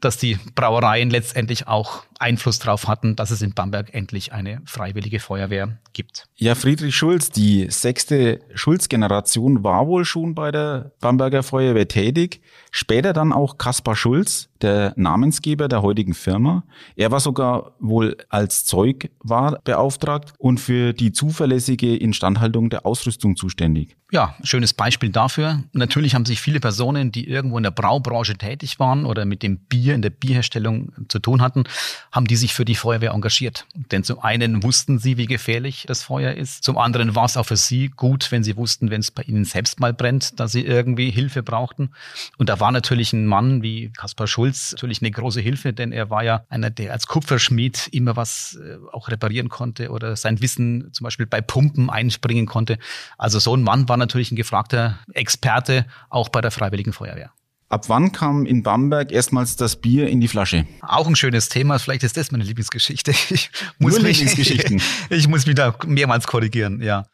dass 0.00 0.16
die 0.16 0.38
Brauereien 0.54 1.10
letztendlich 1.10 1.66
auch 1.68 2.04
Einfluss 2.22 2.58
darauf 2.58 2.88
hatten, 2.88 3.16
dass 3.16 3.30
es 3.30 3.42
in 3.42 3.52
Bamberg 3.52 3.92
endlich 3.92 4.32
eine 4.32 4.62
freiwillige 4.64 5.20
Feuerwehr 5.20 5.78
gibt. 5.92 6.26
Ja, 6.36 6.54
Friedrich 6.54 6.96
Schulz, 6.96 7.30
die 7.30 7.66
sechste 7.68 8.40
Schulz-Generation 8.54 9.64
war 9.64 9.86
wohl 9.86 10.04
schon 10.04 10.34
bei 10.34 10.50
der 10.50 10.92
Bamberger 11.00 11.42
Feuerwehr 11.42 11.88
tätig. 11.88 12.40
Später 12.70 13.12
dann 13.12 13.32
auch 13.32 13.58
Kaspar 13.58 13.96
Schulz, 13.96 14.48
der 14.62 14.94
Namensgeber 14.96 15.68
der 15.68 15.82
heutigen 15.82 16.14
Firma. 16.14 16.64
Er 16.96 17.10
war 17.10 17.20
sogar 17.20 17.72
wohl 17.80 18.16
als 18.28 18.64
Zeug 18.64 19.10
war 19.20 19.60
beauftragt 19.64 20.32
und 20.38 20.58
für 20.58 20.92
die 20.92 21.12
zuverlässige 21.12 21.96
Instandhaltung 21.96 22.70
der 22.70 22.86
Ausrüstung 22.86 23.36
zuständig. 23.36 23.96
Ja, 24.10 24.34
schönes 24.42 24.74
Beispiel 24.74 25.10
dafür. 25.10 25.64
Natürlich 25.72 26.14
haben 26.14 26.26
sich 26.26 26.40
viele 26.40 26.60
Personen, 26.60 27.12
die 27.12 27.26
irgendwo 27.28 27.56
in 27.56 27.62
der 27.62 27.70
Braubranche 27.70 28.36
tätig 28.36 28.78
waren 28.78 29.06
oder 29.06 29.24
mit 29.24 29.42
dem 29.42 29.58
Bier 29.58 29.94
in 29.94 30.02
der 30.02 30.10
Bierherstellung 30.10 30.92
zu 31.08 31.18
tun 31.18 31.40
hatten, 31.40 31.64
haben 32.12 32.26
die 32.26 32.36
sich 32.36 32.52
für 32.52 32.66
die 32.66 32.74
Feuerwehr 32.74 33.12
engagiert. 33.12 33.66
Denn 33.74 34.04
zum 34.04 34.20
einen 34.20 34.62
wussten 34.62 34.98
sie, 34.98 35.16
wie 35.16 35.26
gefährlich 35.26 35.84
das 35.88 36.02
Feuer 36.02 36.34
ist. 36.34 36.62
Zum 36.62 36.76
anderen 36.76 37.16
war 37.16 37.24
es 37.24 37.38
auch 37.38 37.46
für 37.46 37.56
sie 37.56 37.88
gut, 37.88 38.30
wenn 38.30 38.44
sie 38.44 38.56
wussten, 38.56 38.90
wenn 38.90 39.00
es 39.00 39.10
bei 39.10 39.22
ihnen 39.22 39.46
selbst 39.46 39.80
mal 39.80 39.94
brennt, 39.94 40.38
dass 40.38 40.52
sie 40.52 40.64
irgendwie 40.64 41.10
Hilfe 41.10 41.42
brauchten. 41.42 41.90
Und 42.36 42.50
da 42.50 42.60
war 42.60 42.70
natürlich 42.70 43.14
ein 43.14 43.26
Mann 43.26 43.62
wie 43.62 43.90
Kaspar 43.90 44.26
Schulz 44.26 44.72
natürlich 44.72 45.00
eine 45.00 45.10
große 45.10 45.40
Hilfe, 45.40 45.72
denn 45.72 45.90
er 45.90 46.10
war 46.10 46.22
ja 46.22 46.44
einer, 46.50 46.70
der 46.70 46.92
als 46.92 47.06
Kupferschmied 47.06 47.88
immer 47.92 48.14
was 48.14 48.58
äh, 48.62 48.76
auch 48.92 49.08
reparieren 49.08 49.48
konnte 49.48 49.90
oder 49.90 50.14
sein 50.16 50.40
Wissen 50.42 50.92
zum 50.92 51.04
Beispiel 51.04 51.26
bei 51.26 51.40
Pumpen 51.40 51.88
einspringen 51.88 52.46
konnte. 52.46 52.78
Also 53.16 53.38
so 53.38 53.56
ein 53.56 53.62
Mann 53.62 53.88
war 53.88 53.96
natürlich 53.96 54.30
ein 54.32 54.36
gefragter 54.36 54.98
Experte 55.14 55.86
auch 56.10 56.28
bei 56.28 56.42
der 56.42 56.50
Freiwilligen 56.50 56.92
Feuerwehr. 56.92 57.32
Ab 57.72 57.88
wann 57.88 58.12
kam 58.12 58.44
in 58.44 58.62
Bamberg 58.62 59.12
erstmals 59.12 59.56
das 59.56 59.76
Bier 59.76 60.06
in 60.06 60.20
die 60.20 60.28
Flasche? 60.28 60.66
Auch 60.82 61.06
ein 61.06 61.16
schönes 61.16 61.48
Thema. 61.48 61.78
Vielleicht 61.78 62.02
ist 62.02 62.18
das 62.18 62.30
meine 62.30 62.44
Lieblingsgeschichte. 62.44 63.12
Ich 63.30 63.50
muss 63.78 63.94
Nur 63.94 64.02
mich, 64.02 64.18
Lieblingsgeschichten. 64.18 64.82
ich 65.08 65.26
muss 65.26 65.46
mich 65.46 65.54
da 65.54 65.74
mehrmals 65.86 66.26
korrigieren, 66.26 66.82
ja. 66.82 67.06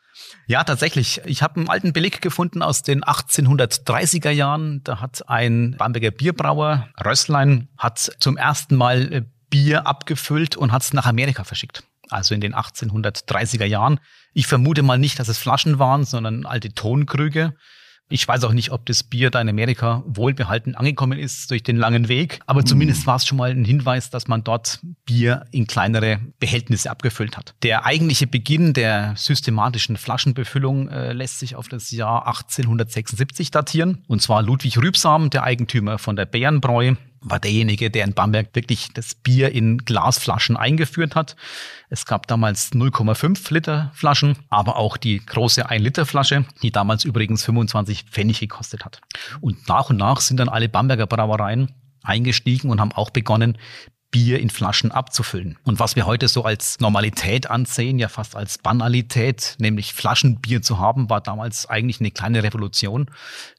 Ja, 0.49 0.65
tatsächlich. 0.65 1.21
Ich 1.27 1.45
habe 1.45 1.61
einen 1.61 1.69
alten 1.69 1.93
Beleg 1.93 2.21
gefunden 2.21 2.63
aus 2.63 2.83
den 2.83 3.05
1830er 3.05 4.31
Jahren. 4.31 4.83
Da 4.83 5.01
hat 5.01 5.29
ein 5.29 5.77
Bamberger 5.79 6.11
Bierbrauer, 6.11 6.89
Rösslein, 7.05 7.69
hat 7.79 8.17
zum 8.19 8.37
ersten 8.37 8.75
Mal 8.75 9.13
äh, 9.13 9.23
Bier 9.51 9.87
abgefüllt 9.87 10.57
und 10.57 10.73
hat 10.73 10.83
es 10.83 10.93
nach 10.93 11.07
Amerika 11.07 11.45
verschickt 11.45 11.85
also 12.11 12.35
in 12.35 12.41
den 12.41 12.55
1830er 12.55 13.67
Jahren. 13.67 14.01
Ich 14.33 14.47
vermute 14.47 14.83
mal 14.83 14.99
nicht, 14.99 15.19
dass 15.19 15.29
es 15.29 15.39
Flaschen 15.39 15.79
waren, 15.79 16.05
sondern 16.05 16.47
alte 16.47 16.73
Tonkrüge. 16.73 17.55
Ich 18.11 18.27
weiß 18.27 18.45
auch 18.45 18.53
nicht, 18.53 18.71
ob 18.73 18.87
das 18.87 19.03
Bier 19.03 19.31
da 19.31 19.41
in 19.41 19.49
Amerika 19.49 20.03
wohlbehalten 20.07 20.75
angekommen 20.75 21.19
ist 21.19 21.51
durch 21.51 21.63
den 21.63 21.77
langen 21.77 22.09
Weg, 22.09 22.41
aber 22.47 22.65
zumindest 22.65 23.07
war 23.07 23.17
es 23.17 23.27
schon 23.27 23.37
mal 23.37 23.51
ein 23.51 23.65
Hinweis, 23.65 24.11
dass 24.11 24.29
man 24.29 24.45
dort 24.45 24.81
Bier 25.05 25.45
in 25.51 25.67
kleinere 25.67 26.21
Behältnisse 26.41 26.91
abgefüllt 26.91 27.37
hat. 27.37 27.55
Der 27.63 27.85
eigentliche 27.85 28.27
Beginn 28.27 28.73
der 28.73 29.15
systematischen 29.17 29.97
Flaschenbefüllung 29.97 30.89
äh, 30.89 31.13
lässt 31.13 31.39
sich 31.39 31.55
auf 31.55 31.69
das 31.69 31.91
Jahr 31.91 32.27
1876 32.27 33.51
datieren. 33.51 34.05
Und 34.07 34.23
zwar 34.23 34.43
Ludwig 34.43 34.79
Rübsam, 34.79 35.31
der 35.31 35.45
Eigentümer 35.45 35.99
von 35.99 36.17
der 36.17 36.27
Bärenbräu, 36.27 36.95
war 37.21 37.41
derjenige, 37.41 37.91
der 37.91 38.05
in 38.05 38.15
Bamberg 38.15 38.55
wirklich 38.55 38.89
das 38.95 39.15
Bier 39.15 39.53
in 39.53 39.79
Glasflaschen 39.79 40.57
eingeführt 40.57 41.15
hat. 41.15 41.37
Es 41.91 42.07
gab 42.07 42.27
damals 42.27 42.73
0,5 42.73 43.53
Liter 43.53 43.91
Flaschen, 43.95 44.39
aber 44.49 44.77
auch 44.77 44.97
die 44.97 45.25
große 45.25 45.69
1 45.69 45.83
Liter 45.83 46.07
Flasche, 46.07 46.45
die 46.63 46.71
damals 46.71 47.05
übrigens 47.05 47.45
25 47.45 48.05
Pfennig 48.05 48.41
gekostet 48.41 48.85
hat. 48.85 49.01
Und 49.41 49.69
nach 49.69 49.91
und 49.91 49.97
nach 49.97 50.21
sind 50.21 50.39
dann 50.39 50.49
alle 50.49 50.69
Bamberger 50.69 51.07
Brauereien 51.07 51.75
eingestiegen 52.03 52.71
und 52.71 52.81
haben 52.81 52.93
auch 52.93 53.11
begonnen, 53.11 53.59
Bier 54.11 54.41
in 54.41 54.49
Flaschen 54.49 54.91
abzufüllen. 54.91 55.59
Und 55.65 55.81
was 55.81 55.95
wir 55.95 56.07
heute 56.07 56.29
so 56.29 56.43
als 56.45 56.81
Normalität 56.81 57.51
ansehen, 57.51 57.99
ja 57.99 58.09
fast 58.09 58.37
als 58.37 58.57
Banalität, 58.57 59.57
nämlich 59.59 59.93
Flaschenbier 59.93 60.63
zu 60.63 60.79
haben, 60.79 61.11
war 61.11 61.21
damals 61.21 61.67
eigentlich 61.67 62.01
eine 62.01 62.11
kleine 62.11 62.43
Revolution. 62.43 63.11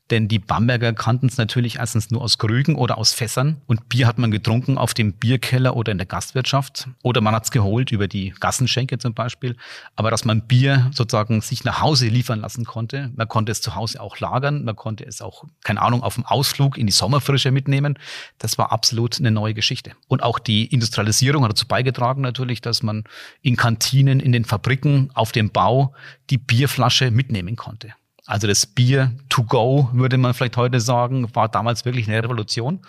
Denn 0.09 0.27
die 0.27 0.39
Bamberger 0.39 0.93
kannten 0.93 1.27
es 1.27 1.37
natürlich 1.37 1.77
erstens 1.77 2.09
nur 2.09 2.21
aus 2.21 2.37
Krügen 2.37 2.75
oder 2.75 2.97
aus 2.97 3.13
Fässern. 3.13 3.61
Und 3.67 3.89
Bier 3.89 4.07
hat 4.07 4.17
man 4.17 4.31
getrunken 4.31 4.77
auf 4.77 4.93
dem 4.93 5.13
Bierkeller 5.13 5.75
oder 5.75 5.91
in 5.91 5.99
der 5.99 6.07
Gastwirtschaft. 6.07 6.87
Oder 7.03 7.21
man 7.21 7.35
hat 7.35 7.43
es 7.43 7.51
geholt 7.51 7.91
über 7.91 8.07
die 8.07 8.33
Gassenschenke 8.39 8.97
zum 8.97 9.13
Beispiel. 9.13 9.55
Aber 9.95 10.09
dass 10.09 10.25
man 10.25 10.47
Bier 10.47 10.89
sozusagen 10.93 11.41
sich 11.41 11.63
nach 11.63 11.81
Hause 11.81 12.07
liefern 12.07 12.39
lassen 12.39 12.65
konnte, 12.65 13.11
man 13.15 13.27
konnte 13.27 13.51
es 13.51 13.61
zu 13.61 13.75
Hause 13.75 14.01
auch 14.01 14.19
lagern, 14.19 14.63
man 14.63 14.75
konnte 14.75 15.05
es 15.05 15.21
auch, 15.21 15.43
keine 15.63 15.81
Ahnung, 15.81 16.01
auf 16.01 16.15
dem 16.15 16.25
Ausflug 16.25 16.77
in 16.77 16.87
die 16.87 16.93
Sommerfrische 16.93 17.51
mitnehmen, 17.51 17.99
das 18.39 18.57
war 18.57 18.71
absolut 18.71 19.19
eine 19.19 19.31
neue 19.31 19.53
Geschichte. 19.53 19.91
Und 20.07 20.23
auch 20.23 20.39
die 20.39 20.65
Industrialisierung 20.65 21.43
hat 21.43 21.51
dazu 21.51 21.67
beigetragen 21.67 22.21
natürlich, 22.21 22.61
dass 22.61 22.83
man 22.83 23.03
in 23.41 23.55
Kantinen, 23.55 24.19
in 24.19 24.31
den 24.31 24.45
Fabriken, 24.45 25.11
auf 25.13 25.31
dem 25.31 25.51
Bau 25.51 25.93
die 26.29 26.37
Bierflasche 26.37 27.11
mitnehmen 27.11 27.55
konnte. 27.55 27.93
Also 28.29 28.45
das 28.45 28.67
Bier 28.67 29.11
to 29.29 29.43
go, 29.43 29.89
würde 29.91 30.19
man 30.19 30.35
vielleicht 30.35 30.55
heute 30.55 30.79
sagen, 30.79 31.33
war 31.33 31.49
damals 31.49 31.83
wirklich 31.83 32.07
eine 32.07 32.23
Revolution. 32.23 32.81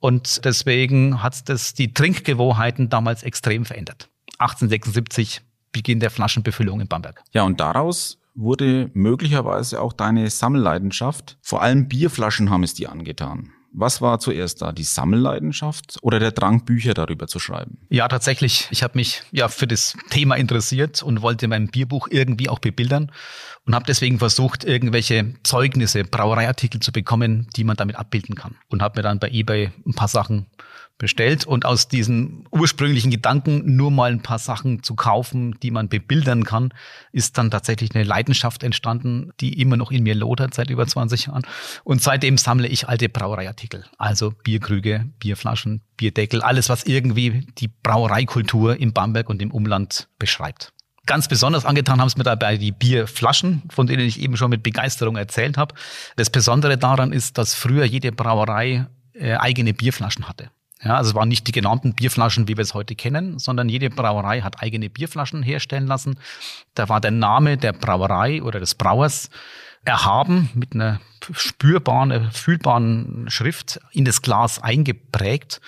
Und 0.00 0.44
deswegen 0.44 1.22
hat 1.22 1.48
das 1.48 1.74
die 1.74 1.94
Trinkgewohnheiten 1.94 2.88
damals 2.88 3.22
extrem 3.22 3.64
verändert. 3.64 4.08
1876 4.38 5.42
Beginn 5.70 6.00
der 6.00 6.10
Flaschenbefüllung 6.10 6.80
in 6.80 6.88
Bamberg. 6.88 7.22
Ja, 7.30 7.44
und 7.44 7.60
daraus 7.60 8.18
wurde 8.34 8.90
möglicherweise 8.92 9.80
auch 9.80 9.92
deine 9.92 10.28
Sammelleidenschaft. 10.28 11.38
Vor 11.40 11.62
allem 11.62 11.86
Bierflaschen 11.86 12.50
haben 12.50 12.64
es 12.64 12.74
dir 12.74 12.90
angetan. 12.90 13.52
Was 13.72 14.00
war 14.00 14.18
zuerst 14.18 14.62
da, 14.62 14.72
die 14.72 14.82
Sammelleidenschaft 14.82 15.98
oder 16.02 16.18
der 16.18 16.32
Drang, 16.32 16.64
Bücher 16.64 16.92
darüber 16.92 17.28
zu 17.28 17.38
schreiben? 17.38 17.78
Ja, 17.88 18.08
tatsächlich. 18.08 18.66
Ich 18.70 18.82
habe 18.82 18.98
mich 18.98 19.22
ja 19.30 19.48
für 19.48 19.66
das 19.68 19.96
Thema 20.10 20.34
interessiert 20.34 21.02
und 21.02 21.22
wollte 21.22 21.46
mein 21.46 21.68
Bierbuch 21.68 22.08
irgendwie 22.10 22.48
auch 22.48 22.58
bebildern 22.58 23.12
und 23.66 23.74
habe 23.74 23.84
deswegen 23.86 24.18
versucht, 24.18 24.64
irgendwelche 24.64 25.34
Zeugnisse, 25.44 26.02
Brauereiartikel 26.02 26.80
zu 26.80 26.90
bekommen, 26.90 27.48
die 27.56 27.62
man 27.64 27.76
damit 27.76 27.96
abbilden 27.96 28.34
kann. 28.34 28.56
Und 28.68 28.82
habe 28.82 28.98
mir 28.98 29.02
dann 29.02 29.20
bei 29.20 29.30
eBay 29.30 29.70
ein 29.86 29.94
paar 29.94 30.08
Sachen 30.08 30.46
bestellt 31.00 31.44
und 31.44 31.64
aus 31.64 31.88
diesen 31.88 32.44
ursprünglichen 32.52 33.10
Gedanken, 33.10 33.74
nur 33.74 33.90
mal 33.90 34.12
ein 34.12 34.22
paar 34.22 34.38
Sachen 34.38 34.84
zu 34.84 34.94
kaufen, 34.94 35.58
die 35.60 35.72
man 35.72 35.88
bebildern 35.88 36.44
kann, 36.44 36.72
ist 37.10 37.38
dann 37.38 37.50
tatsächlich 37.50 37.92
eine 37.94 38.04
Leidenschaft 38.04 38.62
entstanden, 38.62 39.32
die 39.40 39.60
immer 39.60 39.76
noch 39.76 39.90
in 39.90 40.04
mir 40.04 40.14
lodert 40.14 40.54
seit 40.54 40.70
über 40.70 40.86
20 40.86 41.26
Jahren. 41.26 41.42
Und 41.82 42.00
seitdem 42.02 42.38
sammle 42.38 42.68
ich 42.68 42.88
alte 42.88 43.08
Brauereiartikel, 43.08 43.84
also 43.98 44.30
Bierkrüge, 44.30 45.06
Bierflaschen, 45.18 45.80
Bierdeckel, 45.96 46.42
alles, 46.42 46.68
was 46.68 46.84
irgendwie 46.84 47.46
die 47.58 47.68
Brauereikultur 47.68 48.76
in 48.76 48.92
Bamberg 48.92 49.28
und 49.28 49.42
im 49.42 49.50
Umland 49.50 50.08
beschreibt. 50.18 50.72
Ganz 51.06 51.26
besonders 51.26 51.64
angetan 51.64 51.98
haben 52.00 52.08
es 52.08 52.16
mir 52.16 52.24
dabei 52.24 52.56
die 52.56 52.72
Bierflaschen, 52.72 53.62
von 53.70 53.86
denen 53.86 54.06
ich 54.06 54.20
eben 54.20 54.36
schon 54.36 54.50
mit 54.50 54.62
Begeisterung 54.62 55.16
erzählt 55.16 55.56
habe. 55.56 55.74
Das 56.16 56.30
Besondere 56.30 56.78
daran 56.78 57.12
ist, 57.12 57.38
dass 57.38 57.54
früher 57.54 57.84
jede 57.84 58.12
Brauerei 58.12 58.86
äh, 59.14 59.34
eigene 59.34 59.74
Bierflaschen 59.74 60.28
hatte. 60.28 60.50
Ja, 60.82 60.96
also 60.96 61.10
es 61.10 61.14
waren 61.14 61.28
nicht 61.28 61.46
die 61.46 61.52
genannten 61.52 61.94
Bierflaschen, 61.94 62.48
wie 62.48 62.56
wir 62.56 62.62
es 62.62 62.72
heute 62.72 62.94
kennen, 62.94 63.38
sondern 63.38 63.68
jede 63.68 63.90
Brauerei 63.90 64.40
hat 64.40 64.62
eigene 64.62 64.88
Bierflaschen 64.88 65.42
herstellen 65.42 65.86
lassen. 65.86 66.18
Da 66.74 66.88
war 66.88 67.00
der 67.00 67.10
Name 67.10 67.58
der 67.58 67.74
Brauerei 67.74 68.42
oder 68.42 68.60
des 68.60 68.74
Brauers 68.74 69.28
erhaben 69.84 70.50
mit 70.54 70.74
einer 70.74 71.00
spürbaren, 71.32 72.30
fühlbaren 72.32 73.26
Schrift 73.28 73.80
in 73.92 74.04
das 74.04 74.22
Glas 74.22 74.58
eingeprägt. 74.58 75.60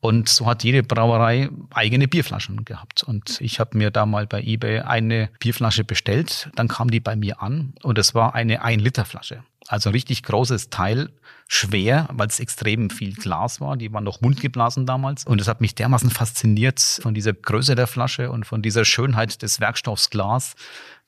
Und 0.00 0.28
so 0.28 0.46
hat 0.46 0.64
jede 0.64 0.82
Brauerei 0.82 1.48
eigene 1.72 2.08
Bierflaschen 2.08 2.64
gehabt. 2.64 3.02
Und 3.02 3.40
ich 3.40 3.60
habe 3.60 3.78
mir 3.78 3.90
da 3.90 4.06
mal 4.06 4.26
bei 4.26 4.42
eBay 4.42 4.80
eine 4.80 5.30
Bierflasche 5.38 5.84
bestellt. 5.84 6.50
Dann 6.54 6.68
kam 6.68 6.90
die 6.90 7.00
bei 7.00 7.16
mir 7.16 7.40
an 7.40 7.74
und 7.82 7.98
es 7.98 8.14
war 8.14 8.34
eine 8.34 8.64
1-Liter-Flasche. 8.64 9.42
Also 9.68 9.90
richtig 9.90 10.22
großes 10.22 10.70
Teil, 10.70 11.10
schwer, 11.48 12.08
weil 12.12 12.28
es 12.28 12.40
extrem 12.40 12.90
viel 12.90 13.14
Glas 13.14 13.60
war. 13.60 13.76
Die 13.76 13.92
waren 13.92 14.04
noch 14.04 14.20
mundgeblasen 14.20 14.86
damals. 14.86 15.24
Und 15.24 15.40
es 15.40 15.48
hat 15.48 15.60
mich 15.60 15.74
dermaßen 15.74 16.10
fasziniert 16.10 16.80
von 16.80 17.14
dieser 17.14 17.32
Größe 17.32 17.74
der 17.74 17.86
Flasche 17.86 18.30
und 18.30 18.44
von 18.46 18.62
dieser 18.62 18.84
Schönheit 18.84 19.42
des 19.42 19.60
Werkstoffs 19.60 20.10
Glas, 20.10 20.54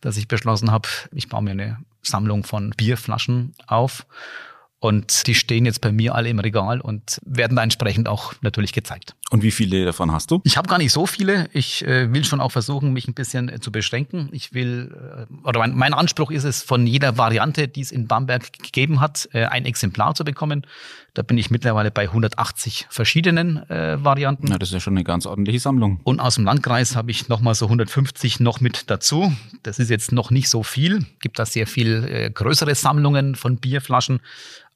dass 0.00 0.16
ich 0.16 0.28
beschlossen 0.28 0.70
habe, 0.70 0.88
ich 1.12 1.28
baue 1.28 1.42
mir 1.42 1.52
eine 1.52 1.78
Sammlung 2.02 2.44
von 2.44 2.70
Bierflaschen 2.70 3.54
auf 3.66 4.06
und 4.80 5.26
die 5.26 5.34
stehen 5.34 5.66
jetzt 5.66 5.80
bei 5.80 5.90
mir 5.90 6.14
alle 6.14 6.28
im 6.28 6.38
Regal 6.38 6.80
und 6.80 7.18
werden 7.24 7.56
da 7.56 7.62
entsprechend 7.64 8.08
auch 8.08 8.34
natürlich 8.42 8.72
gezeigt. 8.72 9.16
Und 9.30 9.42
wie 9.42 9.50
viele 9.50 9.84
davon 9.84 10.12
hast 10.12 10.30
du? 10.30 10.40
Ich 10.44 10.56
habe 10.56 10.68
gar 10.68 10.78
nicht 10.78 10.92
so 10.92 11.06
viele. 11.06 11.48
Ich 11.52 11.84
äh, 11.84 12.12
will 12.12 12.24
schon 12.24 12.40
auch 12.40 12.52
versuchen, 12.52 12.92
mich 12.92 13.08
ein 13.08 13.14
bisschen 13.14 13.48
äh, 13.48 13.58
zu 13.58 13.72
beschränken. 13.72 14.28
Ich 14.30 14.54
will, 14.54 15.26
äh, 15.28 15.46
oder 15.46 15.58
mein, 15.58 15.74
mein, 15.74 15.94
Anspruch 15.94 16.30
ist 16.30 16.44
es, 16.44 16.62
von 16.62 16.86
jeder 16.86 17.18
Variante, 17.18 17.66
die 17.66 17.80
es 17.80 17.90
in 17.90 18.06
Bamberg 18.06 18.52
gegeben 18.52 19.00
hat, 19.00 19.28
äh, 19.32 19.46
ein 19.46 19.66
Exemplar 19.66 20.14
zu 20.14 20.24
bekommen. 20.24 20.64
Da 21.18 21.24
bin 21.24 21.36
ich 21.36 21.50
mittlerweile 21.50 21.90
bei 21.90 22.04
180 22.04 22.86
verschiedenen 22.90 23.68
äh, 23.68 23.96
Varianten. 24.04 24.46
Na, 24.50 24.56
das 24.56 24.68
ist 24.68 24.74
ja 24.74 24.78
schon 24.78 24.92
eine 24.92 25.02
ganz 25.02 25.26
ordentliche 25.26 25.58
Sammlung. 25.58 25.98
Und 26.04 26.20
aus 26.20 26.36
dem 26.36 26.44
Landkreis 26.44 26.94
habe 26.94 27.10
ich 27.10 27.28
nochmal 27.28 27.56
so 27.56 27.64
150 27.64 28.38
noch 28.38 28.60
mit 28.60 28.88
dazu. 28.88 29.32
Das 29.64 29.80
ist 29.80 29.90
jetzt 29.90 30.12
noch 30.12 30.30
nicht 30.30 30.48
so 30.48 30.62
viel. 30.62 31.06
Gibt 31.18 31.40
da 31.40 31.44
sehr 31.44 31.66
viel 31.66 32.04
äh, 32.04 32.30
größere 32.30 32.72
Sammlungen 32.76 33.34
von 33.34 33.56
Bierflaschen. 33.56 34.20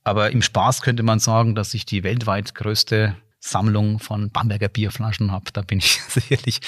Aber 0.03 0.33
im 0.33 0.43
Spaß 0.43 0.83
könnte 0.83 1.05
man 1.05 1.21
sagen, 1.21 1.55
dass 1.55 1.75
ich 1.75 1.87
die 1.87 2.03
weltweit 2.03 2.57
größte 2.57 3.15
Sammlung 3.39 4.01
von 4.01 4.31
Bamberger 4.31 4.69
Bierflaschen 4.69 5.31
habe. 5.31 5.45
Da 5.53 5.63
bin 5.63 5.79
ich 5.79 6.01
sicherlich 6.09 6.59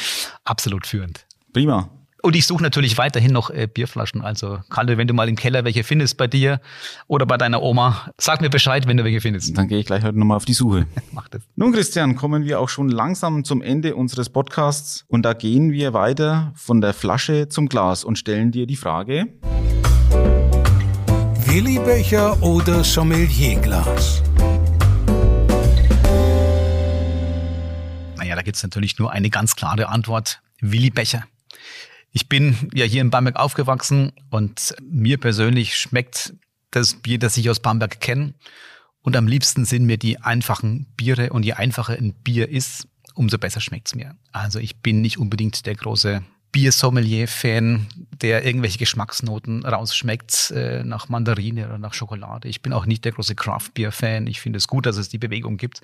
absolut 0.44 0.86
führend. 0.86 1.26
Prima. 1.52 1.90
Und 2.24 2.34
ich 2.36 2.46
suche 2.46 2.62
natürlich 2.62 2.96
weiterhin 2.96 3.32
noch 3.32 3.50
äh, 3.50 3.66
Bierflaschen. 3.66 4.22
Also, 4.22 4.60
Kalle, 4.70 4.96
wenn 4.96 5.06
du 5.06 5.12
mal 5.12 5.28
im 5.28 5.36
Keller 5.36 5.64
welche 5.66 5.84
findest 5.84 6.16
bei 6.16 6.26
dir 6.26 6.58
oder 7.06 7.26
bei 7.26 7.36
deiner 7.36 7.60
Oma, 7.60 8.10
sag 8.16 8.40
mir 8.40 8.48
Bescheid, 8.48 8.86
wenn 8.86 8.96
du 8.96 9.04
welche 9.04 9.20
findest. 9.20 9.58
Dann 9.58 9.68
gehe 9.68 9.78
ich 9.78 9.84
gleich 9.84 10.02
heute 10.02 10.18
nochmal 10.18 10.38
auf 10.38 10.46
die 10.46 10.54
Suche. 10.54 10.86
Mach 11.12 11.28
das. 11.28 11.42
Nun, 11.54 11.74
Christian, 11.74 12.16
kommen 12.16 12.46
wir 12.46 12.60
auch 12.60 12.70
schon 12.70 12.88
langsam 12.88 13.44
zum 13.44 13.60
Ende 13.60 13.94
unseres 13.94 14.30
Podcasts. 14.30 15.04
Und 15.08 15.22
da 15.22 15.34
gehen 15.34 15.70
wir 15.70 15.92
weiter 15.92 16.54
von 16.56 16.80
der 16.80 16.94
Flasche 16.94 17.50
zum 17.50 17.68
Glas 17.68 18.04
und 18.04 18.16
stellen 18.16 18.52
dir 18.52 18.66
die 18.66 18.76
Frage. 18.76 19.26
Willi-Becher 21.44 22.42
oder 22.42 22.84
Sommelierglas? 22.84 24.22
Naja, 28.16 28.34
da 28.34 28.40
gibt 28.40 28.56
es 28.56 28.62
natürlich 28.62 28.98
nur 28.98 29.12
eine 29.12 29.28
ganz 29.28 29.56
klare 29.56 29.90
Antwort. 29.90 30.40
Willi-Becher. 30.62 31.24
Ich 32.16 32.28
bin 32.28 32.70
ja 32.72 32.84
hier 32.84 33.00
in 33.00 33.10
Bamberg 33.10 33.34
aufgewachsen 33.34 34.12
und 34.30 34.76
mir 34.80 35.18
persönlich 35.18 35.76
schmeckt 35.76 36.32
das 36.70 36.94
Bier, 36.94 37.18
das 37.18 37.36
ich 37.36 37.50
aus 37.50 37.58
Bamberg 37.58 38.00
kenne. 38.00 38.34
Und 39.02 39.16
am 39.16 39.26
liebsten 39.26 39.64
sind 39.64 39.84
mir 39.84 39.98
die 39.98 40.20
einfachen 40.20 40.86
Biere 40.96 41.30
und 41.30 41.44
je 41.44 41.54
einfacher 41.54 41.94
ein 41.94 42.14
Bier 42.14 42.48
ist, 42.48 42.86
umso 43.14 43.36
besser 43.36 43.60
schmeckt's 43.60 43.96
mir. 43.96 44.16
Also 44.30 44.60
ich 44.60 44.80
bin 44.80 45.00
nicht 45.00 45.18
unbedingt 45.18 45.66
der 45.66 45.74
große 45.74 46.22
Biersommelier-Fan, 46.52 47.88
der 48.22 48.46
irgendwelche 48.46 48.78
Geschmacksnoten 48.78 49.66
rausschmeckt 49.66 50.52
äh, 50.52 50.84
nach 50.84 51.08
Mandarine 51.08 51.66
oder 51.66 51.78
nach 51.78 51.94
Schokolade. 51.94 52.46
Ich 52.46 52.62
bin 52.62 52.72
auch 52.72 52.86
nicht 52.86 53.04
der 53.04 53.10
große 53.10 53.34
Craft-Bier-Fan. 53.34 54.28
Ich 54.28 54.40
finde 54.40 54.58
es 54.58 54.68
gut, 54.68 54.86
dass 54.86 54.96
es 54.96 55.08
die 55.08 55.18
Bewegung 55.18 55.56
gibt. 55.56 55.80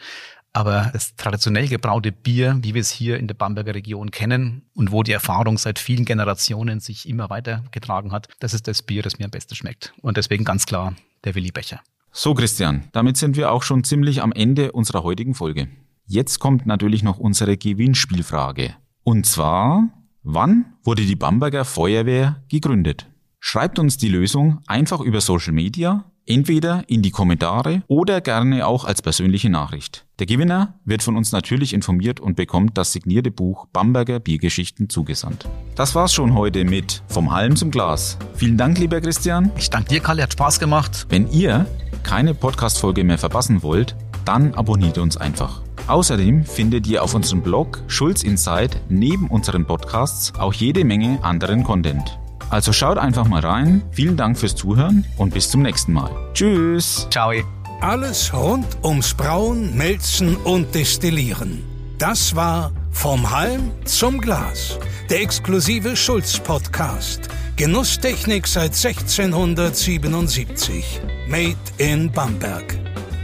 Aber 0.52 0.90
das 0.92 1.14
traditionell 1.16 1.68
gebraute 1.68 2.10
Bier, 2.10 2.58
wie 2.62 2.74
wir 2.74 2.80
es 2.80 2.90
hier 2.90 3.18
in 3.18 3.28
der 3.28 3.34
Bamberger 3.34 3.74
Region 3.74 4.10
kennen 4.10 4.62
und 4.74 4.90
wo 4.90 5.02
die 5.02 5.12
Erfahrung 5.12 5.58
seit 5.58 5.78
vielen 5.78 6.04
Generationen 6.04 6.80
sich 6.80 7.08
immer 7.08 7.30
weitergetragen 7.30 8.10
hat, 8.10 8.28
das 8.40 8.52
ist 8.52 8.66
das 8.66 8.82
Bier, 8.82 9.02
das 9.02 9.18
mir 9.18 9.26
am 9.26 9.30
besten 9.30 9.54
schmeckt. 9.54 9.92
Und 10.02 10.16
deswegen 10.16 10.44
ganz 10.44 10.66
klar 10.66 10.94
der 11.24 11.34
Willi 11.34 11.52
Becher. 11.52 11.80
So, 12.12 12.34
Christian, 12.34 12.88
damit 12.92 13.16
sind 13.16 13.36
wir 13.36 13.52
auch 13.52 13.62
schon 13.62 13.84
ziemlich 13.84 14.22
am 14.22 14.32
Ende 14.32 14.72
unserer 14.72 15.04
heutigen 15.04 15.34
Folge. 15.34 15.68
Jetzt 16.06 16.40
kommt 16.40 16.66
natürlich 16.66 17.04
noch 17.04 17.18
unsere 17.18 17.56
Gewinnspielfrage. 17.56 18.74
Und 19.04 19.26
zwar, 19.26 19.88
Wann 20.22 20.74
wurde 20.84 21.06
die 21.06 21.16
Bamberger 21.16 21.64
Feuerwehr 21.64 22.42
gegründet? 22.48 23.06
Schreibt 23.38 23.78
uns 23.78 23.96
die 23.96 24.08
Lösung 24.08 24.60
einfach 24.66 25.00
über 25.00 25.22
Social 25.22 25.54
Media, 25.54 26.04
entweder 26.30 26.84
in 26.86 27.02
die 27.02 27.10
Kommentare 27.10 27.82
oder 27.88 28.20
gerne 28.20 28.66
auch 28.66 28.84
als 28.84 29.02
persönliche 29.02 29.50
Nachricht. 29.50 30.06
Der 30.20 30.26
Gewinner 30.26 30.74
wird 30.84 31.02
von 31.02 31.16
uns 31.16 31.32
natürlich 31.32 31.74
informiert 31.74 32.20
und 32.20 32.36
bekommt 32.36 32.78
das 32.78 32.92
signierte 32.92 33.32
Buch 33.32 33.66
Bamberger 33.72 34.20
Biergeschichten 34.20 34.88
zugesandt. 34.88 35.48
Das 35.74 35.94
war's 35.94 36.14
schon 36.14 36.34
heute 36.34 36.64
mit 36.64 37.02
Vom 37.08 37.32
Halm 37.32 37.56
zum 37.56 37.72
Glas. 37.72 38.16
Vielen 38.34 38.56
Dank, 38.56 38.78
lieber 38.78 39.00
Christian. 39.00 39.50
Ich 39.56 39.70
danke 39.70 39.88
dir, 39.88 40.00
Kalle, 40.00 40.22
hat 40.22 40.32
Spaß 40.32 40.60
gemacht. 40.60 41.06
Wenn 41.08 41.30
ihr 41.32 41.66
keine 42.04 42.34
Podcast-Folge 42.34 43.02
mehr 43.02 43.18
verpassen 43.18 43.62
wollt, 43.64 43.96
dann 44.24 44.54
abonniert 44.54 44.98
uns 44.98 45.16
einfach. 45.16 45.62
Außerdem 45.88 46.44
findet 46.44 46.86
ihr 46.86 47.02
auf 47.02 47.14
unserem 47.14 47.42
Blog 47.42 47.82
Schulz 47.88 48.22
Insight 48.22 48.80
neben 48.88 49.26
unseren 49.26 49.66
Podcasts 49.66 50.32
auch 50.38 50.52
jede 50.52 50.84
Menge 50.84 51.18
anderen 51.24 51.64
Content. 51.64 52.20
Also 52.50 52.72
schaut 52.72 52.98
einfach 52.98 53.26
mal 53.26 53.40
rein. 53.40 53.82
Vielen 53.92 54.16
Dank 54.16 54.38
fürs 54.38 54.54
Zuhören 54.56 55.04
und 55.16 55.32
bis 55.32 55.48
zum 55.50 55.62
nächsten 55.62 55.92
Mal. 55.92 56.10
Tschüss. 56.34 57.06
Ciao. 57.10 57.32
Alles 57.80 58.34
rund 58.34 58.66
ums 58.84 59.14
Brauen, 59.14 59.76
Melzen 59.76 60.36
und 60.36 60.72
Destillieren. 60.74 61.62
Das 61.98 62.36
war 62.36 62.72
Vom 62.90 63.30
Halm 63.30 63.70
zum 63.84 64.20
Glas, 64.20 64.78
der 65.08 65.22
exklusive 65.22 65.96
Schulz-Podcast. 65.96 67.28
Genusstechnik 67.56 68.46
seit 68.46 68.74
1677. 68.74 71.00
Made 71.28 71.56
in 71.78 72.10
Bamberg. 72.10 72.78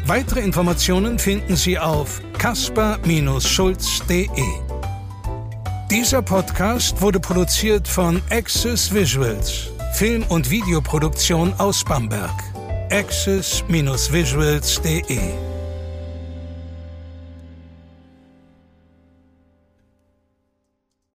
Weitere 0.07 0.41
Informationen 0.41 1.18
finden 1.18 1.57
Sie 1.57 1.79
auf 1.79 2.22
kasper-schulz.de. 2.39 4.76
Dieser 5.91 6.20
Podcast 6.20 7.01
wurde 7.01 7.20
produziert 7.20 7.87
von 7.87 8.20
Access 8.30 8.93
Visuals, 8.93 9.68
Film- 9.95 10.24
und 10.28 10.51
Videoproduktion 10.51 11.55
aus 11.59 11.84
Bamberg. 11.84 12.34
access-visuals.de 12.91 15.55